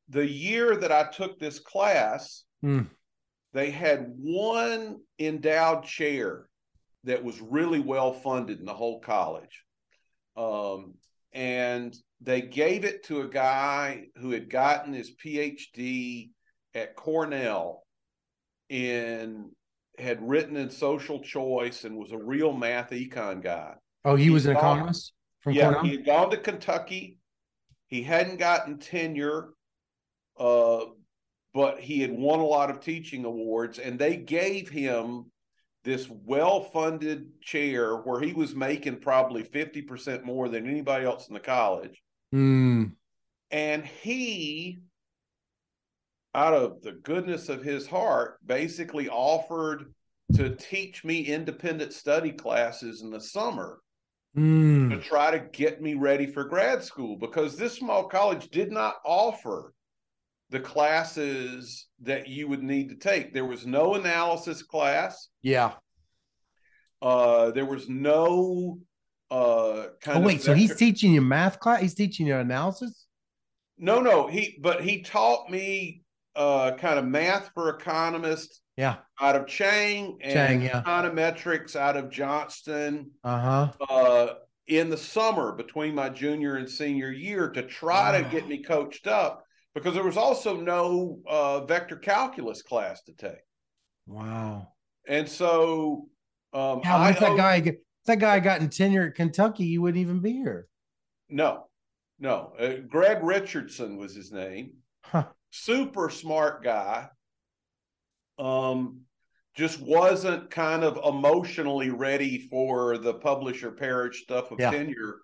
the 0.09 0.26
year 0.26 0.76
that 0.76 0.92
I 0.92 1.11
took 1.11 1.38
this 1.38 1.59
class, 1.59 2.44
mm. 2.64 2.88
they 3.52 3.72
had 3.72 4.12
one 4.16 5.00
endowed 5.18 5.85
chair 5.85 6.46
that 7.02 7.24
was 7.24 7.40
really 7.40 7.81
well 7.81 8.12
funded 8.12 8.61
in 8.61 8.64
the 8.64 8.74
whole 8.74 9.00
college. 9.00 9.64
Um, 10.37 10.94
and 11.33 11.96
they 12.20 12.42
gave 12.42 12.85
it 12.85 13.05
to 13.07 13.22
a 13.22 13.28
guy 13.28 14.05
who 14.18 14.31
had 14.31 14.50
gotten 14.50 14.92
his 14.92 15.11
PhD 15.16 16.31
at 16.74 16.94
Cornell 16.94 17.83
in 18.68 19.50
had 19.98 20.26
written 20.26 20.57
in 20.57 20.70
social 20.70 21.20
choice 21.20 21.85
and 21.85 21.96
was 21.96 22.12
a 22.12 22.18
real 22.18 22.52
math 22.52 22.90
econ 22.90 23.42
guy. 23.42 23.74
Oh, 24.05 24.16
he, 24.16 24.24
he 24.24 24.31
was 24.31 24.46
an 24.46 24.55
gone, 24.55 24.62
economist 24.62 25.12
from 25.40 25.52
yeah, 25.55 25.64
Cornell? 25.64 25.83
he 25.85 25.90
had 25.96 26.07
gone 26.07 26.31
to 26.31 26.37
Kentucky. 26.37 27.18
He 27.87 28.02
hadn't 28.02 28.38
gotten 28.38 28.78
tenure, 28.78 29.50
uh, 30.38 30.87
but 31.52 31.78
he 31.78 32.00
had 32.00 32.11
won 32.11 32.40
a 32.40 32.46
lot 32.46 32.70
of 32.70 32.81
teaching 32.81 33.24
awards, 33.24 33.78
and 33.78 33.98
they 33.98 34.16
gave 34.16 34.68
him 34.68 35.26
this 35.85 36.09
well-funded 36.09 37.40
chair 37.42 37.96
where 37.96 38.20
he 38.20 38.33
was 38.33 38.55
making 38.55 38.96
probably 39.00 39.42
50% 39.42 40.22
more 40.24 40.48
than 40.48 40.68
anybody 40.68 41.05
else 41.05 41.26
in 41.28 41.35
the 41.35 41.40
college. 41.40 42.00
Mm. 42.33 42.92
And 43.50 43.85
he 43.85 44.78
out 46.35 46.55
of 46.55 46.83
the 46.83 46.92
goodness 46.92 47.49
of 47.49 47.62
his 47.62 47.87
heart, 47.87 48.38
basically 48.47 49.09
offered 49.09 49.92
to 50.35 50.57
teach 50.57 51.05
me 51.05 51.21
independent 51.21 51.92
study 51.92 52.33
classes 52.33 53.03
in 53.03 53.11
the 53.11 53.21
summer 53.21 53.81
mm. 54.37 54.90
to 54.90 54.99
try 54.99 55.31
to 55.31 55.38
get 55.53 55.83
me 55.83 55.95
ready 55.95 56.27
for 56.27 56.45
grad 56.45 56.83
school 56.83 57.16
because 57.16 57.57
this 57.57 57.75
small 57.75 58.05
college 58.05 58.49
did 58.49 58.73
not 58.73 58.97
offer 59.05 59.75
the 60.51 60.61
classes 60.61 61.88
that 62.03 62.29
you 62.29 62.49
would 62.49 62.62
need 62.62 62.88
to 62.90 62.95
take. 62.95 63.33
There 63.33 63.45
was 63.45 63.66
no 63.66 63.95
analysis 63.95 64.62
class. 64.62 65.29
Yeah. 65.42 65.73
Uh, 67.01 67.51
there 67.51 67.66
was 67.66 67.88
no 67.88 68.79
uh 69.31 69.87
kind 70.03 70.18
oh, 70.18 70.27
wait, 70.27 70.42
so 70.42 70.53
he's 70.53 70.77
teaching 70.77 71.12
you 71.12 71.23
math 71.23 71.59
class? 71.59 71.81
He's 71.81 71.95
teaching 71.95 72.27
you 72.27 72.37
analysis? 72.37 73.07
No, 73.79 74.01
no, 74.01 74.29
he 74.29 74.59
but 74.61 74.83
he 74.83 75.03
taught 75.03 75.51
me 75.51 76.01
uh, 76.35 76.73
kind 76.73 76.99
of 76.99 77.07
math 77.07 77.51
for 77.55 77.68
economists. 77.68 78.61
Yeah. 78.77 78.97
Out 79.21 79.37
of 79.37 79.47
Chang 79.47 80.18
and 80.23 80.33
Chang, 80.33 80.62
yeah. 80.62 80.83
econometrics 80.83 81.77
out 81.77 81.97
of 81.97 82.11
Johnston. 82.11 83.11
Uh-huh. 83.23 83.73
Uh, 83.88 84.35
in 84.66 84.90
the 84.90 84.97
summer 84.97 85.53
between 85.53 85.95
my 85.95 86.09
junior 86.09 86.57
and 86.57 86.68
senior 86.68 87.11
year 87.11 87.51
to 87.51 87.62
try 87.62 88.21
to 88.21 88.29
get 88.31 88.49
me 88.49 88.62
coached 88.62 89.07
up 89.07 89.45
because 89.75 89.92
there 89.95 90.05
was 90.05 90.16
also 90.16 90.57
no 90.57 91.18
uh, 91.27 91.64
vector 91.64 91.97
calculus 91.97 92.62
class 92.62 93.03
to 93.03 93.12
take. 93.12 93.42
Wow. 94.07 94.68
And 95.07 95.29
so 95.29 96.07
um 96.53 96.81
yeah, 96.85 97.09
if 97.09 97.18
that 97.18 97.37
guy 97.37 97.57
if 97.57 97.77
that 98.07 98.18
guy 98.18 98.38
got 98.40 98.61
in 98.61 98.68
tenure 98.68 99.09
at 99.09 99.14
Kentucky, 99.14 99.64
you 99.64 99.83
wouldn't 99.83 100.01
even 100.01 100.21
be 100.21 100.33
here. 100.33 100.68
No, 101.29 101.66
no. 102.18 102.53
Uh, 102.59 102.75
Greg 102.88 103.23
Richardson 103.23 103.97
was 103.97 104.14
his 104.14 104.33
name. 104.33 104.75
Huh 105.03 105.25
super 105.52 106.10
smart 106.10 106.64
guy. 106.64 107.08
Um, 108.38 109.02
just 109.54 109.80
wasn't 109.80 110.50
kind 110.50 110.82
of 110.82 110.98
emotionally 111.04 111.90
ready 111.90 112.38
for 112.48 112.96
the 112.96 113.14
publisher 113.14 113.70
parish 113.70 114.22
stuff 114.22 114.50
of 114.50 114.58
yeah. 114.58 114.70
tenure. 114.70 115.18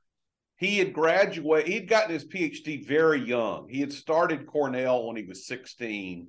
He 0.58 0.78
had 0.78 0.92
graduated, 0.92 1.72
he'd 1.72 1.88
gotten 1.88 2.12
his 2.12 2.26
PhD 2.26 2.86
very 2.86 3.20
young. 3.20 3.68
He 3.68 3.80
had 3.80 3.92
started 3.92 4.46
Cornell 4.46 5.06
when 5.06 5.16
he 5.16 5.22
was 5.22 5.46
16. 5.46 6.28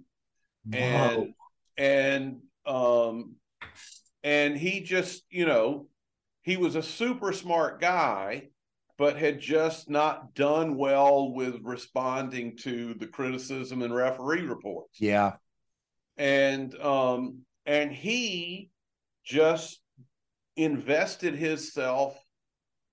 And 0.71 1.33
and 1.77 2.41
um 2.65 3.35
and 4.23 4.55
he 4.55 4.81
just, 4.81 5.23
you 5.29 5.45
know, 5.45 5.87
he 6.43 6.57
was 6.57 6.75
a 6.75 6.83
super 6.83 7.33
smart 7.33 7.81
guy 7.81 8.49
but 8.99 9.17
had 9.17 9.39
just 9.39 9.89
not 9.89 10.35
done 10.35 10.75
well 10.75 11.31
with 11.31 11.61
responding 11.63 12.57
to 12.57 12.93
the 12.95 13.07
criticism 13.07 13.81
and 13.81 13.95
referee 13.95 14.41
reports. 14.41 14.99
Yeah. 14.99 15.37
And 16.17 16.77
um 16.81 17.39
and 17.65 17.93
he 17.93 18.69
just 19.23 19.79
invested 20.57 21.33
himself 21.33 22.19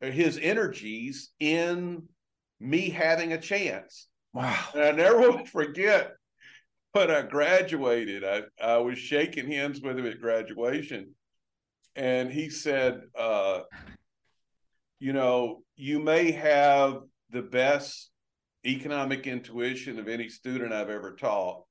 his 0.01 0.39
energies 0.41 1.31
in 1.41 2.05
me 2.61 2.89
having 2.89 3.33
a 3.33 3.41
chance. 3.41 4.07
Wow. 4.33 4.65
And 4.75 4.83
I 4.85 4.91
never 4.93 5.19
will 5.19 5.45
forget 5.47 6.13
when 6.93 7.11
I 7.11 7.23
graduated, 7.23 8.23
I, 8.23 8.43
I 8.63 8.79
was 8.79 8.99
shaking 8.99 9.51
hands 9.51 9.81
with 9.81 9.99
him 9.99 10.07
at 10.07 10.21
graduation. 10.21 11.15
And 11.97 12.31
he 12.31 12.51
said, 12.51 13.01
uh, 13.19 13.61
you 14.99 15.13
know, 15.13 15.63
you 15.77 15.99
may 15.99 16.33
have 16.33 17.01
the 17.31 17.43
best 17.43 18.11
economic 18.65 19.27
intuition 19.27 19.99
of 19.99 20.09
any 20.09 20.29
student 20.29 20.73
I've 20.73 20.91
ever 20.91 21.15
taught. 21.15 21.63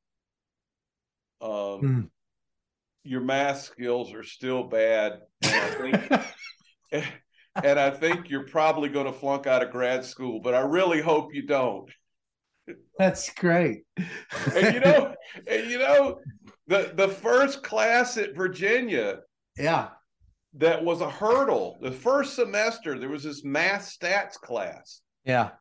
Um, 1.42 1.50
mm. 1.50 2.10
Your 3.04 3.22
math 3.22 3.62
skills 3.62 4.14
are 4.14 4.24
still 4.24 4.64
bad, 4.64 5.20
and 5.44 5.54
I 5.54 5.70
think, 5.70 7.06
and 7.64 7.80
I 7.80 7.92
think 7.92 8.30
you're 8.30 8.48
probably 8.48 8.90
going 8.90 9.06
to 9.06 9.14
flunk 9.14 9.46
out 9.46 9.62
of 9.62 9.72
grad 9.72 10.04
school. 10.06 10.40
But 10.40 10.56
I 10.56 10.62
really 10.62 11.02
hope 11.02 11.34
you 11.34 11.46
don't. 11.46 11.90
That's 12.98 13.30
great. 13.32 13.84
and 13.98 14.74
you 14.74 14.80
know, 14.80 15.14
and 15.48 15.70
you 15.70 15.78
know, 15.78 16.20
the 16.68 16.94
the 16.96 17.08
first 17.08 17.62
class 17.62 18.18
at 18.18 18.36
Virginia, 18.36 19.20
yeah, 19.58 19.90
that 20.58 20.84
was 20.84 21.02
a 21.02 21.10
hurdle. 21.10 21.78
The 21.82 21.92
first 21.92 22.36
semester, 22.36 22.98
there 22.98 23.10
was 23.10 23.24
this 23.24 23.44
math 23.44 23.84
stats 23.84 24.34
class. 24.34 25.02
Yeah. 25.24 25.52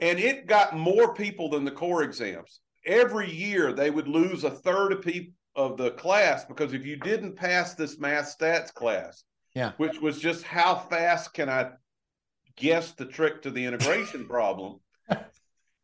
And 0.00 0.18
it 0.18 0.46
got 0.46 0.76
more 0.76 1.14
people 1.14 1.50
than 1.50 1.64
the 1.64 1.70
core 1.70 2.02
exams. 2.02 2.60
Every 2.86 3.30
year, 3.30 3.72
they 3.72 3.90
would 3.90 4.08
lose 4.08 4.44
a 4.44 4.50
third 4.50 4.92
of 4.92 5.02
people 5.02 5.32
of 5.56 5.76
the 5.76 5.92
class 5.92 6.44
because 6.44 6.72
if 6.72 6.84
you 6.84 6.96
didn't 6.96 7.36
pass 7.36 7.74
this 7.74 7.98
math 7.98 8.36
stats 8.38 8.72
class, 8.72 9.24
yeah, 9.54 9.72
which 9.76 10.00
was 10.00 10.18
just 10.18 10.42
how 10.42 10.74
fast 10.74 11.32
can 11.32 11.48
I 11.48 11.70
guess 12.56 12.92
the 12.92 13.06
trick 13.06 13.42
to 13.42 13.50
the 13.50 13.64
integration 13.64 14.26
problem, 14.28 14.80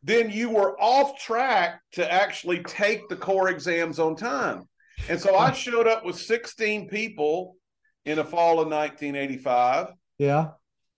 then 0.02 0.30
you 0.30 0.50
were 0.50 0.78
off 0.80 1.18
track 1.18 1.80
to 1.92 2.12
actually 2.12 2.62
take 2.64 3.08
the 3.08 3.16
core 3.16 3.48
exams 3.48 3.98
on 3.98 4.16
time. 4.16 4.64
And 5.08 5.20
so 5.20 5.36
I 5.36 5.52
showed 5.52 5.86
up 5.86 6.04
with 6.04 6.18
16 6.18 6.88
people 6.88 7.56
in 8.04 8.16
the 8.16 8.24
fall 8.24 8.60
of 8.60 8.68
1985. 8.68 9.88
Yeah. 10.18 10.48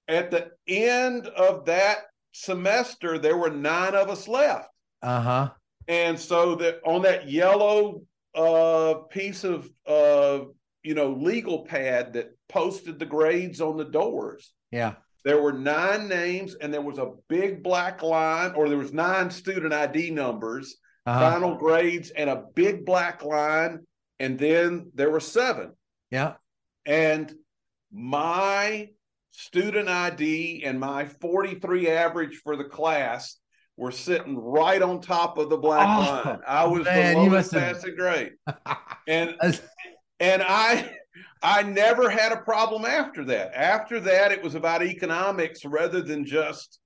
At 0.08 0.30
the 0.30 0.50
end 0.66 1.26
of 1.28 1.64
that 1.66 1.98
semester, 2.32 3.18
there 3.18 3.36
were 3.36 3.50
nine 3.50 3.94
of 3.94 4.10
us 4.10 4.28
left. 4.28 4.68
Uh 5.02 5.20
huh. 5.20 5.50
And 5.88 6.18
so 6.18 6.54
that 6.56 6.80
on 6.84 7.02
that 7.02 7.28
yellow 7.28 8.02
uh, 8.34 8.94
piece 9.10 9.44
of 9.44 9.68
uh, 9.86 10.40
you 10.82 10.94
know 10.94 11.12
legal 11.12 11.64
pad 11.64 12.12
that 12.14 12.36
posted 12.48 12.98
the 12.98 13.06
grades 13.06 13.60
on 13.60 13.76
the 13.76 13.84
doors. 13.84 14.52
Yeah. 14.70 14.94
There 15.24 15.40
were 15.40 15.52
nine 15.52 16.08
names, 16.08 16.56
and 16.56 16.74
there 16.74 16.82
was 16.82 16.98
a 16.98 17.12
big 17.28 17.62
black 17.62 18.02
line, 18.02 18.52
or 18.56 18.68
there 18.68 18.78
was 18.78 18.92
nine 18.92 19.30
student 19.30 19.72
ID 19.72 20.10
numbers, 20.10 20.76
uh-huh. 21.06 21.30
final 21.30 21.54
grades, 21.54 22.10
and 22.10 22.28
a 22.28 22.44
big 22.54 22.84
black 22.84 23.22
line, 23.22 23.86
and 24.18 24.36
then 24.36 24.90
there 24.94 25.10
were 25.10 25.20
seven. 25.20 25.72
Yeah. 26.10 26.34
And 26.86 27.32
my 27.92 28.88
student 29.32 29.88
ID 29.88 30.62
and 30.64 30.78
my 30.78 31.06
43 31.06 31.88
average 31.88 32.40
for 32.44 32.56
the 32.56 32.64
class 32.64 33.38
were 33.76 33.90
sitting 33.90 34.38
right 34.38 34.82
on 34.82 35.00
top 35.00 35.38
of 35.38 35.48
the 35.48 35.56
black 35.56 35.88
oh, 35.88 36.28
line. 36.28 36.38
I 36.46 36.64
was 36.66 36.84
man, 36.84 37.14
the 37.14 37.20
lowest 37.20 37.52
passing 37.52 37.96
grade. 37.96 38.32
and 39.08 39.34
and 40.20 40.42
I 40.42 40.90
I 41.42 41.62
never 41.62 42.08
had 42.08 42.32
a 42.32 42.36
problem 42.36 42.84
after 42.84 43.24
that. 43.26 43.52
After 43.54 43.98
that, 44.00 44.32
it 44.32 44.42
was 44.42 44.54
about 44.54 44.82
economics 44.82 45.64
rather 45.64 46.00
than 46.00 46.24
just, 46.24 46.78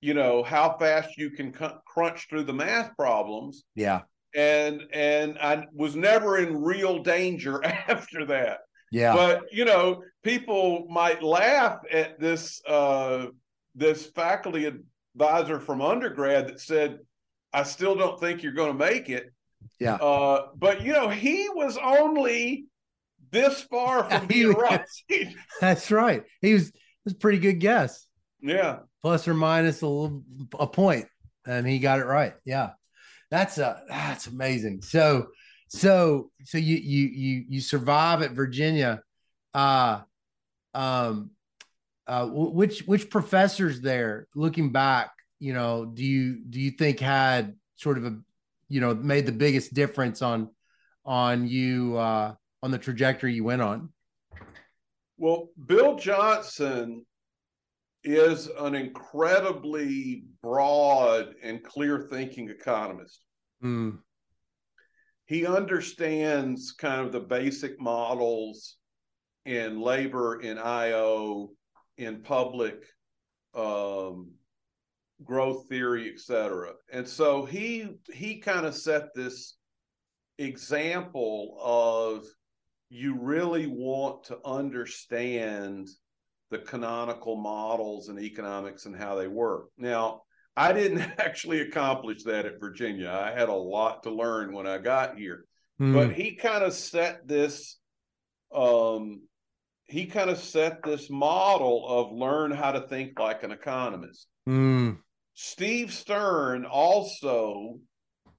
you 0.00 0.14
know, 0.14 0.42
how 0.42 0.76
fast 0.78 1.16
you 1.16 1.30
can 1.30 1.54
c- 1.54 1.66
crunch 1.86 2.28
through 2.28 2.44
the 2.44 2.52
math 2.52 2.96
problems. 2.96 3.64
Yeah. 3.74 4.00
And 4.34 4.82
and 4.92 5.38
I 5.38 5.66
was 5.74 5.94
never 5.94 6.38
in 6.38 6.62
real 6.62 7.02
danger 7.02 7.62
after 7.88 8.24
that. 8.26 8.60
Yeah. 8.92 9.14
But 9.14 9.52
you 9.52 9.64
know, 9.64 10.04
people 10.22 10.86
might 10.88 11.22
laugh 11.22 11.80
at 11.90 12.20
this 12.20 12.62
uh 12.66 13.26
this 13.74 14.06
faculty 14.06 14.70
advisor 15.14 15.58
from 15.58 15.80
undergrad 15.80 16.48
that 16.48 16.60
said, 16.60 16.98
I 17.52 17.62
still 17.62 17.96
don't 17.96 18.20
think 18.20 18.42
you're 18.42 18.52
going 18.52 18.72
to 18.72 18.78
make 18.78 19.08
it. 19.08 19.32
Yeah. 19.80 19.94
Uh, 19.94 20.48
but 20.56 20.82
you 20.82 20.92
know, 20.92 21.08
he 21.08 21.48
was 21.48 21.78
only 21.82 22.66
this 23.30 23.62
far 23.62 24.04
from 24.10 24.26
being 24.26 24.52
right. 24.52 24.84
That's 25.60 25.90
right. 25.90 26.24
He 26.42 26.52
was, 26.52 26.70
was 27.04 27.14
a 27.14 27.16
pretty 27.16 27.38
good 27.38 27.60
guess. 27.60 28.06
Yeah. 28.42 28.80
Plus 29.02 29.26
or 29.26 29.34
minus 29.34 29.80
a 29.80 29.86
little, 29.86 30.22
a 30.58 30.66
point, 30.66 31.06
and 31.46 31.66
he 31.66 31.78
got 31.78 31.98
it 31.98 32.06
right. 32.06 32.34
Yeah. 32.44 32.70
That's 33.30 33.56
a 33.56 33.82
that's 33.88 34.26
amazing. 34.26 34.82
So 34.82 35.28
so 35.74 36.30
so 36.44 36.58
you 36.58 36.76
you 36.76 37.08
you 37.08 37.44
you 37.48 37.60
survive 37.60 38.20
at 38.20 38.32
Virginia. 38.32 39.02
Uh 39.54 40.00
um 40.74 41.30
uh 42.06 42.26
which 42.26 42.80
which 42.80 43.08
professors 43.08 43.80
there 43.80 44.28
looking 44.34 44.70
back, 44.70 45.12
you 45.38 45.54
know, 45.54 45.86
do 45.86 46.04
you 46.04 46.40
do 46.48 46.60
you 46.60 46.72
think 46.72 47.00
had 47.00 47.54
sort 47.76 47.96
of 47.96 48.04
a 48.04 48.18
you 48.68 48.82
know 48.82 48.94
made 48.94 49.24
the 49.24 49.32
biggest 49.32 49.72
difference 49.72 50.20
on 50.20 50.50
on 51.06 51.48
you 51.48 51.96
uh 51.96 52.34
on 52.62 52.70
the 52.70 52.78
trajectory 52.78 53.32
you 53.32 53.44
went 53.44 53.62
on? 53.62 53.88
Well, 55.16 55.48
Bill 55.66 55.96
Johnson 55.96 57.06
is 58.04 58.48
an 58.58 58.74
incredibly 58.74 60.24
broad 60.42 61.34
and 61.42 61.62
clear 61.64 62.08
thinking 62.10 62.50
economist. 62.50 63.24
Mm. 63.64 64.00
He 65.26 65.46
understands 65.46 66.72
kind 66.72 67.00
of 67.00 67.12
the 67.12 67.20
basic 67.20 67.80
models 67.80 68.76
in 69.44 69.80
labor, 69.80 70.40
in 70.40 70.58
IO, 70.58 71.50
in 71.96 72.22
public 72.22 72.84
um, 73.54 74.32
growth 75.24 75.68
theory, 75.68 76.10
et 76.12 76.20
cetera. 76.20 76.72
And 76.92 77.06
so 77.08 77.44
he 77.44 77.96
he 78.12 78.38
kind 78.40 78.66
of 78.66 78.74
set 78.74 79.14
this 79.14 79.56
example 80.38 81.56
of 81.60 82.24
you 82.88 83.18
really 83.18 83.66
want 83.66 84.24
to 84.24 84.38
understand 84.44 85.88
the 86.50 86.58
canonical 86.58 87.36
models 87.36 88.08
and 88.08 88.20
economics 88.20 88.84
and 88.84 88.94
how 88.94 89.14
they 89.14 89.28
work. 89.28 89.68
Now, 89.78 90.22
I 90.56 90.72
didn't 90.72 91.00
actually 91.18 91.60
accomplish 91.60 92.24
that 92.24 92.46
at 92.46 92.60
Virginia. 92.60 93.10
I 93.10 93.32
had 93.32 93.48
a 93.48 93.54
lot 93.54 94.02
to 94.04 94.10
learn 94.10 94.52
when 94.52 94.66
I 94.66 94.78
got 94.78 95.18
here. 95.18 95.44
Mm. 95.80 95.94
But 95.94 96.12
he 96.12 96.34
kind 96.34 96.64
of 96.64 96.72
set 96.72 97.26
this 97.26 97.78
um 98.54 99.22
he 99.86 100.06
kind 100.06 100.30
of 100.30 100.38
set 100.38 100.82
this 100.82 101.10
model 101.10 101.86
of 101.86 102.12
learn 102.12 102.50
how 102.50 102.72
to 102.72 102.80
think 102.80 103.18
like 103.18 103.42
an 103.42 103.50
economist. 103.50 104.26
Mm. 104.48 104.98
Steve 105.34 105.92
Stern 105.92 106.64
also 106.64 107.78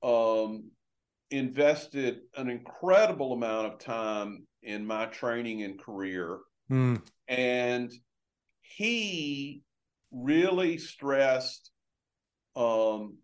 um 0.02 0.66
invested 1.32 2.22
an 2.38 2.50
incredible 2.50 3.34
amount 3.34 3.66
of 3.66 3.80
time 3.80 4.46
in 4.62 4.86
my 4.86 5.08
training 5.08 5.64
and 5.64 5.80
career. 5.80 6.40
Mm. 6.72 7.02
And 7.28 7.92
he 8.62 9.64
really 10.12 10.78
stressed 10.78 11.72
um, 12.56 13.18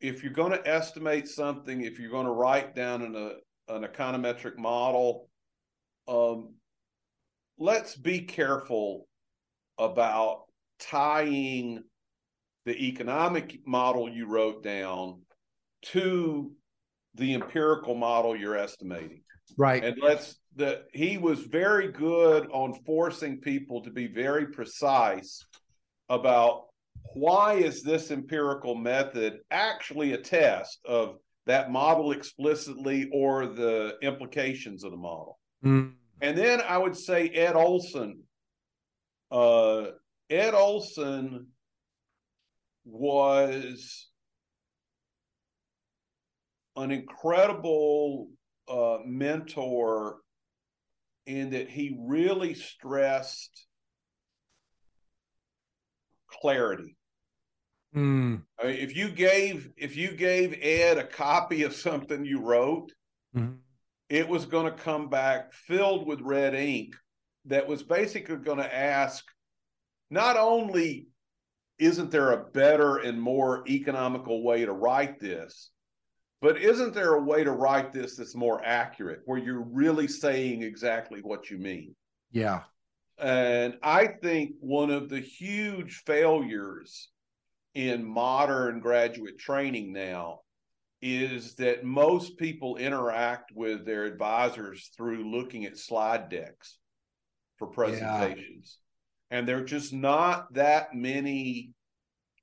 if 0.00 0.22
you're 0.22 0.32
going 0.32 0.52
to 0.52 0.68
estimate 0.68 1.28
something, 1.28 1.82
if 1.82 1.98
you're 1.98 2.10
going 2.10 2.26
to 2.26 2.32
write 2.32 2.74
down 2.74 3.02
an, 3.02 3.16
a, 3.16 3.74
an 3.74 3.84
econometric 3.84 4.56
model, 4.56 5.28
um, 6.06 6.54
let's 7.58 7.96
be 7.96 8.20
careful 8.20 9.06
about 9.78 10.44
tying 10.78 11.82
the 12.64 12.76
economic 12.86 13.60
model 13.66 14.08
you 14.08 14.26
wrote 14.26 14.62
down 14.62 15.22
to 15.82 16.52
the 17.14 17.34
empirical 17.34 17.94
model 17.94 18.36
you're 18.36 18.56
estimating. 18.56 19.22
Right. 19.56 19.82
And 19.82 19.96
let's 20.00 20.38
the 20.54 20.82
he 20.92 21.18
was 21.18 21.40
very 21.40 21.90
good 21.90 22.48
on 22.52 22.74
forcing 22.84 23.40
people 23.40 23.82
to 23.82 23.90
be 23.90 24.06
very 24.06 24.48
precise 24.48 25.44
about 26.08 26.67
why 27.14 27.54
is 27.54 27.82
this 27.82 28.10
empirical 28.10 28.74
method 28.74 29.38
actually 29.50 30.12
a 30.12 30.18
test 30.18 30.78
of 30.84 31.16
that 31.48 31.72
model 31.72 32.12
explicitly 32.12 33.08
or 33.10 33.46
the 33.46 33.94
implications 34.02 34.84
of 34.84 34.90
the 34.90 34.98
model. 34.98 35.38
Mm. 35.64 35.94
And 36.20 36.36
then 36.36 36.60
I 36.60 36.76
would 36.76 36.94
say 36.94 37.28
Ed 37.28 37.56
Olsen. 37.56 38.22
Uh, 39.30 39.86
Ed 40.28 40.52
Olsen 40.52 41.46
was 42.84 44.10
an 46.76 46.90
incredible 46.90 48.28
uh, 48.68 48.98
mentor 49.06 50.18
in 51.26 51.50
that 51.50 51.70
he 51.70 51.96
really 51.98 52.52
stressed 52.52 53.67
clarity. 56.28 56.96
Mm. 57.94 58.42
I 58.60 58.66
mean, 58.66 58.76
if 58.76 58.96
you 58.96 59.08
gave 59.08 59.70
if 59.76 59.96
you 59.96 60.12
gave 60.12 60.58
Ed 60.60 60.98
a 60.98 61.06
copy 61.06 61.62
of 61.62 61.74
something 61.74 62.24
you 62.24 62.40
wrote, 62.40 62.92
mm-hmm. 63.34 63.54
it 64.08 64.28
was 64.28 64.44
going 64.44 64.66
to 64.66 64.82
come 64.82 65.08
back 65.08 65.52
filled 65.54 66.06
with 66.06 66.20
red 66.20 66.54
ink 66.54 66.94
that 67.46 67.66
was 67.66 67.82
basically 67.82 68.36
going 68.36 68.58
to 68.58 68.76
ask 68.76 69.24
not 70.10 70.36
only 70.36 71.08
isn't 71.78 72.10
there 72.10 72.32
a 72.32 72.44
better 72.50 72.98
and 72.98 73.20
more 73.20 73.64
economical 73.68 74.42
way 74.42 74.64
to 74.64 74.72
write 74.72 75.20
this, 75.20 75.70
but 76.40 76.60
isn't 76.60 76.92
there 76.92 77.14
a 77.14 77.22
way 77.22 77.44
to 77.44 77.52
write 77.52 77.92
this 77.92 78.16
that's 78.16 78.34
more 78.34 78.60
accurate, 78.64 79.20
where 79.24 79.38
you're 79.38 79.64
really 79.64 80.08
saying 80.08 80.62
exactly 80.62 81.20
what 81.20 81.50
you 81.50 81.58
mean? 81.58 81.94
Yeah. 82.32 82.62
And 83.20 83.78
I 83.82 84.06
think 84.06 84.52
one 84.60 84.90
of 84.90 85.08
the 85.08 85.20
huge 85.20 86.02
failures 86.06 87.08
in 87.74 88.04
modern 88.04 88.80
graduate 88.80 89.38
training 89.38 89.92
now 89.92 90.40
is 91.00 91.54
that 91.54 91.84
most 91.84 92.36
people 92.38 92.76
interact 92.76 93.52
with 93.54 93.84
their 93.86 94.04
advisors 94.04 94.90
through 94.96 95.30
looking 95.30 95.64
at 95.64 95.78
slide 95.78 96.28
decks 96.28 96.78
for 97.56 97.68
presentations. 97.68 98.78
Yeah. 99.30 99.38
And 99.38 99.48
there 99.48 99.58
are 99.58 99.64
just 99.64 99.92
not 99.92 100.52
that 100.54 100.94
many 100.94 101.70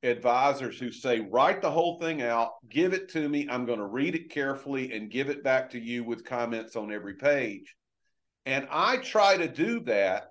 advisors 0.03 0.79
who 0.79 0.91
say, 0.91 1.19
write 1.19 1.61
the 1.61 1.71
whole 1.71 1.99
thing 1.99 2.21
out, 2.21 2.51
give 2.69 2.93
it 2.93 3.09
to 3.09 3.27
me. 3.27 3.47
I'm 3.49 3.65
going 3.65 3.79
to 3.79 3.85
read 3.85 4.15
it 4.15 4.29
carefully 4.29 4.93
and 4.93 5.09
give 5.09 5.29
it 5.29 5.43
back 5.43 5.71
to 5.71 5.79
you 5.79 6.03
with 6.03 6.23
comments 6.23 6.75
on 6.75 6.91
every 6.91 7.15
page. 7.15 7.75
And 8.45 8.67
I 8.69 8.97
try 8.97 9.35
to 9.35 9.47
do 9.47 9.79
that 9.81 10.27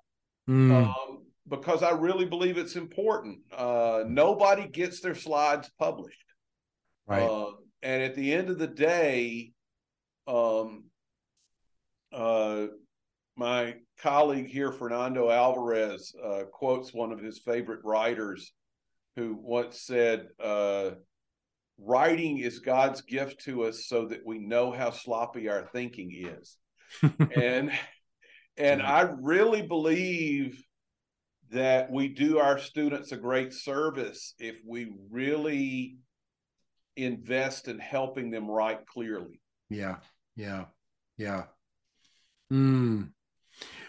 mm. 0.49 0.87
um, 0.87 1.25
because 1.49 1.83
I 1.83 1.91
really 1.91 2.27
believe 2.27 2.59
it's 2.59 2.77
important. 2.77 3.41
Uh, 3.57 4.05
nobody 4.07 4.67
gets 4.69 5.01
their 5.01 5.15
slides 5.15 5.71
published. 5.79 6.25
Right. 7.07 7.23
Uh, 7.23 7.53
and 7.83 8.03
at 8.03 8.15
the 8.15 8.33
end 8.33 8.49
of 8.49 8.59
the 8.59 8.67
day, 8.67 9.53
um, 10.27 10.85
uh, 12.13 12.67
my 13.37 13.75
colleague 13.99 14.47
here, 14.47 14.73
Fernando 14.73 15.31
Alvarez, 15.31 16.15
uh, 16.23 16.45
quotes 16.51 16.95
one 16.95 17.13
of 17.13 17.21
his 17.21 17.41
favorite 17.41 17.81
writers 17.85 18.53
who 19.17 19.37
once 19.41 19.83
said, 19.83 20.29
uh, 20.43 20.93
writing 21.79 22.39
is 22.39 22.61
God's 22.61 23.03
gift 23.03 23.45
to 23.45 23.65
us 23.65 23.87
so 23.87 24.07
that 24.07 24.25
we 24.25 24.39
know 24.39 24.73
how 24.73 24.91
sloppy 24.91 25.49
our 25.49 25.69
thinking 25.73 26.11
is. 26.13 26.57
and 27.37 27.73
and 28.57 28.83
I 28.83 29.13
really 29.21 29.63
believe 29.63 30.63
that 31.51 31.91
we 31.91 32.09
do 32.09 32.39
our 32.39 32.59
students 32.59 33.13
a 33.13 33.17
great 33.17 33.53
service 33.53 34.35
if 34.39 34.57
we 34.67 34.93
really 35.11 35.99
invest 36.97 37.69
in 37.69 37.79
helping 37.79 38.31
them 38.31 38.51
write 38.51 38.87
clearly. 38.87 39.41
Yeah. 39.71 39.97
Yeah. 40.37 40.67
Yeah. 41.17 41.45
Hmm. 42.51 43.03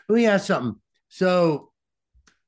Let 0.08 0.16
me 0.16 0.28
ask 0.28 0.46
something. 0.46 0.80
So 1.10 1.72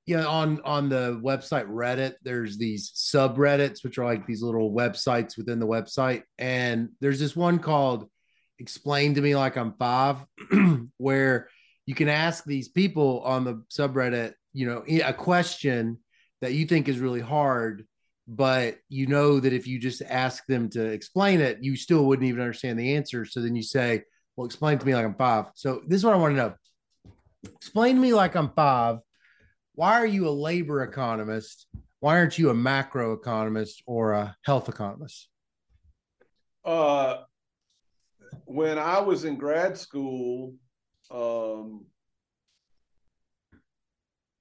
yeah, 0.05 0.25
on 0.25 0.61
on 0.63 0.87
the 0.87 1.19
website 1.21 1.67
Reddit, 1.67 2.13
there's 2.23 2.57
these 2.57 2.91
subreddits, 2.91 3.83
which 3.83 3.97
are 3.97 4.05
like 4.05 4.25
these 4.25 4.41
little 4.41 4.71
websites 4.71 5.37
within 5.37 5.59
the 5.59 5.67
website. 5.67 6.23
And 6.37 6.89
there's 7.01 7.19
this 7.19 7.35
one 7.35 7.59
called 7.59 8.09
Explain 8.57 9.15
to 9.15 9.21
Me 9.21 9.35
Like 9.35 9.57
I'm 9.57 9.73
Five, 9.73 10.25
where 10.97 11.49
you 11.87 11.95
can 11.95 12.07
ask 12.07 12.43
these 12.43 12.69
people 12.69 13.21
on 13.21 13.43
the 13.43 13.63
subreddit, 13.71 14.33
you 14.53 14.67
know, 14.67 14.83
a 14.87 15.13
question 15.13 15.97
that 16.41 16.53
you 16.53 16.67
think 16.67 16.87
is 16.87 16.99
really 16.99 17.21
hard, 17.21 17.87
but 18.27 18.77
you 18.89 19.07
know 19.07 19.39
that 19.39 19.53
if 19.53 19.65
you 19.65 19.79
just 19.79 20.03
ask 20.03 20.45
them 20.45 20.69
to 20.69 20.85
explain 20.85 21.41
it, 21.41 21.57
you 21.63 21.75
still 21.75 22.05
wouldn't 22.05 22.27
even 22.27 22.41
understand 22.41 22.77
the 22.79 22.95
answer. 22.95 23.25
So 23.25 23.41
then 23.41 23.55
you 23.55 23.63
say, 23.63 24.03
Well, 24.35 24.45
explain 24.45 24.77
to 24.77 24.85
me 24.85 24.93
like 24.93 25.05
I'm 25.05 25.15
five. 25.15 25.45
So 25.55 25.81
this 25.87 25.97
is 25.97 26.05
what 26.05 26.13
I 26.13 26.17
want 26.17 26.35
to 26.35 26.37
know. 26.37 26.53
Explain 27.55 27.95
to 27.95 28.01
me 28.01 28.13
like 28.13 28.35
I'm 28.35 28.51
five 28.55 28.99
why 29.77 29.99
are 29.99 30.07
you 30.07 30.27
a 30.27 30.31
labor 30.31 30.81
economist? 30.81 31.67
Why 31.99 32.17
aren't 32.17 32.39
you 32.39 32.49
a 32.49 32.53
macro 32.53 33.13
economist 33.13 33.83
or 33.85 34.13
a 34.13 34.35
health 34.43 34.69
economist? 34.69 35.29
Uh, 36.65 37.17
when 38.45 38.79
I 38.79 38.99
was 39.01 39.23
in 39.23 39.35
grad 39.35 39.77
school, 39.77 40.55
um, 41.11 41.85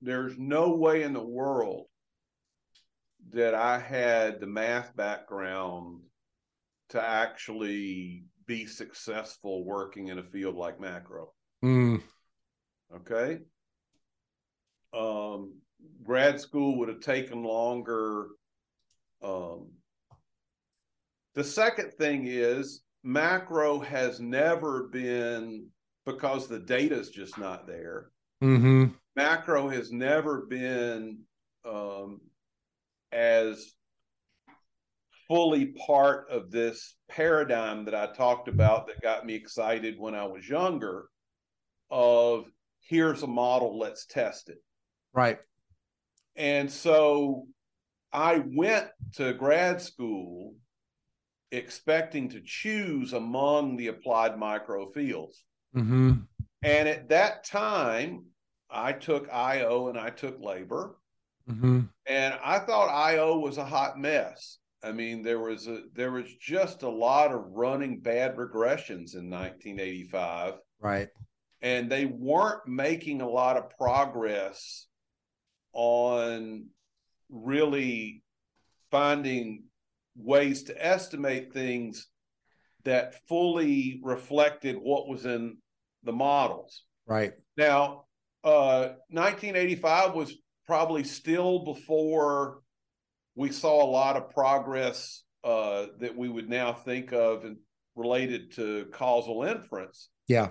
there's 0.01 0.39
no 0.39 0.77
way 0.77 1.03
in 1.03 1.13
the 1.13 1.25
world 1.25 1.87
that 3.33 3.55
I 3.55 3.79
had 3.79 4.41
the 4.41 4.47
math 4.47 4.95
background 4.95 6.01
to 6.91 7.03
actually 7.03 8.25
be 8.47 8.67
successful 8.67 9.65
working 9.65 10.09
in 10.09 10.19
a 10.19 10.23
field 10.23 10.55
like 10.55 10.81
macro. 10.81 11.33
Mm. 11.65 12.03
Okay 12.95 13.39
um, 14.97 15.55
grad 16.03 16.41
school 16.41 16.79
would 16.79 16.89
have 16.89 17.01
taken 17.01 17.43
longer. 17.43 18.29
Um, 19.23 19.71
the 21.35 21.45
second 21.45 21.93
thing 21.95 22.27
is 22.27 22.83
macro 23.03 23.81
has 23.81 24.21
never 24.21 24.85
been 24.85 25.67
because 26.07 26.47
the 26.47 26.61
data 26.61 26.99
is 26.99 27.11
just 27.11 27.37
not 27.37 27.67
there. 27.67 28.11
Mm-hmm. 28.43 28.87
Macro 29.17 29.69
has 29.69 29.91
never 29.93 30.47
been 30.47 31.19
um, 31.65 32.21
as 33.13 33.73
fully 35.29 35.75
part 35.87 36.31
of 36.31 36.51
this 36.51 36.95
paradigm 37.09 37.85
that 37.85 37.95
I 37.95 38.07
talked 38.13 38.49
about 38.49 38.87
that 38.87 39.03
got 39.03 39.27
me 39.27 39.35
excited 39.35 39.99
when 39.99 40.15
I 40.15 40.25
was 40.25 40.49
younger 40.49 41.09
of 41.91 42.47
here's 42.81 43.23
a 43.23 43.27
model, 43.27 43.79
let's 43.79 44.07
test 44.07 44.49
it. 44.49 44.63
Right. 45.13 45.39
And 46.37 46.71
so 46.71 47.47
I 48.13 48.45
went 48.55 48.89
to 49.15 49.33
grad 49.33 49.81
school 49.81 50.55
expecting 51.51 52.29
to 52.29 52.41
choose 52.45 53.13
among 53.13 53.77
the 53.77 53.89
applied 53.89 54.39
micro 54.39 54.91
fields. 54.93 55.43
Mm-hmm. 55.77 56.13
And 56.63 56.89
at 56.89 57.09
that 57.11 57.45
time, 57.45 58.25
I 58.71 58.93
took 58.93 59.29
IO 59.33 59.89
and 59.89 59.99
I 59.99 60.11
took 60.11 60.41
labor. 60.41 60.97
Mm-hmm. 61.49 61.83
And 62.07 62.35
I 62.43 62.59
thought 62.59 62.89
IO 62.89 63.39
was 63.39 63.59
a 63.59 63.65
hot 63.65 63.99
mess. 63.99 64.59
I 64.83 64.93
mean, 64.93 65.23
there 65.23 65.39
was 65.39 65.67
a 65.67 65.83
there 65.95 66.13
was 66.13 66.27
just 66.41 66.83
a 66.83 66.89
lot 66.89 67.33
of 67.33 67.45
running 67.53 68.01
bad 68.01 68.37
regressions 68.37 69.15
in 69.15 69.31
1985. 69.31 70.55
Right. 70.81 71.09
And 71.63 71.91
they 71.91 72.05
weren't 72.05 72.67
making 72.67 73.21
a 73.21 73.29
lot 73.29 73.57
of 73.57 73.71
progress 73.71 74.87
on 75.73 76.67
really 77.31 78.23
finding 78.91 79.65
ways 80.17 80.65
to 80.65 80.85
estimate 80.85 81.53
things 81.53 82.09
that 82.85 83.27
fully 83.27 84.01
reflected 84.03 84.77
what 84.77 85.09
was 85.09 85.27
in 85.27 85.57
the 86.07 86.13
models. 86.13 86.83
Right. 87.07 87.35
Now, 87.57 88.05
uh, 88.43 88.95
1985 89.11 90.15
was 90.15 90.35
probably 90.67 91.05
still 91.05 91.65
before 91.65 92.61
we 93.35 93.53
saw 93.53 93.85
a 93.85 93.91
lot 93.91 94.17
of 94.17 94.31
progress 94.31 95.23
uh, 95.45 95.87
that 96.01 96.17
we 96.17 96.29
would 96.29 96.49
now 96.49 96.73
think 96.73 97.13
of 97.13 97.45
and 97.45 97.59
related 97.95 98.53
to 98.53 98.87
causal 98.93 99.43
inference. 99.43 100.09
Yeah. 100.27 100.51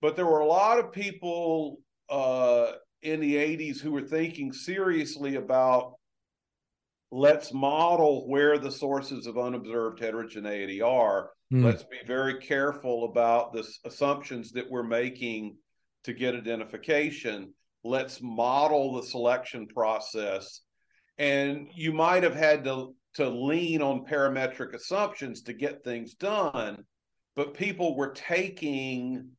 But 0.00 0.16
there 0.16 0.26
were 0.26 0.40
a 0.40 0.46
lot 0.46 0.78
of 0.78 0.92
people 0.92 1.80
uh, 2.08 2.72
in 3.02 3.20
the 3.20 3.36
80s 3.36 3.80
who 3.80 3.92
were 3.92 4.02
thinking 4.02 4.52
seriously 4.52 5.36
about 5.36 5.94
let's 7.10 7.52
model 7.52 8.28
where 8.28 8.58
the 8.58 8.70
sources 8.70 9.26
of 9.26 9.38
unobserved 9.38 10.00
heterogeneity 10.00 10.82
are. 10.82 11.30
Mm. 11.52 11.64
Let's 11.64 11.84
be 11.84 11.98
very 12.06 12.40
careful 12.40 13.04
about 13.04 13.52
the 13.52 13.66
assumptions 13.84 14.52
that 14.52 14.70
we're 14.70 14.82
making 14.82 15.56
to 16.04 16.12
get 16.12 16.34
identification. 16.34 17.54
Let's 17.84 18.20
model 18.20 18.94
the 18.94 19.02
selection 19.02 19.66
process. 19.66 20.60
And 21.16 21.68
you 21.74 21.92
might 21.92 22.22
have 22.22 22.34
had 22.34 22.64
to, 22.64 22.94
to 23.14 23.28
lean 23.28 23.82
on 23.82 24.04
parametric 24.04 24.74
assumptions 24.74 25.42
to 25.42 25.52
get 25.52 25.82
things 25.82 26.14
done, 26.14 26.84
but 27.34 27.54
people 27.54 27.96
were 27.96 28.12
taking 28.12 29.30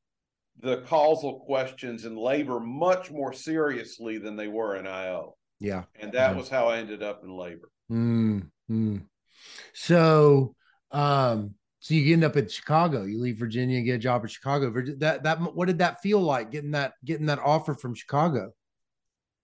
the 0.62 0.82
causal 0.82 1.40
questions 1.40 2.06
in 2.06 2.16
labor 2.16 2.60
much 2.60 3.12
more 3.12 3.32
seriously 3.32 4.18
than 4.18 4.36
they 4.36 4.48
were 4.48 4.76
in 4.76 4.88
IO. 4.88 5.36
Yeah. 5.60 5.84
And 6.00 6.14
that 6.14 6.36
was 6.36 6.50
how 6.50 6.68
I 6.68 6.78
ended 6.80 7.04
up 7.04 7.24
in 7.24 7.30
labor. 7.30 7.70
Mm-hmm. 7.92 8.98
So, 9.74 10.56
um, 10.92 11.56
so 11.80 11.94
you 11.94 12.14
end 12.14 12.24
up 12.24 12.36
in 12.36 12.48
Chicago. 12.48 13.04
You 13.04 13.20
leave 13.20 13.38
Virginia 13.38 13.78
and 13.78 13.86
get 13.86 13.96
a 13.96 14.00
job 14.00 14.24
in 14.24 14.28
Chicago. 14.28 14.72
That 14.98 15.24
that 15.24 15.40
what 15.40 15.68
did 15.68 15.80
that 15.80 16.02
feel 16.02 16.20
like 16.20 16.52
getting 16.52 16.72
that 16.72 16.94
getting 17.06 17.28
that 17.28 17.40
offer 17.40 17.74
from 17.74 17.96
Chicago? 17.96 18.52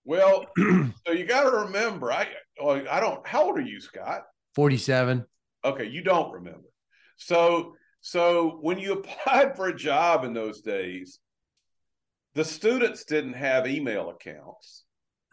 Well, 0.04 0.46
so 0.58 1.12
you 1.12 1.24
got 1.24 1.44
to 1.44 1.56
remember, 1.64 2.12
I 2.12 2.28
I 2.62 3.00
don't. 3.00 3.26
How 3.26 3.44
old 3.44 3.58
are 3.58 3.62
you, 3.62 3.80
Scott? 3.80 4.22
Forty 4.54 4.76
seven. 4.76 5.24
Okay, 5.64 5.86
you 5.86 6.02
don't 6.02 6.32
remember. 6.32 6.68
So 7.16 7.74
so 8.02 8.58
when 8.60 8.78
you 8.78 8.92
applied 9.00 9.56
for 9.56 9.68
a 9.68 9.76
job 9.76 10.24
in 10.24 10.34
those 10.34 10.60
days, 10.60 11.18
the 12.34 12.44
students 12.44 13.04
didn't 13.04 13.32
have 13.32 13.66
email 13.66 14.10
accounts. 14.10 14.84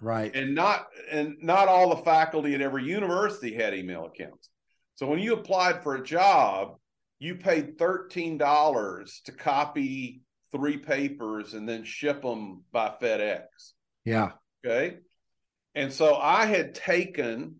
Right. 0.02 0.34
And 0.36 0.56
not 0.56 0.88
and 1.12 1.36
not 1.42 1.68
all 1.68 1.96
the 1.96 2.04
faculty 2.04 2.56
at 2.56 2.62
every 2.62 2.86
university 2.86 3.54
had 3.54 3.74
email 3.74 4.06
accounts. 4.06 4.50
So 4.96 5.06
when 5.08 5.20
you 5.20 5.34
applied 5.34 5.84
for 5.84 5.96
a 5.96 6.04
job, 6.04 6.78
you 7.24 7.36
paid 7.36 7.78
$13 7.78 9.24
to 9.24 9.32
copy 9.32 10.22
three 10.52 10.78
papers 10.78 11.54
and 11.54 11.68
then 11.68 11.84
ship 11.84 12.22
them 12.22 12.64
by 12.72 12.94
FedEx. 13.02 13.46
Yeah. 14.06 14.32
Okay. 14.66 15.00
And 15.74 15.92
so 15.92 16.16
I 16.16 16.46
had 16.46 16.76
taken 16.76 17.56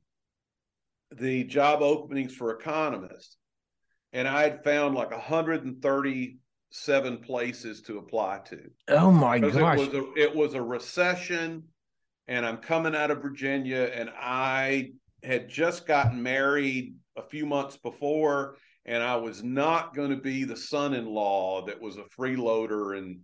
the 1.12 1.44
job 1.46 1.82
openings 1.82 2.36
for 2.36 2.52
economists 2.52 3.38
and 4.12 4.28
I 4.28 4.44
had 4.44 4.64
found 4.64 4.94
like 4.96 5.12
137 5.12 7.18
places 7.20 7.82
to 7.84 7.98
apply 7.98 8.42
to. 8.50 8.70
Oh 8.90 9.12
my 9.12 9.40
gosh! 9.40 9.80
It 9.80 9.80
was, 9.80 9.94
a, 9.94 10.14
it 10.16 10.36
was 10.36 10.54
a 10.54 10.62
recession, 10.62 11.64
and 12.28 12.46
I'm 12.46 12.58
coming 12.58 12.94
out 12.96 13.12
of 13.12 13.24
Virginia, 13.24 13.90
and 13.94 14.12
I 14.16 14.92
had 15.24 15.50
just 15.50 15.88
gotten 15.88 16.22
married 16.22 16.96
a 17.18 17.24
few 17.24 17.48
months 17.48 17.78
before, 17.78 18.58
and 18.86 19.02
I 19.02 19.16
was 19.16 19.44
not 19.44 19.96
going 19.96 20.12
to 20.12 20.18
be 20.18 20.44
the 20.44 20.58
son-in-law 20.58 21.66
that 21.66 21.82
was 21.82 21.98
a 21.98 22.04
freeloader 22.20 22.98
and 22.98 23.20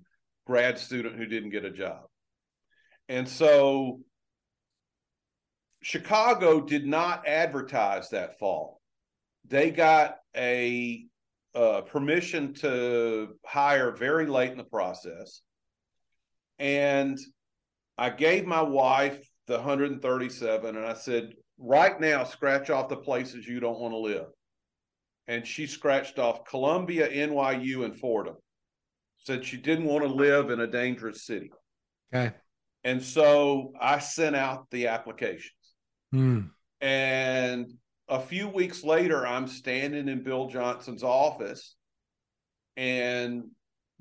grad 0.45 0.77
student 0.77 1.15
who 1.15 1.25
didn't 1.25 1.51
get 1.51 1.65
a 1.65 1.71
job, 1.71 2.03
and 3.07 3.27
so. 3.27 3.99
Chicago 5.81 6.59
did 6.59 6.85
not 6.85 7.25
advertise 7.25 8.09
that 8.09 8.37
fall 8.37 8.79
they 9.49 9.71
got 9.71 10.17
a 10.35 11.05
uh, 11.55 11.81
permission 11.81 12.53
to 12.53 13.29
hire 13.45 13.91
very 13.91 14.27
late 14.27 14.51
in 14.51 14.57
the 14.57 14.63
process. 14.63 15.41
And 16.59 17.17
I 17.97 18.09
gave 18.11 18.45
my 18.45 18.61
wife 18.61 19.27
the 19.47 19.55
137 19.55 20.75
and 20.75 20.85
I 20.85 20.93
said, 20.93 21.33
right 21.57 21.99
now, 21.99 22.23
scratch 22.23 22.69
off 22.69 22.89
the 22.89 22.97
places 22.97 23.47
you 23.47 23.59
don't 23.59 23.79
want 23.79 23.93
to 23.93 23.97
live. 23.97 24.27
And 25.29 25.45
she 25.45 25.67
scratched 25.67 26.17
off 26.17 26.43
Columbia, 26.43 27.07
NYU, 27.07 27.85
and 27.85 27.95
Fordham. 27.95 28.35
Said 29.19 29.45
she 29.45 29.57
didn't 29.57 29.85
want 29.85 30.03
to 30.03 30.11
live 30.11 30.49
in 30.49 30.59
a 30.59 30.67
dangerous 30.67 31.23
city. 31.23 31.51
Okay. 32.11 32.35
And 32.83 33.01
so 33.01 33.73
I 33.79 33.99
sent 33.99 34.35
out 34.35 34.65
the 34.71 34.87
applications. 34.87 35.53
Hmm. 36.11 36.39
And 36.81 37.71
a 38.07 38.19
few 38.19 38.47
weeks 38.47 38.83
later, 38.83 39.27
I'm 39.27 39.45
standing 39.45 40.07
in 40.07 40.23
Bill 40.23 40.47
Johnson's 40.49 41.03
office, 41.03 41.75
and 42.75 43.43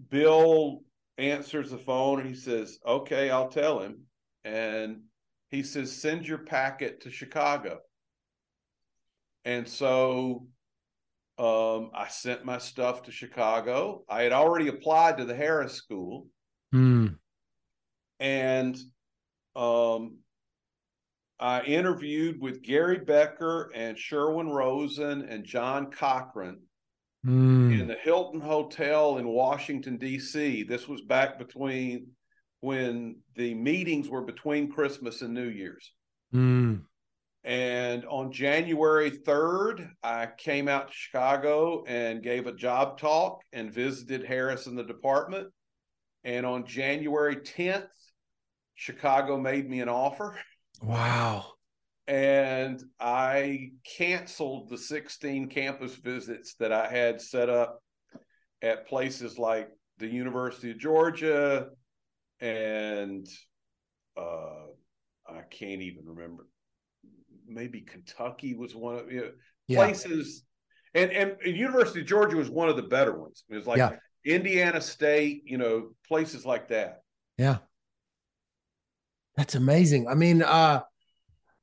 Bill 0.09 0.81
answers 1.19 1.71
the 1.71 1.79
phone 1.79 2.21
and 2.21 2.29
he 2.29 2.37
says, 2.37 2.79
Okay, 2.87 3.29
I'll 3.29 3.51
tell 3.51 3.81
him. 3.81 3.99
And 4.45 5.01
he 5.51 5.63
says, 5.63 6.01
Send 6.01 6.27
your 6.27 6.39
packet 6.39 7.03
to 7.03 7.11
Chicago. 7.11 7.81
And 9.45 9.69
so 9.69 10.47
um, 11.39 11.91
I 11.95 12.09
sent 12.09 12.45
my 12.45 12.59
stuff 12.59 13.03
to 13.05 13.13
Chicago. 13.13 14.05
I 14.09 14.23
had 14.23 14.33
already 14.33 14.69
applied 14.69 15.19
to 15.19 15.25
the 15.25 15.35
Harris 15.35 15.75
School. 15.75 16.27
Hmm. 16.73 17.07
And 18.21 18.77
um, 19.55 20.19
I 21.39 21.63
interviewed 21.63 22.41
with 22.41 22.63
Gary 22.63 22.99
Becker 22.99 23.71
and 23.75 23.97
Sherwin 23.97 24.49
Rosen 24.49 25.23
and 25.23 25.45
John 25.45 25.91
Cochrane 25.91 26.61
Hmm. 27.25 27.73
in 27.73 27.89
the 27.89 27.97
Hilton 27.97 28.41
Hotel 28.41 29.19
in 29.19 29.27
Washington, 29.27 29.97
D.C. 29.97 30.63
This 30.63 30.87
was 30.87 31.03
back 31.03 31.39
between 31.39 32.09
when 32.61 33.17
the 33.35 33.55
meetings 33.55 34.09
were 34.09 34.23
between 34.23 34.71
Christmas 34.71 35.23
and 35.23 35.35
New 35.35 35.49
Year's. 35.49 35.93
Hmm. 36.33 36.77
And 37.49 38.05
on 38.05 38.31
January 38.31 39.11
3rd, 39.11 39.89
I 40.03 40.29
came 40.37 40.69
out 40.69 40.89
to 40.89 40.95
Chicago 40.95 41.83
and 41.87 42.23
gave 42.23 42.47
a 42.47 42.53
job 42.53 42.99
talk 42.99 43.41
and 43.55 43.73
visited 43.73 44.23
Harris 44.23 44.67
in 44.67 44.77
the 44.77 44.85
department. 44.85 45.49
And 46.25 46.45
on 46.45 46.67
January 46.67 47.37
10th, 47.37 47.89
Chicago 48.75 49.41
made 49.41 49.67
me 49.67 49.81
an 49.81 49.89
offer. 49.89 50.39
Wow. 50.83 51.47
And 52.07 52.85
I 53.01 53.71
canceled 53.97 54.69
the 54.69 54.77
16 54.77 55.49
campus 55.49 55.95
visits 55.95 56.55
that 56.57 56.71
I 56.71 56.87
had 56.87 57.19
set 57.19 57.49
up 57.49 57.83
at 58.61 58.87
places 58.87 59.39
like 59.39 59.71
the 59.97 60.07
University 60.07 60.73
of 60.73 60.79
Georgia 60.79 61.69
and 62.41 63.27
uh, 64.19 64.67
I 65.27 65.41
can't 65.51 65.81
even 65.81 66.05
remember. 66.05 66.47
Maybe 67.49 67.81
Kentucky 67.81 68.55
was 68.55 68.75
one 68.75 68.97
of 68.97 69.11
you 69.13 69.21
know, 69.21 69.31
Yeah. 69.67 69.79
places, 69.79 70.45
and, 70.95 71.11
and 71.13 71.37
and 71.45 71.57
University 71.57 72.01
of 72.01 72.07
Georgia 72.07 72.37
was 72.37 72.51
one 72.51 72.69
of 72.69 72.77
the 72.77 72.83
better 72.83 73.19
ones. 73.19 73.45
It 73.49 73.57
was 73.57 73.67
like 73.67 73.79
Yeah. 73.79 73.97
Indiana 74.25 74.81
State, 74.81 75.43
you 75.47 75.59
know, 75.59 75.91
places 76.07 76.45
like 76.45 76.69
that. 76.69 77.03
Yeah. 77.37 77.59
That's 79.37 79.55
amazing. 79.55 80.09
I 80.09 80.15
mean, 80.15 80.43
uh 80.43 80.83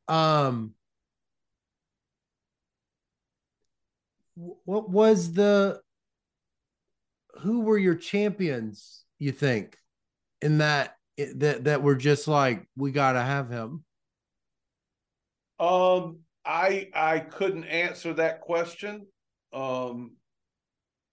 um 0.07 0.73
what 4.35 4.89
was 4.89 5.33
the 5.33 5.81
who 7.41 7.61
were 7.61 7.77
your 7.77 7.95
champions, 7.95 9.03
you 9.19 9.31
think, 9.31 9.77
in 10.41 10.57
that 10.57 10.95
that 11.17 11.63
that 11.65 11.81
were 11.81 11.95
just 11.95 12.27
like 12.27 12.67
we 12.75 12.91
got 12.91 13.13
to 13.13 13.21
have 13.21 13.49
him? 13.49 13.84
Um, 15.59 16.19
I 16.45 16.89
I 16.93 17.19
couldn't 17.19 17.65
answer 17.65 18.13
that 18.15 18.41
question. 18.41 19.07
Um, 19.53 20.17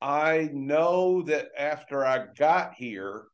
I 0.00 0.50
know 0.52 1.22
that 1.22 1.52
after 1.56 2.04
I 2.04 2.26
got 2.26 2.74
here, 2.74 3.24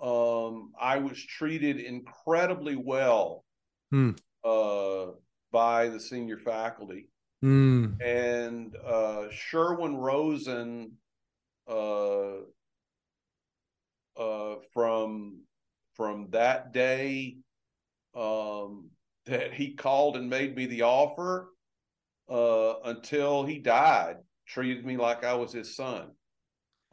um, 0.00 0.72
I 0.78 0.98
was 0.98 1.22
treated 1.24 1.78
incredibly 1.78 2.76
well 2.76 3.44
Hmm. 3.90 4.10
uh, 4.44 5.12
by 5.52 5.88
the 5.88 6.00
senior 6.00 6.38
faculty, 6.38 7.08
Hmm. 7.42 7.94
and 8.00 8.76
uh, 8.76 9.30
Sherwin 9.30 9.96
Rosen 9.96 10.98
uh, 11.68 12.38
uh, 14.16 14.56
from 14.72 15.42
from 15.94 16.30
that 16.30 16.72
day 16.72 17.38
um, 18.14 18.90
that 19.30 19.54
he 19.54 19.74
called 19.74 20.16
and 20.16 20.28
made 20.28 20.56
me 20.56 20.66
the 20.66 20.82
offer 20.82 21.48
uh, 22.28 22.74
until 22.84 23.44
he 23.44 23.58
died, 23.58 24.16
treated 24.46 24.84
me 24.84 24.96
like 24.96 25.24
I 25.24 25.34
was 25.34 25.52
his 25.52 25.74
son. 25.74 26.10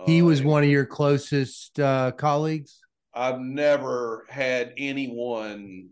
He 0.05 0.21
Uh, 0.21 0.25
was 0.25 0.43
one 0.43 0.63
of 0.63 0.69
your 0.69 0.85
closest 0.85 1.79
uh 1.79 2.11
colleagues. 2.11 2.79
I've 3.13 3.39
never 3.39 4.25
had 4.29 4.73
anyone 4.77 5.89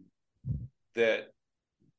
that 0.93 1.31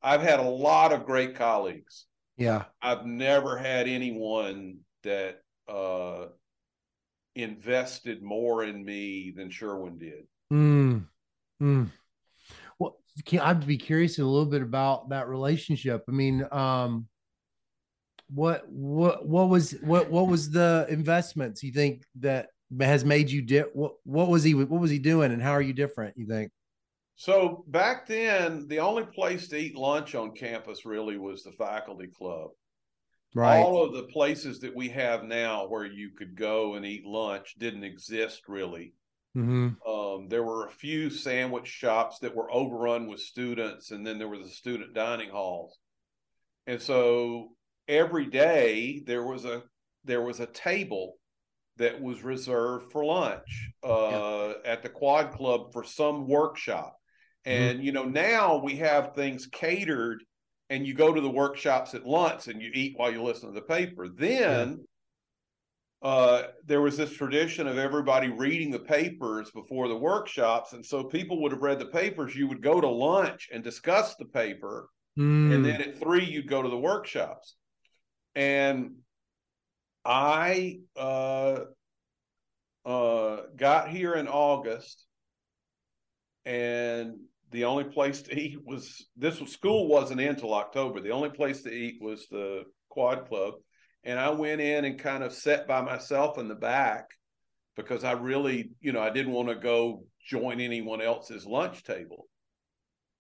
I've 0.02 0.22
had 0.22 0.38
a 0.38 0.48
lot 0.48 0.92
of 0.92 1.04
great 1.04 1.34
colleagues. 1.34 2.06
Yeah. 2.36 2.64
I've 2.80 3.06
never 3.06 3.56
had 3.56 3.88
anyone 3.88 4.78
that 5.02 5.42
uh, 5.68 6.26
invested 7.34 8.22
more 8.22 8.62
in 8.62 8.84
me 8.84 9.32
than 9.36 9.50
Sherwin 9.50 9.98
did. 9.98 10.26
Hmm. 10.50 10.98
Hmm. 11.58 11.84
I'd 13.40 13.66
be 13.66 13.78
curious 13.78 14.18
a 14.18 14.24
little 14.24 14.46
bit 14.46 14.62
about 14.62 15.10
that 15.10 15.28
relationship. 15.28 16.04
I 16.08 16.12
mean, 16.12 16.46
um, 16.52 17.06
what 18.28 18.68
what 18.68 19.26
what 19.26 19.48
was 19.48 19.72
what 19.82 20.10
what 20.10 20.26
was 20.26 20.50
the 20.50 20.86
investments 20.88 21.62
you 21.62 21.72
think 21.72 22.02
that 22.20 22.48
has 22.80 23.04
made 23.04 23.30
you 23.30 23.42
di- 23.42 23.60
what 23.72 23.92
what 24.04 24.28
was 24.28 24.42
he 24.42 24.54
what 24.54 24.80
was 24.80 24.90
he 24.90 24.98
doing 24.98 25.32
and 25.32 25.40
how 25.40 25.52
are 25.52 25.62
you 25.62 25.72
different? 25.72 26.16
You 26.16 26.26
think? 26.26 26.50
So 27.14 27.64
back 27.68 28.06
then, 28.06 28.66
the 28.68 28.80
only 28.80 29.04
place 29.04 29.48
to 29.48 29.56
eat 29.56 29.74
lunch 29.74 30.14
on 30.14 30.32
campus 30.32 30.84
really 30.84 31.16
was 31.16 31.42
the 31.42 31.52
faculty 31.52 32.08
club. 32.08 32.50
Right. 33.34 33.58
All 33.58 33.82
of 33.82 33.94
the 33.94 34.04
places 34.04 34.60
that 34.60 34.74
we 34.74 34.88
have 34.90 35.24
now 35.24 35.66
where 35.66 35.86
you 35.86 36.10
could 36.10 36.36
go 36.36 36.74
and 36.74 36.84
eat 36.84 37.06
lunch 37.06 37.54
didn't 37.58 37.84
exist 37.84 38.42
really. 38.48 38.94
Hmm 39.36 39.68
Um, 39.86 40.28
there 40.28 40.42
were 40.42 40.66
a 40.66 40.70
few 40.70 41.10
sandwich 41.10 41.68
shops 41.68 42.20
that 42.20 42.34
were 42.34 42.50
overrun 42.50 43.06
with 43.06 43.20
students, 43.20 43.90
and 43.90 44.06
then 44.06 44.18
there 44.18 44.28
were 44.28 44.38
the 44.38 44.48
student 44.48 44.94
dining 44.94 45.28
halls. 45.28 45.78
And 46.66 46.80
so 46.80 47.50
every 47.86 48.26
day 48.26 49.02
there 49.06 49.22
was 49.22 49.44
a 49.44 49.62
there 50.04 50.22
was 50.22 50.40
a 50.40 50.46
table 50.46 51.14
that 51.76 52.00
was 52.00 52.22
reserved 52.22 52.90
for 52.92 53.04
lunch 53.04 53.70
uh, 53.84 54.52
at 54.64 54.82
the 54.82 54.88
Quad 54.88 55.32
Club 55.32 55.72
for 55.72 55.84
some 55.84 56.26
workshop. 56.26 56.96
And 57.44 57.84
you 57.84 57.92
know 57.92 58.04
now 58.04 58.56
we 58.56 58.76
have 58.76 59.14
things 59.14 59.46
catered, 59.46 60.24
and 60.70 60.86
you 60.86 60.94
go 60.94 61.12
to 61.12 61.20
the 61.20 61.30
workshops 61.30 61.94
at 61.94 62.06
lunch 62.06 62.48
and 62.48 62.62
you 62.62 62.70
eat 62.74 62.94
while 62.96 63.12
you 63.12 63.22
listen 63.22 63.48
to 63.50 63.54
the 63.54 63.66
paper. 63.66 64.08
Then 64.08 64.84
uh, 66.06 66.50
there 66.64 66.80
was 66.80 66.96
this 66.96 67.12
tradition 67.12 67.66
of 67.66 67.78
everybody 67.78 68.28
reading 68.28 68.70
the 68.70 68.78
papers 68.78 69.50
before 69.50 69.88
the 69.88 69.96
workshops. 69.96 70.72
And 70.72 70.86
so 70.86 71.02
people 71.02 71.42
would 71.42 71.50
have 71.50 71.62
read 71.62 71.80
the 71.80 71.86
papers. 71.86 72.36
You 72.36 72.46
would 72.46 72.62
go 72.62 72.80
to 72.80 72.88
lunch 72.88 73.48
and 73.52 73.64
discuss 73.64 74.14
the 74.14 74.24
paper. 74.24 74.88
Mm. 75.18 75.52
And 75.52 75.64
then 75.64 75.82
at 75.82 75.98
three, 75.98 76.24
you'd 76.24 76.46
go 76.46 76.62
to 76.62 76.68
the 76.68 76.78
workshops. 76.78 77.56
And 78.36 78.98
I 80.04 80.78
uh, 80.96 81.62
uh, 82.84 83.36
got 83.56 83.88
here 83.88 84.14
in 84.14 84.28
August, 84.28 85.04
and 86.44 87.16
the 87.50 87.64
only 87.64 87.82
place 87.82 88.22
to 88.22 88.40
eat 88.40 88.58
was 88.64 89.08
this 89.16 89.40
was 89.40 89.50
school 89.50 89.88
wasn't 89.88 90.20
until 90.20 90.54
October. 90.54 91.00
The 91.00 91.10
only 91.10 91.30
place 91.30 91.62
to 91.62 91.72
eat 91.72 92.00
was 92.00 92.28
the 92.30 92.62
Quad 92.90 93.26
Club, 93.26 93.54
and 94.06 94.20
I 94.20 94.30
went 94.30 94.60
in 94.60 94.84
and 94.84 94.98
kind 94.98 95.24
of 95.24 95.32
sat 95.32 95.66
by 95.66 95.82
myself 95.82 96.38
in 96.38 96.46
the 96.46 96.54
back 96.54 97.10
because 97.76 98.04
I 98.04 98.12
really, 98.12 98.70
you 98.80 98.92
know, 98.92 99.02
I 99.02 99.10
didn't 99.10 99.32
want 99.32 99.48
to 99.48 99.56
go 99.56 100.04
join 100.24 100.60
anyone 100.60 101.02
else's 101.02 101.44
lunch 101.44 101.82
table. 101.82 102.28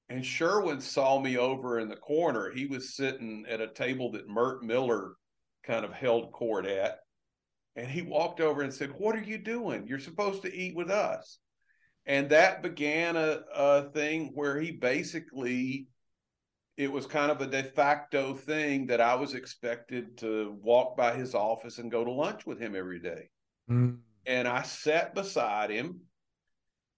And 0.08 0.24
Sherwin 0.24 0.80
saw 0.80 1.20
me 1.20 1.38
over 1.38 1.80
in 1.80 1.88
the 1.88 1.96
corner. 1.96 2.52
He 2.54 2.66
was 2.66 2.94
sitting 2.94 3.44
at 3.48 3.60
a 3.60 3.66
table 3.66 4.12
that 4.12 4.28
Mert 4.28 4.62
Miller 4.62 5.14
kind 5.64 5.84
of 5.84 5.92
held 5.92 6.30
court 6.30 6.66
at. 6.66 7.00
And 7.74 7.90
he 7.90 8.02
walked 8.02 8.40
over 8.40 8.62
and 8.62 8.72
said, 8.72 8.92
What 8.96 9.16
are 9.16 9.22
you 9.22 9.38
doing? 9.38 9.88
You're 9.88 9.98
supposed 9.98 10.42
to 10.42 10.54
eat 10.54 10.76
with 10.76 10.88
us. 10.88 11.40
And 12.06 12.30
that 12.30 12.62
began 12.62 13.16
a, 13.16 13.40
a 13.52 13.90
thing 13.90 14.30
where 14.34 14.60
he 14.60 14.70
basically, 14.70 15.88
it 16.76 16.92
was 16.92 17.06
kind 17.06 17.30
of 17.30 17.40
a 17.40 17.46
de 17.46 17.62
facto 17.62 18.34
thing 18.34 18.86
that 18.86 19.00
I 19.00 19.14
was 19.14 19.34
expected 19.34 20.18
to 20.18 20.56
walk 20.62 20.96
by 20.96 21.14
his 21.14 21.34
office 21.34 21.78
and 21.78 21.90
go 21.90 22.04
to 22.04 22.10
lunch 22.10 22.44
with 22.44 22.58
him 22.58 22.76
every 22.76 23.00
day. 23.00 23.30
Mm. 23.70 23.98
And 24.26 24.46
I 24.46 24.62
sat 24.62 25.14
beside 25.14 25.70
him 25.70 26.00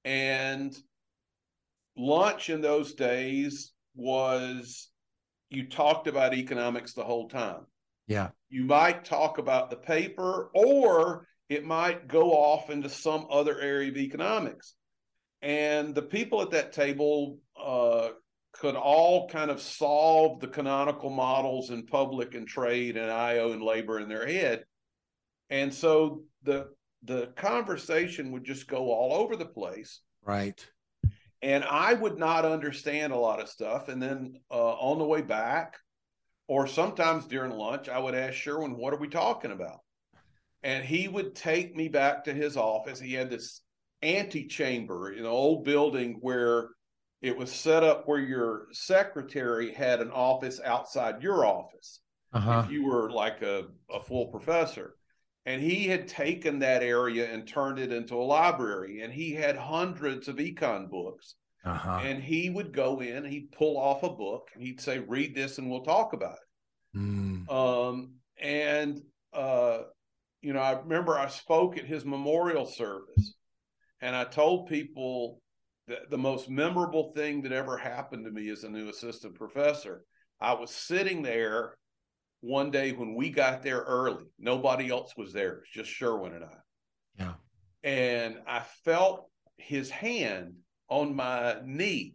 and 0.04 0.76
lunch 1.96 2.50
in 2.50 2.60
those 2.60 2.94
days 2.94 3.72
was 3.94 4.88
you 5.50 5.68
talked 5.68 6.08
about 6.08 6.34
economics 6.34 6.94
the 6.94 7.04
whole 7.04 7.28
time. 7.28 7.66
Yeah. 8.06 8.28
You 8.48 8.64
might 8.64 9.04
talk 9.04 9.38
about 9.38 9.70
the 9.70 9.76
paper, 9.76 10.50
or 10.54 11.26
it 11.48 11.64
might 11.64 12.08
go 12.08 12.32
off 12.32 12.70
into 12.70 12.88
some 12.88 13.26
other 13.30 13.60
area 13.60 13.90
of 13.90 13.96
economics. 13.96 14.74
And 15.42 15.94
the 15.94 16.02
people 16.02 16.40
at 16.42 16.50
that 16.50 16.72
table 16.72 17.38
uh, 17.60 18.08
could 18.52 18.74
all 18.74 19.28
kind 19.28 19.50
of 19.50 19.60
solve 19.60 20.40
the 20.40 20.48
canonical 20.48 21.10
models 21.10 21.70
in 21.70 21.86
public 21.86 22.34
and 22.34 22.46
trade 22.46 22.96
and 22.96 23.10
IO 23.10 23.52
and 23.52 23.62
labor 23.62 24.00
in 24.00 24.08
their 24.08 24.26
head. 24.26 24.64
And 25.50 25.72
so 25.72 26.22
the 26.42 26.68
the 27.04 27.28
conversation 27.36 28.32
would 28.32 28.44
just 28.44 28.66
go 28.66 28.90
all 28.90 29.12
over 29.14 29.36
the 29.36 29.46
place. 29.46 30.00
Right. 30.24 30.66
And 31.42 31.62
I 31.62 31.94
would 31.94 32.18
not 32.18 32.44
understand 32.44 33.12
a 33.12 33.18
lot 33.18 33.40
of 33.40 33.48
stuff. 33.48 33.88
And 33.88 34.02
then 34.02 34.40
uh, 34.50 34.72
on 34.74 34.98
the 34.98 35.04
way 35.04 35.22
back, 35.22 35.76
or 36.48 36.66
sometimes 36.66 37.26
during 37.26 37.52
lunch, 37.52 37.88
I 37.88 37.98
would 37.98 38.14
ask 38.14 38.34
Sherwin, 38.34 38.76
what 38.76 38.92
are 38.92 38.98
we 38.98 39.08
talking 39.08 39.52
about? 39.52 39.78
And 40.64 40.84
he 40.84 41.06
would 41.06 41.36
take 41.36 41.76
me 41.76 41.86
back 41.86 42.24
to 42.24 42.34
his 42.34 42.56
office. 42.56 42.98
He 42.98 43.12
had 43.12 43.30
this 43.30 43.60
antechamber 44.02 45.12
in 45.12 45.20
an 45.20 45.26
old 45.26 45.64
building 45.64 46.18
where 46.20 46.70
it 47.20 47.36
was 47.36 47.52
set 47.52 47.82
up 47.82 48.06
where 48.06 48.20
your 48.20 48.68
secretary 48.72 49.72
had 49.72 50.00
an 50.00 50.10
office 50.10 50.60
outside 50.64 51.22
your 51.22 51.44
office. 51.44 52.00
Uh-huh. 52.32 52.62
If 52.64 52.70
you 52.70 52.84
were 52.84 53.10
like 53.10 53.42
a, 53.42 53.64
a 53.90 54.00
full 54.02 54.28
professor. 54.28 54.94
And 55.46 55.62
he 55.62 55.86
had 55.86 56.08
taken 56.08 56.58
that 56.58 56.82
area 56.82 57.32
and 57.32 57.48
turned 57.48 57.78
it 57.78 57.90
into 57.90 58.14
a 58.16 58.22
library. 58.22 59.00
And 59.00 59.12
he 59.12 59.32
had 59.32 59.56
hundreds 59.56 60.28
of 60.28 60.36
econ 60.36 60.90
books. 60.90 61.36
Uh-huh. 61.64 62.00
And 62.04 62.22
he 62.22 62.50
would 62.50 62.72
go 62.72 63.00
in, 63.00 63.24
he'd 63.24 63.52
pull 63.52 63.78
off 63.78 64.02
a 64.02 64.10
book, 64.10 64.48
and 64.54 64.62
he'd 64.62 64.80
say, 64.80 65.00
"Read 65.00 65.34
this, 65.34 65.58
and 65.58 65.68
we'll 65.68 65.82
talk 65.82 66.12
about 66.12 66.36
it." 66.36 66.98
Mm. 66.98 67.50
Um, 67.50 68.12
and 68.40 69.02
uh, 69.32 69.80
you 70.40 70.52
know, 70.52 70.60
I 70.60 70.78
remember 70.78 71.18
I 71.18 71.28
spoke 71.28 71.76
at 71.76 71.84
his 71.84 72.04
memorial 72.04 72.64
service, 72.64 73.34
and 74.00 74.14
I 74.14 74.24
told 74.24 74.68
people 74.68 75.42
that 75.88 76.10
the 76.10 76.18
most 76.18 76.48
memorable 76.48 77.12
thing 77.12 77.42
that 77.42 77.52
ever 77.52 77.76
happened 77.76 78.24
to 78.24 78.30
me 78.30 78.48
as 78.50 78.64
a 78.64 78.68
new 78.68 78.88
assistant 78.88 79.34
professor. 79.34 80.04
I 80.40 80.52
was 80.54 80.70
sitting 80.70 81.22
there 81.22 81.76
one 82.40 82.70
day 82.70 82.92
when 82.92 83.14
we 83.14 83.30
got 83.30 83.62
there 83.62 83.80
early. 83.80 84.24
Nobody 84.38 84.90
else 84.90 85.14
was 85.16 85.32
there. 85.32 85.54
It 85.54 85.60
was 85.60 85.68
just 85.72 85.90
Sherwin 85.90 86.34
and 86.34 86.44
I. 86.44 86.58
Yeah. 87.18 87.34
And 87.82 88.36
I 88.46 88.62
felt 88.84 89.28
his 89.56 89.90
hand 89.90 90.54
on 90.88 91.14
my 91.14 91.56
knee. 91.64 92.14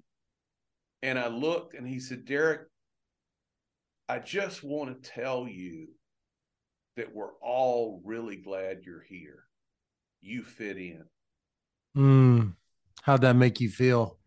And 1.01 1.19
I 1.19 1.27
looked 1.27 1.73
and 1.73 1.85
he 1.85 1.99
said, 1.99 2.25
Derek, 2.25 2.61
I 4.07 4.19
just 4.19 4.63
want 4.63 5.03
to 5.03 5.09
tell 5.09 5.47
you 5.47 5.87
that 6.95 7.13
we're 7.13 7.33
all 7.41 8.01
really 8.05 8.37
glad 8.37 8.83
you're 8.85 9.03
here. 9.07 9.43
You 10.21 10.43
fit 10.43 10.77
in. 10.77 11.03
Mm, 11.97 12.53
how'd 13.03 13.21
that 13.21 13.35
make 13.35 13.59
you 13.59 13.69
feel? 13.69 14.17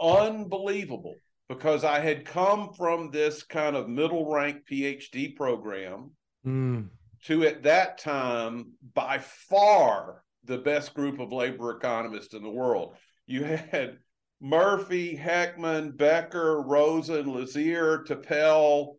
Unbelievable 0.00 1.14
because 1.50 1.82
I 1.82 1.98
had 1.98 2.24
come 2.24 2.72
from 2.74 3.10
this 3.10 3.42
kind 3.42 3.74
of 3.74 3.88
middle 3.88 4.32
rank 4.32 4.62
PhD 4.70 5.34
program 5.34 6.12
mm. 6.46 6.86
to 7.24 7.42
at 7.44 7.64
that 7.64 7.98
time 7.98 8.74
by 8.94 9.18
far 9.18 10.22
the 10.44 10.58
best 10.58 10.94
group 10.94 11.18
of 11.18 11.32
labor 11.32 11.76
economists 11.76 12.34
in 12.34 12.44
the 12.44 12.50
world. 12.50 12.94
You 13.26 13.42
had 13.42 13.98
Murphy, 14.40 15.16
Heckman, 15.16 15.96
Becker, 15.96 16.62
Rosen, 16.62 17.26
Lazear, 17.26 18.06
Topel, 18.06 18.94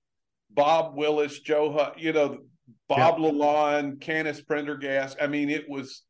Bob 0.50 0.98
Willis, 0.98 1.40
Joe, 1.40 1.94
you 1.98 2.12
know, 2.12 2.40
Bob 2.90 3.18
yep. 3.18 3.32
Lalonde, 3.32 4.00
Canice 4.00 4.46
Prendergast. 4.46 5.16
I 5.22 5.28
mean, 5.28 5.50
it 5.50 5.70
was 5.70 6.04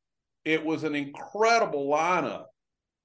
it 0.43 0.65
was 0.65 0.83
an 0.83 0.95
incredible 0.95 1.87
lineup. 1.87 2.45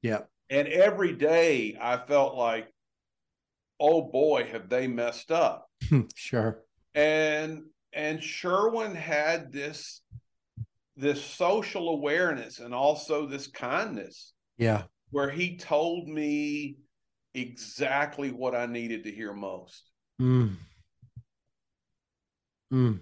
Yeah. 0.07 0.21
And 0.51 0.69
every 0.69 1.13
day 1.13 1.77
I 1.81 1.97
felt 1.97 2.37
like, 2.37 2.73
oh 3.81 4.03
boy, 4.03 4.49
have 4.53 4.69
they 4.69 4.87
messed 4.87 5.33
up. 5.33 5.69
sure. 6.15 6.63
And 6.95 7.65
and 7.93 8.23
Sherwin 8.23 8.95
had 8.95 9.53
this 9.53 10.03
this 10.97 11.23
social 11.23 11.89
awareness 11.91 12.61
and 12.61 12.73
also 12.73 13.27
this 13.27 13.49
kindness. 13.49 14.33
Yeah. 14.59 14.85
Where 15.11 15.31
he 15.31 15.57
told 15.57 16.09
me 16.09 16.77
exactly 17.35 18.31
what 18.31 18.55
I 18.55 18.67
needed 18.67 19.05
to 19.05 19.13
hear 19.13 19.33
most. 19.33 19.91
Mm. 20.21 20.55
Mm. 22.73 23.01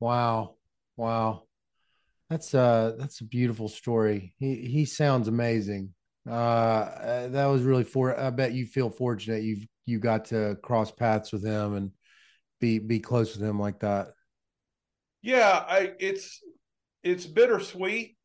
Wow. 0.00 0.54
Wow. 0.96 1.42
That's 2.30 2.54
uh 2.54 2.94
that's 2.98 3.20
a 3.20 3.24
beautiful 3.24 3.68
story. 3.68 4.34
He 4.38 4.56
he 4.56 4.84
sounds 4.86 5.28
amazing. 5.28 5.94
Uh, 6.28 7.28
that 7.28 7.46
was 7.46 7.62
really 7.62 7.84
for 7.84 8.18
I 8.18 8.30
bet 8.30 8.52
you 8.52 8.66
feel 8.66 8.90
fortunate 8.90 9.42
you've 9.42 9.66
you 9.86 9.98
got 9.98 10.26
to 10.26 10.56
cross 10.62 10.90
paths 10.90 11.32
with 11.32 11.44
him 11.44 11.74
and 11.74 11.90
be 12.60 12.78
be 12.78 13.00
close 13.00 13.34
with 13.36 13.46
him 13.46 13.58
like 13.58 13.80
that. 13.80 14.08
Yeah, 15.22 15.64
I 15.66 15.92
it's 15.98 16.40
it's 17.02 17.26
bittersweet. 17.26 18.16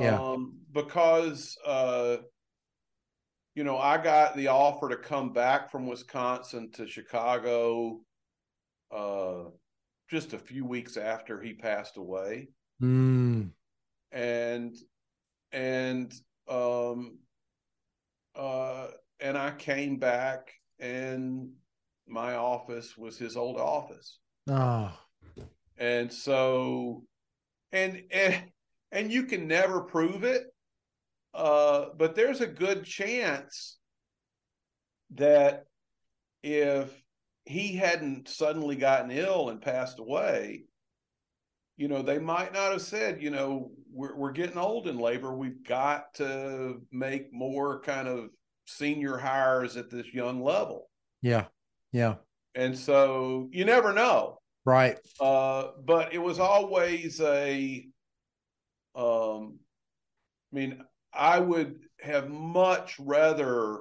Yeah. 0.00 0.18
Um, 0.18 0.60
because 0.72 1.56
uh 1.66 2.18
you 3.54 3.64
know, 3.64 3.76
I 3.76 4.02
got 4.02 4.34
the 4.34 4.48
offer 4.48 4.88
to 4.88 4.96
come 4.96 5.34
back 5.34 5.70
from 5.70 5.86
Wisconsin 5.86 6.70
to 6.72 6.86
Chicago 6.86 8.00
uh 8.90 9.44
just 10.10 10.32
a 10.32 10.38
few 10.38 10.64
weeks 10.64 10.96
after 10.96 11.40
he 11.40 11.52
passed 11.52 11.98
away. 11.98 12.48
Mm. 12.82 13.50
And 14.10 14.74
and 15.52 16.14
um 16.48 17.18
uh 18.34 18.88
and 19.20 19.38
I 19.38 19.52
came 19.52 19.98
back 19.98 20.52
and 20.80 21.50
my 22.08 22.34
office 22.34 22.96
was 22.96 23.16
his 23.16 23.36
old 23.36 23.56
office. 23.56 24.18
Oh. 24.48 24.92
And 25.78 26.12
so 26.12 27.04
and 27.72 28.02
and 28.10 28.42
and 28.90 29.12
you 29.12 29.24
can 29.24 29.46
never 29.46 29.82
prove 29.82 30.24
it. 30.24 30.44
Uh 31.34 31.86
but 31.96 32.14
there's 32.14 32.40
a 32.40 32.46
good 32.46 32.84
chance 32.84 33.78
that 35.14 35.64
if 36.42 36.90
he 37.44 37.76
hadn't 37.76 38.28
suddenly 38.28 38.76
gotten 38.76 39.10
ill 39.10 39.50
and 39.50 39.60
passed 39.60 39.98
away, 39.98 40.64
you 41.76 41.88
know, 41.88 42.02
they 42.02 42.18
might 42.18 42.52
not 42.52 42.72
have 42.72 42.82
said, 42.82 43.22
you 43.22 43.30
know, 43.30 43.72
we're 43.92 44.16
we're 44.16 44.32
getting 44.32 44.58
old 44.58 44.88
in 44.88 44.98
labor. 44.98 45.34
We've 45.34 45.62
got 45.66 46.14
to 46.14 46.80
make 46.90 47.32
more 47.32 47.80
kind 47.80 48.08
of 48.08 48.30
senior 48.66 49.16
hires 49.16 49.76
at 49.76 49.90
this 49.90 50.12
young 50.12 50.42
level. 50.42 50.88
Yeah. 51.20 51.46
Yeah. 51.92 52.16
And 52.54 52.76
so 52.76 53.48
you 53.52 53.64
never 53.64 53.92
know. 53.92 54.38
Right. 54.64 54.98
Uh, 55.20 55.68
but 55.84 56.12
it 56.12 56.18
was 56.18 56.38
always 56.38 57.20
a 57.20 57.86
um 58.94 59.58
I 60.52 60.56
mean, 60.56 60.82
I 61.12 61.38
would 61.38 61.80
have 62.00 62.28
much 62.28 62.98
rather 62.98 63.80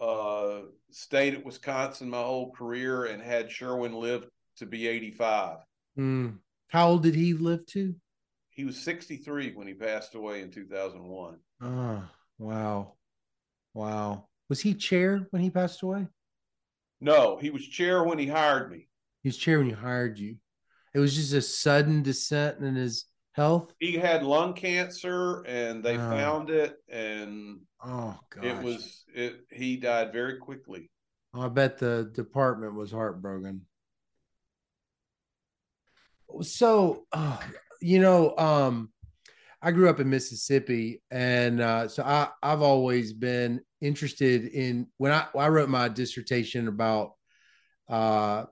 uh 0.00 0.60
stayed 0.90 1.34
at 1.34 1.44
Wisconsin 1.44 2.10
my 2.10 2.22
whole 2.22 2.52
career 2.52 3.04
and 3.04 3.22
had 3.22 3.50
Sherwin 3.50 3.94
live 3.94 4.26
to 4.56 4.66
be 4.66 4.88
85. 4.88 5.58
Mm. 5.98 6.38
How 6.68 6.88
old 6.88 7.02
did 7.02 7.14
he 7.14 7.34
live 7.34 7.66
to? 7.66 7.94
He 8.60 8.66
was 8.66 8.76
63 8.76 9.54
when 9.54 9.66
he 9.66 9.72
passed 9.72 10.14
away 10.14 10.42
in 10.42 10.50
2001. 10.50 11.38
Oh, 11.62 12.02
wow. 12.38 12.92
Wow. 13.72 14.28
Was 14.50 14.60
he 14.60 14.74
chair 14.74 15.26
when 15.30 15.40
he 15.40 15.48
passed 15.48 15.80
away? 15.80 16.06
No, 17.00 17.38
he 17.38 17.48
was 17.48 17.66
chair 17.66 18.04
when 18.04 18.18
he 18.18 18.26
hired 18.26 18.70
me. 18.70 18.86
He 19.22 19.30
was 19.30 19.38
chair 19.38 19.60
when 19.60 19.68
he 19.68 19.72
hired 19.72 20.18
you. 20.18 20.36
It 20.92 20.98
was 20.98 21.16
just 21.16 21.32
a 21.32 21.40
sudden 21.40 22.02
descent 22.02 22.58
in 22.58 22.74
his 22.74 23.06
health. 23.32 23.72
He 23.78 23.94
had 23.94 24.24
lung 24.24 24.52
cancer 24.52 25.42
and 25.46 25.82
they 25.82 25.96
oh. 25.96 26.10
found 26.10 26.50
it 26.50 26.76
and 26.86 27.60
oh 27.82 28.18
god. 28.28 28.44
It 28.44 28.62
was 28.62 29.04
it 29.14 29.40
he 29.50 29.78
died 29.78 30.12
very 30.12 30.36
quickly. 30.36 30.90
I 31.32 31.48
bet 31.48 31.78
the 31.78 32.10
department 32.14 32.74
was 32.74 32.92
heartbroken 32.92 33.62
so 36.42 37.06
uh, 37.12 37.38
you 37.80 38.00
know 38.00 38.36
um 38.36 38.90
i 39.62 39.70
grew 39.70 39.88
up 39.88 40.00
in 40.00 40.08
mississippi 40.08 41.02
and 41.10 41.60
uh, 41.60 41.88
so 41.88 42.02
i 42.02 42.28
i've 42.42 42.62
always 42.62 43.12
been 43.12 43.60
interested 43.80 44.46
in 44.46 44.86
when 44.98 45.12
i 45.12 45.26
i 45.38 45.48
wrote 45.48 45.68
my 45.68 45.88
dissertation 45.88 46.68
about 46.68 47.12
uh 47.88 48.44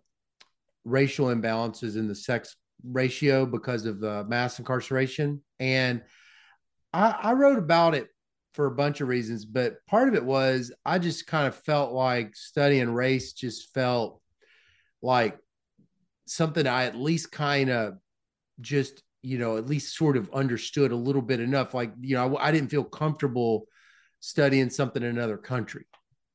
racial 0.84 1.26
imbalances 1.26 1.96
in 1.96 2.08
the 2.08 2.14
sex 2.14 2.56
ratio 2.84 3.44
because 3.44 3.84
of 3.86 4.00
the 4.00 4.24
mass 4.24 4.58
incarceration. 4.58 5.42
And 5.60 6.02
i 6.92 7.10
i 7.22 7.32
wrote 7.32 7.58
about 7.58 7.94
it 7.94 8.08
for 8.54 8.66
a 8.66 8.74
bunch 8.74 9.00
of 9.00 9.08
reasons 9.08 9.44
but 9.44 9.84
part 9.86 10.08
of 10.08 10.14
it 10.14 10.24
was 10.24 10.72
i 10.84 10.98
just 10.98 11.26
kind 11.26 11.46
of 11.46 11.54
felt 11.54 11.92
like 11.92 12.34
studying 12.34 12.90
race 12.90 13.32
just 13.32 13.72
felt 13.74 14.20
like 15.02 15.38
something 16.30 16.66
I 16.66 16.84
at 16.84 16.96
least 16.96 17.32
kind 17.32 17.70
of 17.70 17.94
just 18.60 19.02
you 19.22 19.38
know 19.38 19.56
at 19.56 19.66
least 19.66 19.96
sort 19.96 20.16
of 20.16 20.30
understood 20.32 20.92
a 20.92 20.96
little 20.96 21.22
bit 21.22 21.40
enough. 21.40 21.74
Like 21.74 21.92
you 22.00 22.16
know, 22.16 22.36
I, 22.36 22.48
I 22.48 22.52
didn't 22.52 22.70
feel 22.70 22.84
comfortable 22.84 23.66
studying 24.20 24.70
something 24.70 25.02
in 25.02 25.10
another 25.10 25.36
country. 25.36 25.86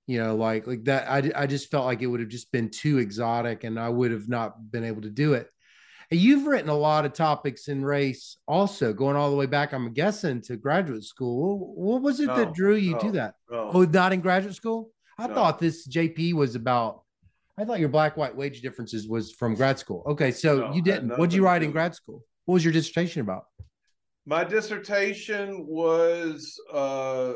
You 0.07 0.21
know, 0.21 0.35
like 0.35 0.67
like 0.67 0.83
that. 0.85 1.09
I 1.09 1.31
I 1.43 1.47
just 1.47 1.71
felt 1.71 1.85
like 1.85 2.01
it 2.01 2.07
would 2.07 2.19
have 2.19 2.29
just 2.29 2.51
been 2.51 2.69
too 2.69 2.97
exotic, 2.97 3.63
and 3.63 3.79
I 3.79 3.89
would 3.89 4.11
have 4.11 4.27
not 4.27 4.71
been 4.71 4.83
able 4.83 5.01
to 5.03 5.09
do 5.09 5.33
it. 5.33 5.47
And 6.11 6.19
you've 6.19 6.45
written 6.45 6.69
a 6.69 6.75
lot 6.75 7.05
of 7.05 7.13
topics 7.13 7.69
in 7.69 7.83
race, 7.83 8.37
also 8.45 8.93
going 8.93 9.15
all 9.15 9.31
the 9.31 9.37
way 9.37 9.45
back. 9.45 9.73
I'm 9.73 9.93
guessing 9.93 10.41
to 10.43 10.57
graduate 10.57 11.03
school. 11.05 11.73
What 11.75 12.01
was 12.01 12.19
it 12.19 12.27
No, 12.27 12.35
that 12.35 12.53
drew 12.53 12.75
you 12.75 12.91
no, 12.91 12.99
to 12.99 13.11
that? 13.13 13.35
no. 13.49 13.71
Oh, 13.73 13.83
not 13.83 14.11
in 14.13 14.19
graduate 14.19 14.55
school. 14.55 14.91
I 15.17 15.27
thought 15.27 15.59
this 15.59 15.87
JP 15.87 16.33
was 16.33 16.55
about. 16.55 17.03
I 17.57 17.63
thought 17.65 17.79
your 17.79 17.89
black 17.89 18.17
white 18.17 18.35
wage 18.35 18.61
differences 18.61 19.07
was 19.07 19.31
from 19.31 19.55
grad 19.55 19.79
school. 19.79 20.03
Okay, 20.07 20.31
so 20.31 20.73
you 20.73 20.81
didn't. 20.81 21.11
What'd 21.17 21.33
you 21.33 21.45
write 21.45 21.63
in 21.63 21.71
grad 21.71 21.95
school? 21.95 22.25
What 22.45 22.53
was 22.55 22.65
your 22.65 22.73
dissertation 22.73 23.21
about? 23.21 23.45
My 24.25 24.43
dissertation 24.43 25.65
was 25.67 26.59
uh, 26.71 27.33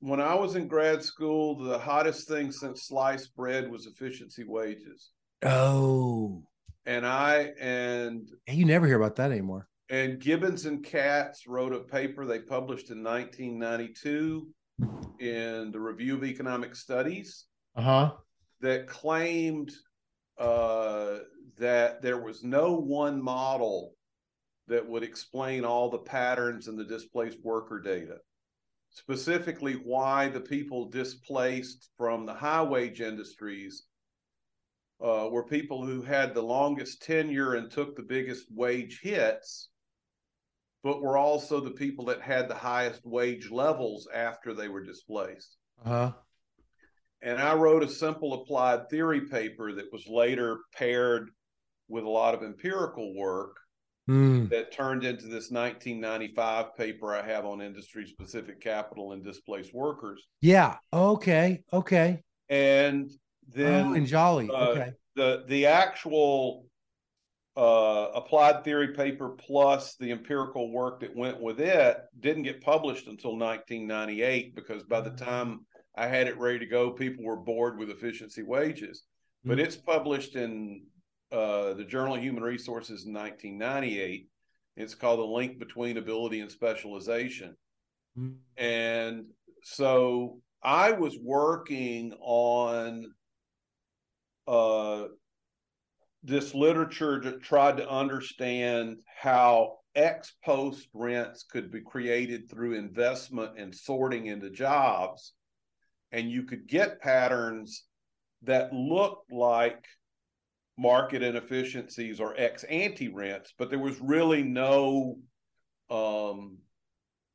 when 0.00 0.20
I 0.20 0.34
was 0.34 0.56
in 0.56 0.68
grad 0.68 1.02
school, 1.02 1.56
the 1.64 1.78
hottest 1.78 2.28
thing 2.28 2.52
since 2.52 2.84
sliced 2.86 3.34
bread 3.36 3.70
was 3.70 3.86
efficiency 3.86 4.44
wages. 4.44 5.10
Oh, 5.44 6.44
And 6.86 7.06
I 7.06 7.52
and 7.60 8.28
you 8.48 8.64
never 8.64 8.86
hear 8.86 8.96
about 8.96 9.16
that 9.16 9.30
anymore. 9.32 9.68
and 9.90 10.20
Gibbons 10.20 10.66
and 10.66 10.84
Katz 10.84 11.46
wrote 11.46 11.72
a 11.72 11.80
paper 11.80 12.24
they 12.26 12.38
published 12.40 12.90
in 12.90 13.02
1992 13.02 14.48
in 15.20 15.70
the 15.72 15.80
Review 15.80 16.14
of 16.16 16.24
Economic 16.24 16.74
Studies 16.76 17.46
Uh 17.76 17.82
huh. 17.82 18.12
that 18.60 18.86
claimed 18.86 19.72
uh, 20.38 21.18
that 21.62 22.02
there 22.02 22.18
was 22.18 22.42
no 22.42 22.74
one 22.74 23.22
model 23.22 23.94
that 24.66 24.88
would 24.88 25.04
explain 25.04 25.64
all 25.64 25.88
the 25.88 25.98
patterns 25.98 26.66
in 26.66 26.76
the 26.76 26.84
displaced 26.84 27.38
worker 27.44 27.80
data. 27.80 28.16
Specifically, 28.90 29.74
why 29.74 30.28
the 30.28 30.40
people 30.40 30.90
displaced 30.90 31.90
from 31.96 32.26
the 32.26 32.34
high 32.34 32.62
wage 32.62 33.00
industries 33.00 33.84
uh, 35.00 35.28
were 35.30 35.46
people 35.46 35.86
who 35.86 36.02
had 36.02 36.34
the 36.34 36.42
longest 36.42 37.00
tenure 37.02 37.54
and 37.54 37.70
took 37.70 37.94
the 37.94 38.02
biggest 38.02 38.46
wage 38.50 38.98
hits, 39.00 39.68
but 40.82 41.00
were 41.00 41.16
also 41.16 41.60
the 41.60 41.70
people 41.70 42.06
that 42.06 42.20
had 42.20 42.48
the 42.48 42.56
highest 42.56 43.06
wage 43.06 43.52
levels 43.52 44.08
after 44.12 44.52
they 44.52 44.68
were 44.68 44.84
displaced. 44.84 45.56
Uh 45.84 45.88
huh. 45.88 46.12
And 47.22 47.40
I 47.40 47.54
wrote 47.54 47.84
a 47.84 47.88
simple 47.88 48.42
applied 48.42 48.90
theory 48.90 49.28
paper 49.28 49.72
that 49.74 49.92
was 49.92 50.08
later 50.08 50.58
paired 50.74 51.30
with 51.92 52.04
a 52.04 52.08
lot 52.08 52.34
of 52.34 52.42
empirical 52.42 53.14
work 53.14 53.56
Mm. 54.08 54.50
that 54.50 54.72
turned 54.72 55.04
into 55.04 55.26
this 55.28 55.52
1995 55.52 56.74
paper 56.74 57.14
I 57.14 57.22
have 57.24 57.46
on 57.46 57.60
industry 57.62 58.04
specific 58.04 58.60
capital 58.60 59.12
and 59.12 59.22
displaced 59.22 59.72
workers. 59.72 60.26
Yeah. 60.40 60.78
Okay. 60.92 61.62
Okay. 61.72 62.20
And 62.48 63.08
then 63.46 63.86
oh, 63.86 63.92
and 63.94 64.04
Jolly. 64.04 64.50
uh, 64.50 64.70
okay. 64.70 64.92
the 65.14 65.44
the 65.46 65.66
actual 65.66 66.66
uh, 67.56 68.08
applied 68.14 68.64
theory 68.64 68.88
paper 68.92 69.28
plus 69.28 69.94
the 69.96 70.10
empirical 70.10 70.72
work 70.72 70.98
that 71.00 71.14
went 71.14 71.40
with 71.40 71.60
it 71.60 71.98
didn't 72.18 72.42
get 72.42 72.60
published 72.60 73.06
until 73.06 73.36
1998 73.38 74.56
because 74.56 74.82
by 74.82 75.00
the 75.00 75.10
time 75.10 75.60
I 75.96 76.08
had 76.08 76.26
it 76.26 76.38
ready 76.38 76.58
to 76.58 76.66
go, 76.66 76.90
people 76.90 77.22
were 77.24 77.36
bored 77.36 77.78
with 77.78 77.88
efficiency 77.88 78.42
wages. 78.42 79.04
But 79.44 79.58
Mm. 79.58 79.64
it's 79.64 79.76
published 79.76 80.34
in 80.34 80.86
uh, 81.32 81.74
the 81.74 81.84
Journal 81.84 82.14
of 82.14 82.22
Human 82.22 82.42
Resources 82.42 83.06
in 83.06 83.12
1998. 83.12 84.28
It's 84.76 84.94
called 84.94 85.20
The 85.20 85.24
Link 85.24 85.58
Between 85.58 85.96
Ability 85.96 86.40
and 86.40 86.50
Specialization. 86.50 87.56
Mm. 88.18 88.36
And 88.56 89.24
so 89.62 90.40
I 90.62 90.92
was 90.92 91.18
working 91.22 92.14
on 92.20 93.12
uh, 94.46 95.04
this 96.22 96.54
literature 96.54 97.20
that 97.20 97.42
tried 97.42 97.78
to 97.78 97.88
understand 97.88 98.98
how 99.06 99.78
ex 99.94 100.34
post 100.44 100.88
rents 100.94 101.44
could 101.44 101.70
be 101.70 101.80
created 101.80 102.48
through 102.48 102.74
investment 102.74 103.58
and 103.58 103.74
sorting 103.74 104.26
into 104.26 104.50
jobs. 104.50 105.32
And 106.12 106.30
you 106.30 106.44
could 106.44 106.66
get 106.66 107.00
patterns 107.00 107.84
that 108.42 108.72
looked 108.72 109.32
like 109.32 109.84
market 110.78 111.22
inefficiencies 111.22 112.20
or 112.20 112.34
ex 112.36 112.64
ante 112.64 113.08
rents, 113.08 113.52
but 113.58 113.70
there 113.70 113.78
was 113.78 114.00
really 114.00 114.42
no 114.42 115.18
um, 115.90 116.58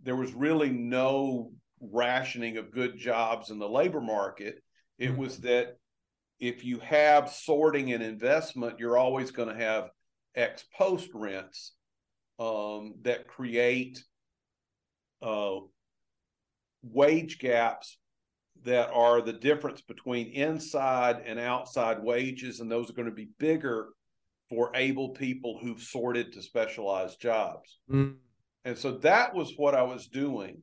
there 0.02 0.16
was 0.16 0.34
really 0.34 0.70
no 0.70 1.52
rationing 1.80 2.58
of 2.58 2.72
good 2.72 2.98
jobs 2.98 3.50
in 3.50 3.60
the 3.60 3.70
labor 3.70 4.02
market. 4.02 4.64
It 4.98 5.12
Mhm. 5.12 5.18
was 5.18 5.40
that 5.42 5.78
if 6.40 6.64
you 6.64 6.80
have 6.80 7.32
sorting 7.32 7.94
and 7.94 8.04
investment, 8.04 8.80
you're 8.80 8.98
always 8.98 9.32
going 9.32 9.50
to 9.50 9.64
have 9.64 9.92
ex 10.36 10.64
post 10.76 11.10
rents 11.14 11.74
um, 12.40 12.96
that 13.02 13.28
create 13.28 14.04
uh, 15.22 15.60
wage 16.84 17.40
gaps 17.40 17.98
that 18.64 18.90
are 18.92 19.22
the 19.22 19.34
difference 19.34 19.82
between 19.82 20.28
inside 20.28 21.24
and 21.26 21.40
outside 21.40 22.02
wages, 22.02 22.60
and 22.60 22.72
those 22.72 22.90
are 22.90 22.94
going 22.94 23.10
to 23.10 23.14
be 23.14 23.30
bigger 23.38 23.90
for 24.50 24.72
able 24.76 25.10
people 25.10 25.60
who've 25.62 25.82
sorted 25.82 26.34
to 26.34 26.42
specialized 26.42 27.20
jobs. 27.20 27.80
Mm. 27.92 28.16
And 28.66 28.78
so 28.78 28.94
that 29.00 29.34
was 29.34 29.54
what 29.58 29.76
I 29.76 29.84
was 29.84 30.08
doing. 30.08 30.62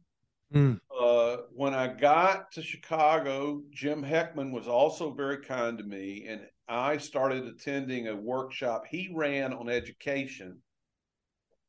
Mm. 0.55 0.79
Uh, 0.97 1.39
when 1.53 1.75
I 1.75 1.89
got 1.89 2.53
to 2.53 2.63
Chicago, 2.63 3.63
Jim 3.71 4.03
Heckman 4.03 4.53
was 4.53 4.69
also 4.69 5.13
very 5.13 5.39
kind 5.39 5.79
to 5.79 5.85
me, 5.85 6.27
and 6.29 6.43
I 6.69 6.97
started 6.99 7.45
attending 7.45 8.09
a 8.09 8.17
workshop 8.17 8.85
he 8.89 9.11
ran 9.15 9.53
on 9.53 9.69
education 9.69 10.59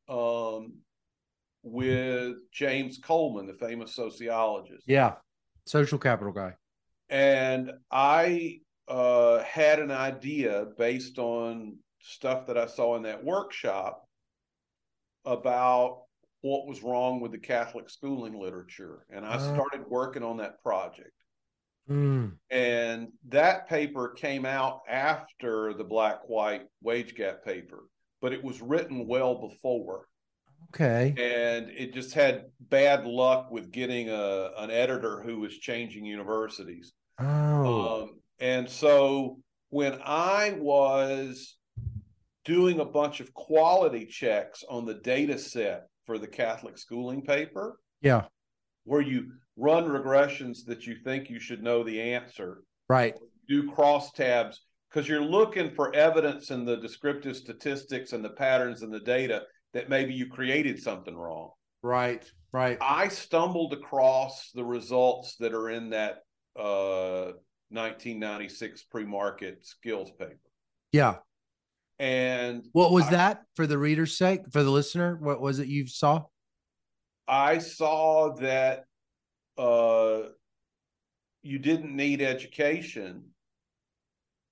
um, 0.08 0.74
with 1.64 2.36
James 2.52 3.00
Coleman, 3.04 3.48
the 3.48 3.54
famous 3.54 3.96
sociologist. 3.96 4.84
Yeah. 4.86 5.14
Social 5.66 5.98
capital 5.98 6.34
guy. 6.34 6.56
And 7.10 7.72
I 7.92 8.60
uh, 8.88 9.44
had 9.44 9.80
an 9.80 9.92
idea 9.92 10.66
based 10.78 11.18
on 11.18 11.78
stuff 12.02 12.48
that 12.48 12.58
I 12.58 12.68
saw 12.68 12.96
in 12.96 13.04
that 13.04 13.24
workshop 13.24 14.08
about 15.26 16.04
what 16.42 16.68
was 16.68 16.84
wrong 16.84 17.20
with 17.20 17.32
the 17.32 17.40
Catholic 17.40 17.90
schooling 17.90 18.40
literature. 18.40 19.06
And 19.10 19.26
I 19.26 19.36
Uh. 19.36 19.54
started 19.54 19.88
working 19.88 20.24
on 20.24 20.38
that 20.38 20.62
project. 20.62 21.12
Mm. 21.90 22.38
And 22.50 23.10
that 23.30 23.68
paper 23.68 24.10
came 24.10 24.46
out 24.46 24.82
after 24.88 25.74
the 25.74 25.84
black 25.84 26.28
white 26.28 26.68
wage 26.82 27.16
gap 27.16 27.44
paper, 27.44 27.84
but 28.22 28.34
it 28.34 28.44
was 28.44 28.62
written 28.62 29.08
well 29.08 29.48
before. 29.48 30.08
Okay. 30.74 31.14
And 31.18 31.70
it 31.70 31.94
just 31.94 32.14
had 32.14 32.46
bad 32.60 33.06
luck 33.06 33.52
with 33.52 33.72
getting 33.72 34.10
a, 34.10 34.52
an 34.58 34.72
editor 34.72 35.22
who 35.22 35.40
was 35.40 35.58
changing 35.58 36.06
universities. 36.06 36.94
Oh. 37.20 38.04
Um, 38.04 38.20
and 38.40 38.70
so 38.70 39.40
when 39.70 40.00
I 40.04 40.56
was 40.58 41.58
doing 42.44 42.80
a 42.80 42.86
bunch 42.86 43.20
of 43.20 43.34
quality 43.34 44.06
checks 44.06 44.64
on 44.70 44.86
the 44.86 44.96
data 44.96 45.38
set 45.38 45.88
for 46.06 46.18
the 46.18 46.28
Catholic 46.28 46.78
schooling 46.78 47.22
paper, 47.22 47.78
yeah. 48.02 48.26
where 48.84 49.02
you 49.02 49.32
run 49.58 49.86
regressions 49.86 50.66
that 50.68 50.86
you 50.86 50.96
think 51.04 51.30
you 51.30 51.40
should 51.40 51.64
know 51.64 51.84
the 51.84 52.00
answer, 52.02 52.62
Right. 52.90 53.16
do 53.48 53.72
crosstabs, 53.72 54.58
because 54.90 55.08
you're 55.08 55.24
looking 55.24 55.72
for 55.72 55.96
evidence 55.96 56.52
in 56.52 56.66
the 56.66 56.78
descriptive 56.78 57.36
statistics 57.36 58.14
and 58.14 58.24
the 58.24 58.30
patterns 58.30 58.84
in 58.84 58.92
the 58.92 59.00
data 59.00 59.44
that 59.76 59.90
maybe 59.90 60.14
you 60.14 60.26
created 60.28 60.82
something 60.82 61.16
wrong. 61.16 61.52
Right. 61.84 62.26
Right. 62.54 62.78
I 62.82 63.10
stumbled 63.10 63.74
across 63.74 64.50
the 64.56 64.64
results 64.64 65.36
that 65.42 65.54
are 65.54 65.70
in 65.70 65.90
that 65.90 66.20
uh, 66.58 67.34
1996 67.70 68.84
pre-market 68.84 69.66
skills 69.66 70.10
paper, 70.18 70.40
Yeah. 70.94 71.18
and 72.00 72.66
What 72.72 72.94
was 72.94 73.04
I- 73.08 73.12
that 73.12 73.44
for 73.58 73.68
the 73.68 73.78
reader's 73.78 74.18
sake, 74.18 74.42
for 74.52 74.64
the 74.64 74.72
listener? 74.72 75.18
What 75.18 75.42
was 75.42 75.60
it 75.60 75.68
you 75.68 75.86
saw? 75.88 76.24
I 77.28 77.58
saw 77.58 78.34
that 78.36 78.86
uh, 79.58 80.30
you 81.44 81.60
didn't 81.60 81.94
need 81.96 82.22
education. 82.22 83.32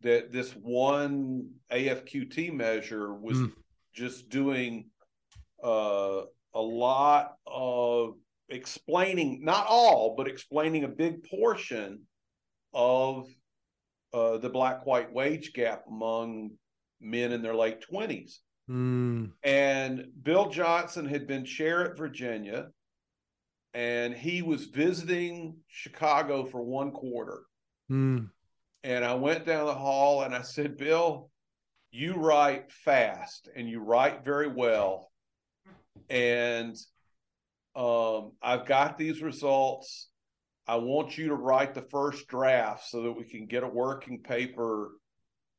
That 0.02 0.34
this 0.34 0.52
one 0.52 1.52
AFQT 1.72 2.52
measure 2.54 3.14
was 3.14 3.38
Mm. 3.38 3.54
just 3.94 4.28
doing 4.28 4.90
uh, 5.64 6.24
a 6.54 6.62
lot 6.62 7.36
of 7.48 8.16
explaining, 8.50 9.44
not 9.44 9.66
all, 9.68 10.16
but 10.16 10.28
explaining 10.28 10.84
a 10.84 10.90
big 10.90 11.24
portion 11.24 12.02
of 12.74 13.28
uh, 14.14 14.38
the 14.38 14.50
black 14.50 14.86
white 14.86 15.12
wage 15.12 15.54
gap 15.54 15.86
among 15.88 16.52
men 17.02 17.32
in 17.32 17.42
their 17.42 17.56
late 17.56 17.84
20s. 17.92 18.38
Mm. 18.70 19.32
And 19.44 20.08
Bill 20.22 20.50
Johnson 20.50 21.06
had 21.06 21.28
been 21.28 21.46
chair 21.46 21.90
at 21.90 21.98
Virginia 21.98 22.68
and 23.74 24.14
he 24.14 24.42
was 24.42 24.66
visiting 24.66 25.58
Chicago 25.68 26.46
for 26.46 26.62
one 26.62 26.92
quarter. 26.92 27.42
Mm. 27.92 28.30
And 28.84 29.06
I 29.06 29.16
went 29.16 29.46
down 29.46 29.66
the 29.66 29.74
hall 29.74 30.24
and 30.24 30.36
I 30.36 30.42
said, 30.42 30.78
Bill, 30.78 31.30
you 31.92 32.14
write 32.16 32.72
fast 32.72 33.50
and 33.56 33.68
you 33.68 33.80
write 33.80 34.24
very 34.24 34.48
well. 34.48 35.12
And 36.10 36.78
um, 37.76 38.34
I've 38.42 38.66
got 38.66 38.98
these 38.98 39.22
results. 39.22 40.10
I 40.68 40.76
want 40.78 41.18
you 41.18 41.28
to 41.30 41.36
write 41.36 41.74
the 41.74 41.82
first 41.82 42.28
draft 42.28 42.88
so 42.88 43.04
that 43.04 43.12
we 43.12 43.26
can 43.26 43.46
get 43.46 43.64
a 43.64 43.68
working 43.68 44.20
paper, 44.20 44.92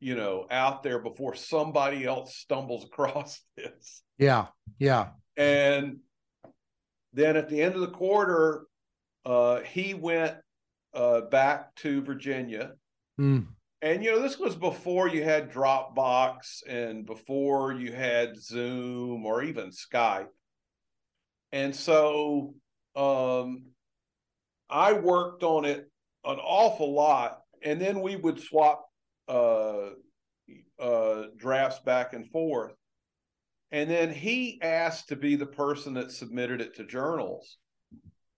you 0.01 0.15
know, 0.15 0.47
out 0.51 0.83
there 0.83 0.99
before 0.99 1.35
somebody 1.35 2.05
else 2.05 2.37
stumbles 2.37 2.85
across 2.93 3.41
this. 3.57 4.03
Yeah. 4.19 4.47
Yeah. 4.79 5.09
And 5.37 5.99
then 7.13 7.37
at 7.37 7.49
the 7.49 7.61
end 7.61 7.75
of 7.75 7.81
the 7.81 7.89
quarter, 7.89 8.67
uh, 9.27 9.61
he 9.61 9.95
went 9.95 10.37
uh, 10.95 11.23
back 11.23 11.75
to 11.77 12.03
Virginia. 12.03 12.73
Mm. 13.21 13.47
And 13.85 14.03
you 14.03 14.13
know, 14.13 14.23
this 14.23 14.39
was 14.39 14.57
before 14.57 15.09
you 15.09 15.23
had 15.23 15.53
Dropbox 15.53 16.67
and 16.67 17.05
before 17.05 17.75
you 17.75 17.93
had 17.93 18.35
Zoom 18.35 19.27
or 19.27 19.43
even 19.43 19.73
Skype. 19.73 20.29
And 21.53 21.77
so 21.77 22.55
um, 22.97 23.65
I 24.71 24.95
worked 24.95 25.43
on 25.43 25.67
it 25.67 25.91
an 26.25 26.39
awful 26.39 26.95
lot, 26.95 27.41
and 27.63 27.79
then 27.79 28.01
we 28.01 28.17
would 28.17 28.41
swap 28.41 28.87
uh, 29.29 29.91
uh, 30.81 31.25
drafts 31.37 31.81
back 31.81 32.15
and 32.15 32.27
forth. 32.31 32.73
And 33.71 33.91
then 33.91 34.15
he 34.15 34.63
asked 34.63 35.09
to 35.09 35.17
be 35.17 35.37
the 35.37 35.45
person 35.45 35.93
that 35.95 36.11
submitted 36.11 36.63
it 36.63 36.77
to 36.77 36.87
journals. 36.87 37.59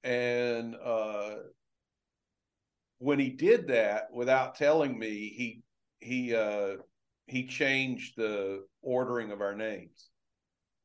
And 0.02 0.74
uh, 0.74 1.34
when 2.98 3.18
he 3.18 3.30
did 3.30 3.68
that 3.68 4.08
without 4.12 4.54
telling 4.54 4.98
me, 4.98 5.08
he 5.08 5.62
he 6.00 6.34
uh, 6.34 6.76
he 7.26 7.46
changed 7.46 8.14
the 8.16 8.64
ordering 8.82 9.32
of 9.32 9.40
our 9.40 9.54
names 9.54 10.08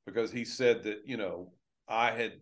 because 0.06 0.32
he 0.32 0.44
said 0.44 0.84
that 0.84 1.02
you 1.06 1.18
know 1.18 1.54
I 1.88 2.12
had 2.12 2.34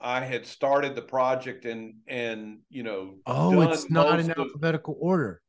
I 0.00 0.20
had 0.20 0.46
started 0.46 0.94
the 0.94 1.02
project 1.02 1.64
and 1.64 1.94
and 2.06 2.58
you 2.68 2.82
know 2.82 3.16
oh 3.26 3.60
it's 3.62 3.90
not 3.90 4.20
in 4.20 4.30
of, 4.32 4.48
order. 4.86 5.40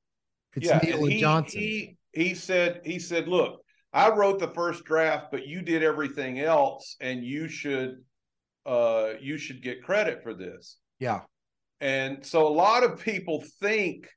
It's 0.56 0.68
yeah, 0.68 0.80
Neal 0.84 1.04
and 1.04 1.12
he, 1.12 1.20
Johnson. 1.20 1.60
He 1.60 1.98
he 2.14 2.36
said 2.36 2.82
he 2.84 3.00
said 3.00 3.28
look 3.28 3.62
I 3.92 4.10
wrote 4.10 4.40
the 4.40 4.50
first 4.50 4.86
draft 4.86 5.28
but 5.32 5.48
you 5.48 5.62
did 5.62 5.84
everything 5.84 6.40
else 6.40 6.96
and 7.02 7.24
you 7.24 7.48
should 7.48 7.98
uh 8.66 9.14
you 9.20 9.38
should 9.38 9.62
get 9.62 9.84
credit 9.84 10.24
for 10.24 10.34
this. 10.34 10.78
Yeah. 11.00 11.22
And 11.84 12.26
so 12.26 12.48
a 12.48 12.50
lot 12.50 12.86
of 12.86 13.02
people 13.02 13.44
think 13.60 14.08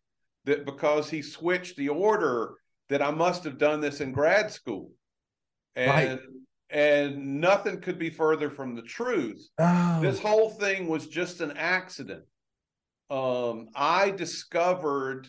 that 0.44 0.64
because 0.64 1.10
he 1.10 1.20
switched 1.20 1.76
the 1.76 1.88
order 1.88 2.54
that 2.88 3.02
I 3.02 3.10
must 3.10 3.42
have 3.42 3.58
done 3.58 3.80
this 3.80 4.00
in 4.00 4.12
grad 4.12 4.52
school. 4.52 4.92
And 5.74 5.90
right. 5.90 6.20
and 6.70 7.40
nothing 7.40 7.80
could 7.80 7.98
be 7.98 8.08
further 8.08 8.50
from 8.50 8.76
the 8.76 8.82
truth. 8.82 9.44
Oh. 9.58 9.98
This 10.00 10.20
whole 10.20 10.50
thing 10.50 10.86
was 10.86 11.08
just 11.08 11.40
an 11.40 11.54
accident. 11.56 12.22
Um, 13.10 13.66
I 13.74 14.10
discovered 14.10 15.26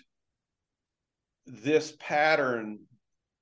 this 1.47 1.95
pattern 1.99 2.81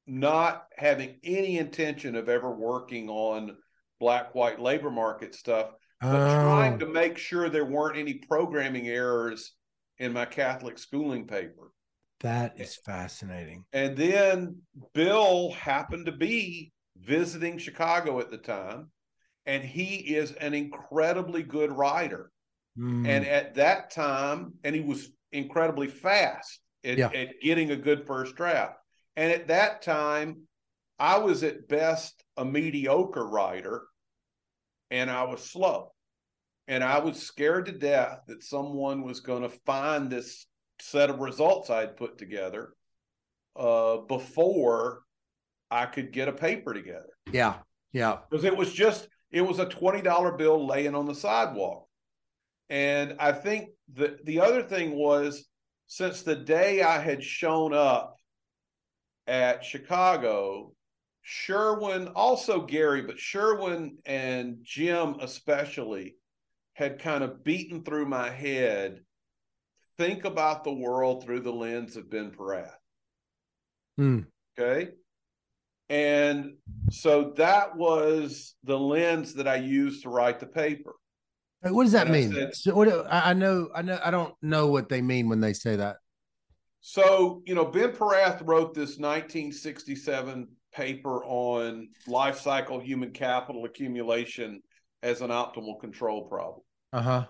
not 0.07 0.67
having 0.77 1.19
any 1.21 1.57
intention 1.57 2.15
of 2.15 2.29
ever 2.29 2.49
working 2.49 3.09
on 3.09 3.57
black 3.99 4.33
white 4.33 4.61
labor 4.61 4.89
market 4.89 5.35
stuff 5.35 5.71
but 6.01 6.15
oh. 6.15 6.43
trying 6.43 6.79
to 6.79 6.87
make 6.87 7.17
sure 7.17 7.49
there 7.49 7.65
weren't 7.65 7.97
any 7.97 8.15
programming 8.15 8.87
errors 8.87 9.53
in 9.97 10.13
my 10.13 10.25
Catholic 10.25 10.77
schooling 10.77 11.25
paper. 11.25 11.71
That 12.21 12.59
is 12.59 12.75
fascinating. 12.75 13.65
And 13.73 13.95
then 13.95 14.57
Bill 14.93 15.51
happened 15.51 16.05
to 16.07 16.11
be 16.11 16.71
visiting 16.97 17.57
Chicago 17.57 18.19
at 18.19 18.31
the 18.31 18.37
time, 18.37 18.89
and 19.45 19.63
he 19.63 19.95
is 20.15 20.31
an 20.33 20.53
incredibly 20.53 21.43
good 21.43 21.71
writer. 21.71 22.31
Mm. 22.77 23.07
And 23.07 23.25
at 23.25 23.55
that 23.55 23.91
time, 23.91 24.53
and 24.63 24.75
he 24.75 24.81
was 24.81 25.09
incredibly 25.31 25.87
fast 25.87 26.59
at, 26.83 26.97
yeah. 26.97 27.09
at 27.13 27.41
getting 27.41 27.71
a 27.71 27.75
good 27.75 28.05
first 28.05 28.35
draft. 28.35 28.77
And 29.15 29.31
at 29.31 29.47
that 29.47 29.81
time, 29.81 30.41
I 30.99 31.17
was 31.17 31.43
at 31.43 31.67
best 31.67 32.23
a 32.37 32.45
mediocre 32.45 33.25
writer 33.25 33.83
and 34.91 35.09
I 35.09 35.23
was 35.23 35.41
slow. 35.43 35.91
And 36.67 36.83
I 36.83 36.99
was 36.99 37.21
scared 37.21 37.67
to 37.67 37.71
death 37.71 38.21
that 38.27 38.43
someone 38.43 39.03
was 39.03 39.19
going 39.19 39.43
to 39.43 39.49
find 39.49 40.09
this 40.09 40.47
set 40.79 41.09
of 41.09 41.19
results 41.19 41.69
I'd 41.69 41.97
put 41.97 42.17
together 42.17 42.73
uh, 43.55 43.97
before 43.97 45.01
I 45.69 45.86
could 45.86 46.11
get 46.11 46.27
a 46.27 46.33
paper 46.33 46.73
together. 46.73 47.09
Yeah. 47.31 47.55
Yeah. 47.91 48.17
Because 48.29 48.45
it 48.45 48.55
was 48.55 48.73
just, 48.73 49.07
it 49.31 49.41
was 49.41 49.59
a 49.59 49.65
$20 49.65 50.38
bill 50.38 50.65
laying 50.65 50.95
on 50.95 51.05
the 51.05 51.15
sidewalk. 51.15 51.88
And 52.69 53.15
I 53.19 53.31
think 53.31 53.69
the, 53.93 54.17
the 54.23 54.41
other 54.41 54.63
thing 54.63 54.95
was 54.95 55.45
since 55.88 56.23
the 56.23 56.36
day 56.36 56.81
I 56.81 56.99
had 56.99 57.23
shown 57.23 57.73
up 57.73 58.15
at 59.27 59.63
Chicago, 59.63 60.73
Sherwin, 61.28 62.09
also 62.09 62.61
Gary, 62.61 63.01
but 63.01 63.17
Sherwin 63.17 63.97
and 64.05 64.59
Jim 64.61 65.15
especially 65.21 66.17
had 66.73 66.99
kind 66.99 67.23
of 67.23 67.43
beaten 67.43 67.84
through 67.84 68.05
my 68.05 68.30
head. 68.30 69.01
Think 69.97 70.26
about 70.26 70.63
the 70.63 70.73
world 70.73 71.23
through 71.23 71.39
the 71.39 71.51
lens 71.51 71.95
of 71.95 72.11
Ben 72.11 72.30
Porath. 72.30 72.78
Hmm. 73.97 74.19
Okay. 74.59 74.91
And 75.89 76.57
so 76.91 77.34
that 77.38 77.76
was 77.76 78.53
the 78.63 78.78
lens 78.78 79.34
that 79.34 79.47
I 79.47 79.55
used 79.55 80.03
to 80.03 80.09
write 80.09 80.39
the 80.39 80.45
paper. 80.45 80.93
What 81.61 81.86
does 81.86 81.93
that 81.93 82.05
and 82.05 82.15
mean? 82.15 82.32
I, 82.34 82.36
said, 82.36 82.55
so 82.55 82.76
what, 82.76 83.07
I 83.09 83.34
know, 83.34 83.69
I 83.73 83.82
know, 83.82 83.99
I 84.03 84.11
don't 84.11 84.36
know 84.43 84.67
what 84.67 84.89
they 84.89 85.01
mean 85.01 85.28
when 85.28 85.41
they 85.41 85.53
say 85.53 85.76
that. 85.76 85.97
So, 86.82 87.41
you 87.47 87.55
know, 87.55 87.65
Ben 87.65 87.93
Porath 87.93 88.45
wrote 88.45 88.76
this 88.76 88.99
1967 88.99 90.49
paper 90.76 91.23
on 91.26 91.88
life 92.07 92.39
cycle 92.39 92.80
human 92.80 93.11
capital 93.11 93.65
accumulation 93.65 94.61
as 95.03 95.21
an 95.21 95.30
optimal 95.30 95.80
control 95.80 96.28
problem. 96.28 96.61
Uh-huh. 96.93 97.26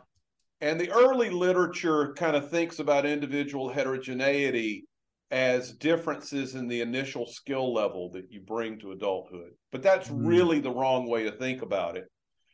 And 0.62 0.80
the 0.80 0.92
early 0.92 1.30
literature 1.30 2.14
kind 2.14 2.36
of 2.36 2.50
thinks 2.50 2.80
about 2.80 3.06
individual 3.06 3.70
heterogeneity 3.70 4.86
as 5.32 5.74
differences 5.74 6.56
in 6.56 6.68
the 6.68 6.82
initial 6.82 7.26
skill 7.26 7.74
level 7.74 8.10
that 8.12 8.32
you 8.32 8.42
bring 8.42 8.80
to 8.80 8.92
adulthood. 8.92 9.52
But 9.72 9.84
that's 9.84 10.08
mm. 10.08 10.26
really 10.26 10.60
the 10.60 10.72
wrong 10.72 11.10
way 11.10 11.24
to 11.24 11.32
think 11.32 11.62
about 11.62 11.98
it. 11.98 12.06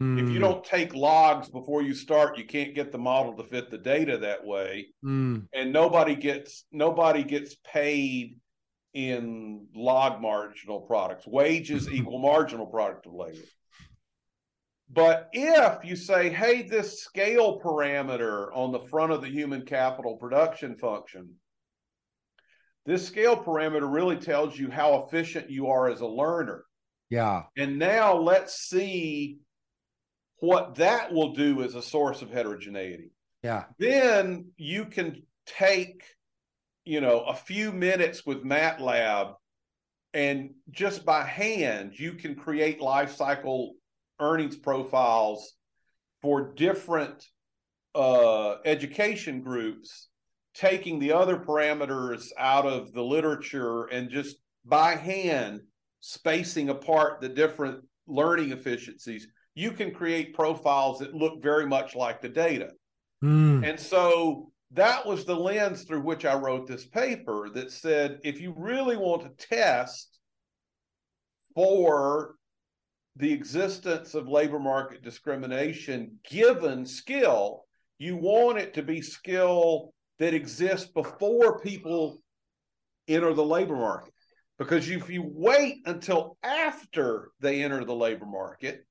Mm. 0.02 0.20
If 0.20 0.30
you 0.30 0.36
hmm. 0.36 0.42
don't 0.42 0.64
take 0.64 0.96
logs 0.96 1.48
before 1.50 1.84
you 1.84 1.94
start, 1.94 2.36
you 2.36 2.46
can't 2.46 2.74
get 2.74 2.92
the 2.92 2.98
model 2.98 3.38
to 3.38 3.44
fit 3.44 3.70
the 3.70 3.78
data 3.78 4.18
that 4.18 4.44
way. 4.44 4.88
Mm. 5.06 5.46
And 5.54 5.72
nobody 5.72 6.16
gets 6.16 6.66
nobody 6.72 7.24
gets 7.24 7.56
paid 7.72 8.38
in 8.94 9.68
log 9.76 10.22
marginal 10.22 10.82
products. 10.82 11.26
Wages 11.28 11.90
equal 11.92 12.20
marginal 12.20 12.66
product 12.66 13.06
of 13.06 13.14
labor. 13.14 13.38
But 14.94 15.30
if 15.32 15.86
you 15.86 15.96
say, 15.96 16.30
hey, 16.30 16.64
this 16.64 17.02
scale 17.02 17.62
parameter 17.62 18.50
on 18.54 18.74
the 18.74 18.82
front 18.90 19.14
of 19.14 19.22
the 19.22 19.30
human 19.30 19.66
capital 19.66 20.18
production 20.18 20.76
function, 20.76 21.36
this 22.86 23.08
scale 23.08 23.38
parameter 23.38 23.92
really 23.92 24.18
tells 24.18 24.58
you 24.58 24.70
how 24.70 25.06
efficient 25.06 25.50
you 25.50 25.68
are 25.68 25.88
as 25.88 26.02
a 26.02 26.08
learner. 26.08 26.66
Yeah. 27.10 27.44
And 27.56 27.80
now 27.80 28.18
let's 28.18 28.68
see 28.68 29.38
what 30.40 30.76
that 30.76 31.14
will 31.14 31.34
do 31.34 31.62
as 31.64 31.76
a 31.76 31.82
source 31.82 32.22
of 32.22 32.32
heterogeneity. 32.32 33.12
Yeah. 33.44 33.66
Then 33.78 34.52
you 34.58 34.86
can 34.86 35.24
take 35.46 36.04
you 36.86 37.02
know, 37.02 37.22
a 37.22 37.34
few 37.34 37.72
minutes 37.72 38.26
with 38.26 38.44
MATLAB, 38.44 39.34
and 40.14 40.52
just 40.72 41.06
by 41.06 41.24
hand, 41.24 41.98
you 41.98 42.14
can 42.14 42.36
create 42.36 42.82
life 42.82 43.16
cycle 43.16 43.74
earnings 44.20 44.58
profiles 44.58 45.54
for 46.22 46.54
different 46.54 47.26
uh, 47.96 48.56
education 48.66 49.42
groups, 49.42 50.10
taking 50.54 51.00
the 51.00 51.14
other 51.14 51.38
parameters 51.38 52.28
out 52.38 52.66
of 52.66 52.94
the 52.94 53.04
literature 53.04 53.86
and 53.86 54.10
just 54.10 54.38
by 54.66 54.96
hand 54.96 55.62
spacing 56.02 56.70
apart 56.70 57.22
the 57.22 57.30
different 57.30 57.84
learning 58.08 58.52
efficiencies. 58.52 59.28
You 59.56 59.72
can 59.72 59.92
create 59.92 60.34
profiles 60.34 61.00
that 61.00 61.14
look 61.14 61.42
very 61.42 61.66
much 61.66 61.96
like 61.96 62.22
the 62.22 62.30
data. 62.30 62.72
Mm. 63.24 63.68
And 63.68 63.80
so 63.80 64.52
that 64.74 65.06
was 65.06 65.26
the 65.26 65.36
lens 65.36 65.84
through 65.84 66.02
which 66.02 66.26
I 66.26 66.36
wrote 66.36 66.68
this 66.68 66.86
paper 66.86 67.50
that 67.54 67.72
said 67.72 68.20
if 68.24 68.40
you 68.40 68.54
really 68.58 68.98
want 68.98 69.24
to 69.24 69.48
test 69.48 70.20
for 71.54 72.36
the 73.18 73.32
existence 73.32 74.14
of 74.14 74.28
labor 74.28 74.60
market 74.60 75.04
discrimination 75.04 76.18
given 76.30 76.86
skill. 76.86 77.66
You 77.98 78.18
want 78.18 78.58
it 78.58 78.74
to 78.76 78.84
be 78.84 79.02
skill 79.02 79.94
that 80.20 80.34
exists 80.34 80.90
before 80.90 81.60
people 81.60 82.22
enter 83.08 83.34
the 83.34 83.46
labor 83.46 83.76
market. 83.76 84.14
Because 84.58 84.90
if 84.90 85.10
you 85.10 85.24
wait 85.26 85.80
until 85.86 86.38
after 86.44 87.32
they 87.40 87.64
enter 87.64 87.84
the 87.84 87.96
labor 87.96 88.26
market, 88.26 88.86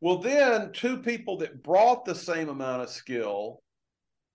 well, 0.00 0.18
then 0.18 0.72
two 0.72 0.98
people 0.98 1.38
that 1.38 1.62
brought 1.62 2.04
the 2.04 2.14
same 2.14 2.48
amount 2.48 2.82
of 2.82 2.88
skill 2.88 3.62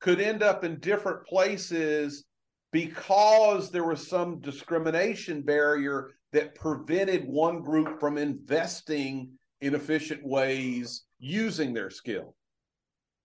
could 0.06 0.22
end 0.22 0.44
up 0.44 0.64
in 0.64 0.80
different 0.82 1.26
places 1.26 2.26
because 2.72 3.72
there 3.72 3.84
was 3.84 4.08
some 4.08 4.40
discrimination 4.40 5.42
barrier 5.42 6.12
that 6.32 6.54
prevented 6.54 7.26
one 7.26 7.60
group 7.64 8.00
from 8.00 8.20
investing 8.20 9.32
in 9.62 9.74
efficient 9.74 10.24
ways 10.24 11.06
using 11.18 11.74
their 11.74 11.90
skill. 11.90 12.36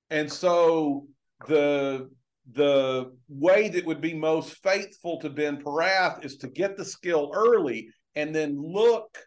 And 0.09 0.33
so 0.33 1.07
the 1.47 2.09
the 2.53 3.13
way 3.29 3.69
that 3.69 3.85
would 3.85 4.01
be 4.01 4.15
most 4.15 4.55
faithful 4.63 5.21
to 5.21 5.29
Ben 5.29 5.63
Porath 5.63 6.25
is 6.25 6.39
to 6.39 6.49
get 6.49 6.79
the 6.79 6.85
skill 6.85 7.31
early 7.35 7.91
and 8.15 8.35
then 8.35 8.59
look 8.59 9.19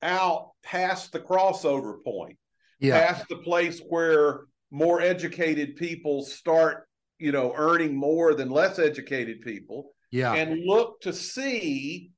out 0.00 0.52
past 0.62 1.12
the 1.12 1.20
crossover 1.20 2.02
point, 2.02 2.38
yeah. 2.80 2.98
past 2.98 3.28
the 3.28 3.36
place 3.36 3.78
where 3.86 4.46
more 4.72 5.00
educated 5.02 5.76
people 5.76 6.22
start, 6.24 6.88
you 7.18 7.30
know, 7.30 7.52
earning 7.54 7.94
more 7.94 8.34
than 8.34 8.48
less 8.48 8.78
educated 8.78 9.42
people. 9.42 9.92
Yeah. 10.10 10.32
And 10.32 10.64
look 10.64 11.00
to 11.02 11.12
see 11.12 12.10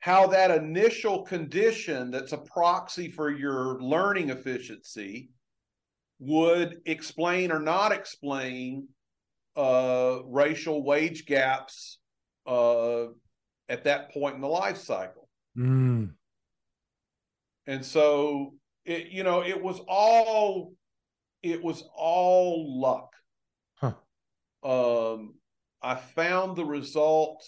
how 0.00 0.26
that 0.26 0.50
initial 0.50 1.22
condition 1.22 2.10
that's 2.10 2.32
a 2.32 2.38
proxy 2.38 3.08
for 3.08 3.30
your 3.30 3.80
learning 3.80 4.30
efficiency 4.30 5.30
would 6.18 6.80
explain 6.86 7.52
or 7.52 7.60
not 7.60 7.92
explain 7.92 8.88
uh, 9.56 10.18
racial 10.26 10.84
wage 10.84 11.24
gaps 11.26 12.00
uh, 12.46 13.04
at 13.68 13.84
that 13.84 14.10
point 14.12 14.34
in 14.34 14.40
the 14.40 14.48
life 14.48 14.78
cycle. 14.78 15.28
Mm. 15.56 16.14
And 17.68 17.84
so 17.84 18.54
it, 18.84 19.08
you 19.08 19.22
know, 19.22 19.42
it 19.42 19.62
was 19.62 19.80
all 19.88 20.72
it 21.42 21.62
was 21.62 21.84
all 21.96 22.80
luck. 22.80 23.12
Huh. 23.74 23.94
Um, 24.62 25.34
I 25.82 25.96
found 25.96 26.56
the 26.56 26.64
result 26.64 27.44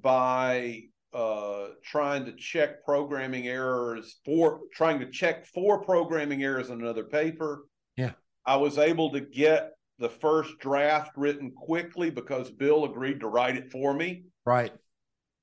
by 0.00 0.82
uh, 1.12 1.68
trying 1.84 2.24
to 2.24 2.32
check 2.32 2.84
programming 2.84 3.46
errors 3.46 4.16
for 4.24 4.60
trying 4.72 4.98
to 4.98 5.10
check 5.10 5.46
for 5.46 5.80
programming 5.82 6.42
errors 6.42 6.70
in 6.70 6.80
another 6.80 7.04
paper. 7.04 7.66
Yeah. 7.96 8.12
I 8.44 8.56
was 8.56 8.78
able 8.78 9.12
to 9.12 9.20
get 9.20 9.70
the 10.00 10.08
first 10.08 10.58
draft 10.58 11.12
written 11.16 11.52
quickly 11.52 12.10
because 12.10 12.50
Bill 12.50 12.84
agreed 12.84 13.20
to 13.20 13.28
write 13.28 13.56
it 13.56 13.70
for 13.70 13.94
me. 13.94 14.24
Right. 14.44 14.72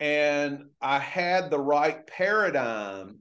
And 0.01 0.65
I 0.82 0.99
had 0.99 1.49
the 1.49 1.59
right 1.59 2.05
paradigm 2.05 3.19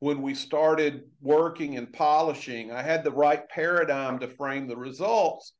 when 0.00 0.22
we 0.22 0.34
started 0.34 1.04
working 1.20 1.76
and 1.76 1.92
polishing. 1.92 2.70
I 2.70 2.82
had 2.82 3.04
the 3.04 3.12
right 3.12 3.48
paradigm 3.48 4.18
to 4.20 4.28
frame 4.28 4.68
the 4.68 4.76
results 4.76 5.54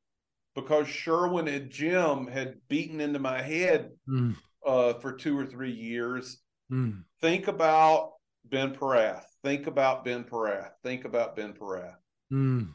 because 0.55 0.89
Sherwin 0.89 1.49
and 1.49 1.71
Jim 1.71 2.27
had 2.27 2.57
beaten 2.69 3.01
into 3.01 3.19
my 3.19 3.43
head 3.43 3.91
mm 4.09 4.37
uh, 4.67 4.95
for 4.95 5.13
two 5.13 5.39
or 5.39 5.47
three 5.47 5.73
years. 5.73 6.39
Mm. 6.71 7.05
Think 7.21 7.49
about 7.49 8.13
Ben 8.45 8.75
Porath. 8.75 9.25
Think 9.43 9.67
about 9.67 10.05
Ben 10.05 10.25
Porath. 10.25 10.73
Think 10.83 11.05
about 11.05 11.37
Ben 11.37 11.55
Porath. 11.55 11.97
Mm. 12.33 12.69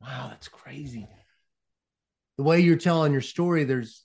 Wow, 0.00 0.26
that's 0.28 0.48
crazy. 0.48 1.08
The 2.36 2.42
way 2.42 2.60
you're 2.60 2.76
telling 2.76 3.12
your 3.12 3.22
story, 3.22 3.64
there's 3.64 4.04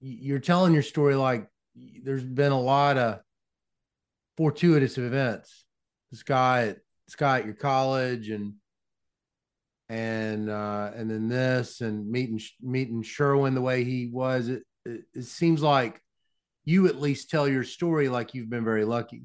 you're 0.00 0.38
telling 0.38 0.72
your 0.72 0.82
story 0.82 1.14
like 1.14 1.46
there's 2.02 2.24
been 2.24 2.52
a 2.52 2.60
lot 2.60 2.96
of 2.96 3.20
fortuitous 4.40 4.96
events. 4.96 5.66
This 6.10 6.22
guy 6.22 6.68
at 6.68 6.78
this 7.06 7.14
guy 7.14 7.40
at 7.40 7.44
your 7.44 7.52
college 7.52 8.30
and 8.30 8.54
and 9.90 10.48
uh 10.48 10.92
and 10.96 11.10
then 11.10 11.28
this 11.28 11.82
and 11.82 12.10
meeting 12.10 12.40
meeting 12.62 13.02
Sherwin 13.02 13.54
the 13.54 13.60
way 13.60 13.84
he 13.84 14.08
was. 14.10 14.48
It, 14.48 14.62
it, 14.86 15.02
it 15.12 15.24
seems 15.24 15.60
like 15.60 16.00
you 16.64 16.86
at 16.86 16.98
least 16.98 17.28
tell 17.28 17.46
your 17.46 17.64
story 17.64 18.08
like 18.08 18.32
you've 18.32 18.48
been 18.48 18.64
very 18.64 18.86
lucky. 18.86 19.24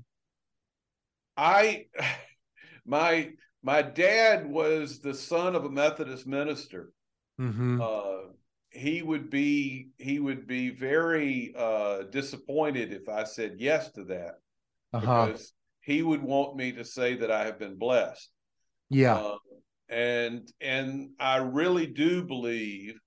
I 1.38 1.86
my 2.86 3.32
my 3.63 3.84
dad 3.84 4.45
was 4.45 4.99
the 4.99 5.13
son 5.13 5.55
of 5.55 5.63
a 5.63 5.70
Methodist 5.70 6.28
minister. 6.28 6.91
Mm-hmm. 7.39 7.80
Uh, 7.82 8.34
he 8.70 9.01
would 9.01 9.30
be 9.30 9.91
he 9.97 10.20
would 10.20 10.45
be 10.45 10.72
very 10.72 11.53
uh, 11.57 12.01
disappointed 12.11 12.91
if 12.91 13.07
I 13.07 13.24
said 13.24 13.55
yes 13.59 13.93
to 13.93 14.03
that 14.03 14.39
uh-huh. 14.95 15.27
because 15.27 15.53
he 15.81 16.01
would 16.01 16.21
want 16.21 16.55
me 16.55 16.71
to 16.73 16.85
say 16.85 17.15
that 17.15 17.31
I 17.31 17.45
have 17.45 17.59
been 17.59 17.77
blessed. 17.77 18.29
Yeah, 18.89 19.15
uh, 19.15 19.37
and 19.89 20.51
and 20.61 21.11
I 21.19 21.37
really 21.37 21.87
do 21.87 22.23
believe 22.23 22.99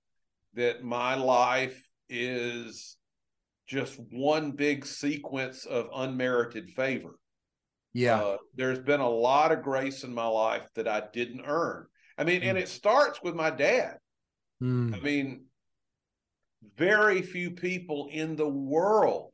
that 0.54 0.82
my 0.82 1.14
life 1.14 1.80
is 2.08 2.96
just 3.66 3.98
one 4.10 4.52
big 4.52 4.84
sequence 4.86 5.66
of 5.66 5.88
unmerited 5.94 6.70
favor. 6.70 7.18
Yeah. 7.92 8.20
Uh, 8.20 8.36
there's 8.54 8.78
been 8.78 9.00
a 9.00 9.08
lot 9.08 9.52
of 9.52 9.62
grace 9.62 10.04
in 10.04 10.14
my 10.14 10.26
life 10.26 10.66
that 10.74 10.88
I 10.88 11.02
didn't 11.12 11.42
earn. 11.46 11.86
I 12.16 12.24
mean, 12.24 12.42
mm. 12.42 12.46
and 12.46 12.58
it 12.58 12.68
starts 12.68 13.22
with 13.22 13.34
my 13.34 13.50
dad. 13.50 13.96
Mm. 14.62 14.94
I 14.94 15.00
mean, 15.00 15.44
very 16.76 17.22
few 17.22 17.50
people 17.52 18.08
in 18.10 18.36
the 18.36 18.48
world 18.48 19.32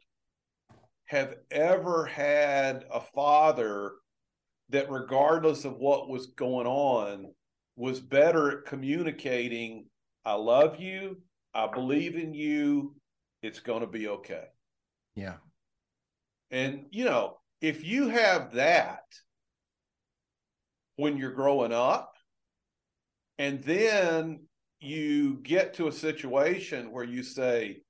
have 1.07 1.35
ever 1.51 2.07
had 2.07 2.85
a 2.93 3.01
father 3.01 3.93
that, 4.71 4.91
regardless 4.91 5.65
of 5.65 5.77
what 5.77 6.09
was 6.09 6.29
going 6.29 6.67
on, 6.67 7.33
was 7.77 8.01
better 8.01 8.59
at 8.59 8.67
communicating, 8.67 9.87
I 10.25 10.35
love 10.35 10.81
you, 10.81 11.21
I 11.53 11.67
believe 11.67 12.17
in 12.17 12.33
you. 12.33 12.95
It's 13.43 13.61
going 13.61 13.83
to 13.83 13.87
be 13.87 14.09
okay. 14.09 14.45
Yeah. 15.15 15.35
And, 16.51 16.87
you 16.91 17.05
know, 17.05 17.39
if 17.61 17.85
you 17.85 18.09
have 18.09 18.53
that 18.55 19.03
when 20.97 21.17
you're 21.19 21.33
growing 21.33 21.73
up, 21.73 22.13
and 23.39 23.63
then 23.65 24.47
you 24.81 25.41
get 25.43 25.75
to 25.75 25.89
a 25.89 25.93
situation 25.93 26.93
where 26.93 27.05
you 27.05 27.23
say, 27.23 27.83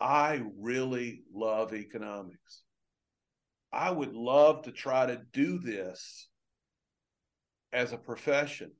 I 0.00 0.42
really 0.58 1.22
love 1.32 1.74
economics. 1.74 2.62
I 3.72 3.90
would 3.90 4.14
love 4.14 4.62
to 4.62 4.72
try 4.72 5.06
to 5.06 5.20
do 5.32 5.58
this 5.58 6.28
as 7.72 7.92
a 7.92 7.98
profession. 7.98 8.72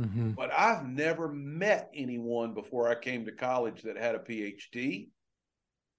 Mm-hmm. 0.00 0.32
But 0.32 0.52
I've 0.56 0.86
never 0.86 1.32
met 1.32 1.90
anyone 1.94 2.54
before 2.54 2.88
I 2.88 2.94
came 2.94 3.24
to 3.24 3.32
college 3.32 3.82
that 3.82 3.96
had 3.96 4.14
a 4.14 4.20
PhD. 4.20 5.08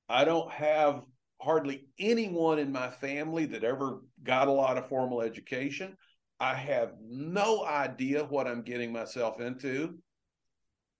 I 0.07 0.23
don't 0.23 0.49
have 0.51 1.03
hardly 1.41 1.87
anyone 1.99 2.59
in 2.59 2.71
my 2.71 2.89
family 2.89 3.45
that 3.47 3.63
ever 3.63 4.01
got 4.23 4.47
a 4.47 4.53
lot 4.53 4.77
of 4.77 4.87
formal 4.87 5.21
education. 5.21 5.95
I 6.39 6.53
have 6.53 6.93
no 7.01 7.65
idea 7.65 8.23
what 8.23 8.47
I'm 8.47 8.61
getting 8.61 8.93
myself 8.93 9.41
into. 9.41 9.97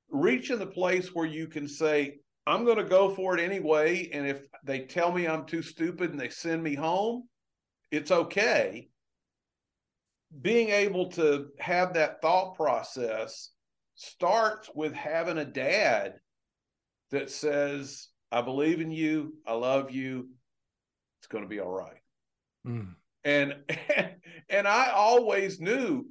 Reaching 0.10 0.60
the 0.60 0.68
place 0.68 1.14
where 1.14 1.26
you 1.26 1.48
can 1.48 1.68
say, 1.68 2.20
I'm 2.50 2.66
going 2.66 2.78
to 2.78 2.84
go 2.84 3.10
for 3.10 3.38
it 3.38 3.42
anyway. 3.42 4.10
And 4.12 4.28
if 4.28 4.48
they 4.64 4.82
tell 4.82 5.12
me 5.12 5.28
I'm 5.28 5.46
too 5.46 5.62
stupid 5.62 6.12
and 6.12 6.20
they 6.20 6.30
send 6.30 6.64
me 6.64 6.76
home, 6.76 7.28
it's 7.92 8.12
okay 8.12 8.90
being 10.42 10.70
able 10.70 11.10
to 11.10 11.48
have 11.60 11.94
that 11.94 12.22
thought 12.22 12.56
process 12.56 13.50
starts 13.96 14.70
with 14.74 14.94
having 14.94 15.38
a 15.38 15.46
dad 15.46 16.16
that 17.12 17.30
says, 17.30 18.08
I 18.32 18.42
believe 18.42 18.80
in 18.80 18.92
you, 18.92 19.34
I 19.46 19.54
love 19.54 19.92
you, 19.92 20.30
it's 21.20 21.28
going 21.28 21.44
to 21.44 21.50
be 21.50 21.60
all 21.60 21.72
right. 21.72 22.02
Mm. 22.66 22.96
And, 23.24 23.56
and 23.96 24.10
and 24.50 24.68
I 24.68 24.92
always 24.92 25.60
knew 25.60 26.06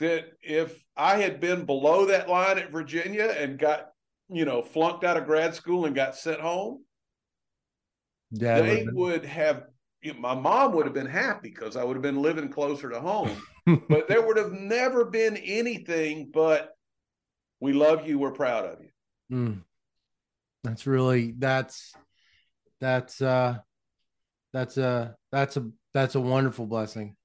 that 0.00 0.24
if 0.42 0.84
I 0.96 1.18
had 1.18 1.40
been 1.40 1.64
below 1.64 2.06
that 2.06 2.28
line 2.28 2.58
at 2.58 2.72
Virginia 2.72 3.34
and 3.36 3.58
got, 3.58 3.88
you 4.30 4.44
know, 4.44 4.62
flunked 4.62 5.04
out 5.04 5.16
of 5.16 5.26
grad 5.26 5.54
school 5.54 5.86
and 5.86 5.94
got 5.94 6.16
sent 6.16 6.40
home, 6.40 6.84
Dad 8.32 8.64
they 8.64 8.86
would 8.92 9.24
have 9.24 9.64
you 10.02 10.14
know, 10.14 10.20
my 10.20 10.34
mom 10.34 10.72
would 10.72 10.86
have 10.86 10.94
been 10.94 11.06
happy 11.06 11.50
because 11.50 11.76
I 11.76 11.84
would 11.84 11.94
have 11.94 12.02
been 12.02 12.22
living 12.22 12.48
closer 12.48 12.88
to 12.88 13.00
home. 13.00 13.30
but 13.88 14.08
there 14.08 14.26
would 14.26 14.38
have 14.38 14.52
never 14.52 15.04
been 15.04 15.36
anything 15.36 16.30
but 16.32 16.70
we 17.60 17.72
love 17.74 18.08
you, 18.08 18.18
we're 18.18 18.32
proud 18.32 18.64
of 18.64 18.78
you. 18.80 19.36
Mm. 19.36 19.62
That's 20.64 20.86
really 20.86 21.34
that's 21.38 21.92
that's 22.80 23.20
uh 23.20 23.58
That's 24.52 24.78
a 24.78 25.16
that's 25.30 25.56
a 25.56 25.70
that's 25.92 26.14
a 26.14 26.20
wonderful 26.20 26.66
blessing. 26.66 27.16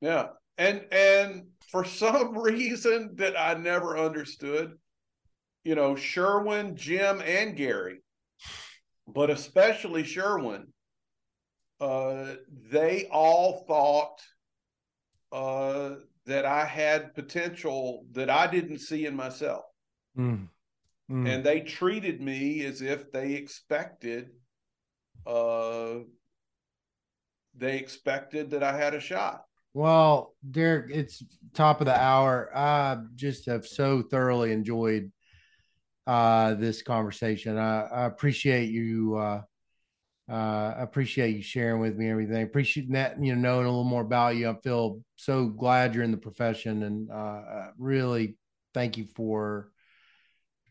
Yeah. 0.00 0.28
And 0.58 0.84
and 0.92 1.46
for 1.70 1.84
some 2.02 2.38
reason 2.38 3.12
that 3.16 3.38
I 3.38 3.54
never 3.54 3.98
understood, 3.98 4.78
you 5.64 5.74
know, 5.74 5.96
Sherwin, 5.96 6.76
Jim, 6.76 7.20
and 7.24 7.56
Gary, 7.56 8.00
but 9.06 9.30
especially 9.30 10.04
Sherwin, 10.04 10.66
uh, 11.80 12.34
they 12.70 13.08
all 13.10 13.64
thought 13.66 14.20
uh, 15.32 15.96
that 16.26 16.44
I 16.44 16.64
had 16.64 17.14
potential 17.14 18.06
that 18.12 18.30
I 18.30 18.46
didn't 18.46 18.78
see 18.78 19.06
in 19.06 19.16
myself. 19.16 19.64
Mm. 20.16 20.48
Mm. 21.10 21.28
And 21.28 21.44
they 21.44 21.60
treated 21.60 22.20
me 22.20 22.64
as 22.64 22.80
if 22.80 23.10
they 23.12 23.32
expected 23.32 24.30
uh, 25.26 26.00
they 27.56 27.78
expected 27.78 28.50
that 28.50 28.62
I 28.62 28.76
had 28.76 28.94
a 28.94 29.00
shot. 29.00 29.44
Well, 29.72 30.34
Derek, 30.48 30.90
it's 30.90 31.22
top 31.52 31.80
of 31.80 31.86
the 31.86 32.00
hour. 32.00 32.50
I 32.54 32.98
just 33.14 33.46
have 33.46 33.66
so 33.66 34.02
thoroughly 34.02 34.52
enjoyed 34.52 35.10
uh, 36.06 36.54
this 36.54 36.82
conversation. 36.82 37.58
I, 37.58 37.82
I 37.82 38.04
appreciate 38.06 38.70
you. 38.70 39.16
Uh, 39.16 39.42
uh, 40.30 40.74
appreciate 40.78 41.36
you 41.36 41.42
sharing 41.42 41.80
with 41.80 41.96
me 41.96 42.08
everything. 42.10 42.42
Appreciate 42.42 42.90
that, 42.92 43.22
you 43.22 43.34
know, 43.34 43.40
knowing 43.40 43.66
a 43.66 43.68
little 43.68 43.84
more 43.84 44.02
about 44.02 44.36
you. 44.36 44.48
I 44.48 44.54
feel 44.54 45.02
so 45.16 45.46
glad 45.46 45.94
you're 45.94 46.04
in 46.04 46.12
the 46.12 46.16
profession 46.16 46.82
and 46.82 47.10
uh, 47.10 47.68
really 47.78 48.36
thank 48.72 48.96
you 48.96 49.06
for 49.14 49.70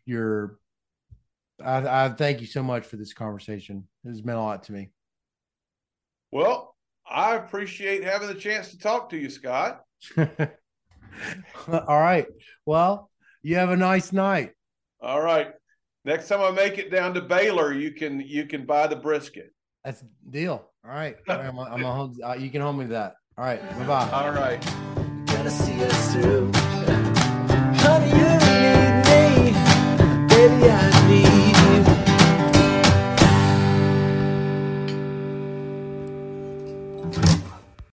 your. 0.05 0.57
I, 1.63 2.05
I 2.05 2.09
thank 2.09 2.41
you 2.41 2.47
so 2.47 2.63
much 2.63 2.83
for 2.83 2.97
this 2.97 3.13
conversation. 3.13 3.87
It 4.03 4.09
has 4.09 4.23
meant 4.23 4.39
a 4.39 4.41
lot 4.41 4.63
to 4.63 4.73
me. 4.73 4.89
Well, 6.31 6.75
I 7.07 7.35
appreciate 7.35 8.03
having 8.03 8.27
the 8.27 8.33
chance 8.33 8.71
to 8.71 8.79
talk 8.79 9.09
to 9.11 9.17
you, 9.17 9.29
Scott. 9.29 9.83
All 10.17 10.27
right. 11.67 12.25
Well, 12.65 13.11
you 13.43 13.57
have 13.57 13.69
a 13.69 13.77
nice 13.77 14.11
night. 14.11 14.53
All 15.03 15.21
right. 15.21 15.51
Next 16.05 16.29
time 16.29 16.41
I 16.41 16.51
make 16.51 16.77
it 16.77 16.89
down 16.89 17.13
to 17.15 17.21
Baylor, 17.21 17.73
you 17.73 17.91
can 17.91 18.21
you 18.21 18.45
can 18.45 18.65
buy 18.65 18.87
the 18.87 18.95
brisket. 18.95 19.53
That's 19.83 20.03
deal. 20.29 20.69
All 20.85 20.91
right. 20.91 21.17
All 21.27 21.35
right 21.35 21.45
I'm, 21.45 21.59
I'm 21.59 21.81
gonna 21.81 21.93
hold. 21.93 22.19
Uh, 22.23 22.35
you 22.39 22.49
can 22.49 22.61
hold 22.61 22.77
me 22.77 22.85
that. 22.85 23.15
All 23.37 23.43
right. 23.43 23.61
Bye 23.79 23.85
bye. 23.85 24.09
All 24.11 24.31
right. 24.31 24.61
Gotta 25.25 25.51
see 25.51 25.83
us 25.83 26.13
through. 26.13 26.51
Honey, 27.83 28.09
you 28.11 28.31
need 28.47 28.95
me. 29.09 30.27
Baby, 30.29 30.71
I 30.71 30.87
need. 30.87 30.92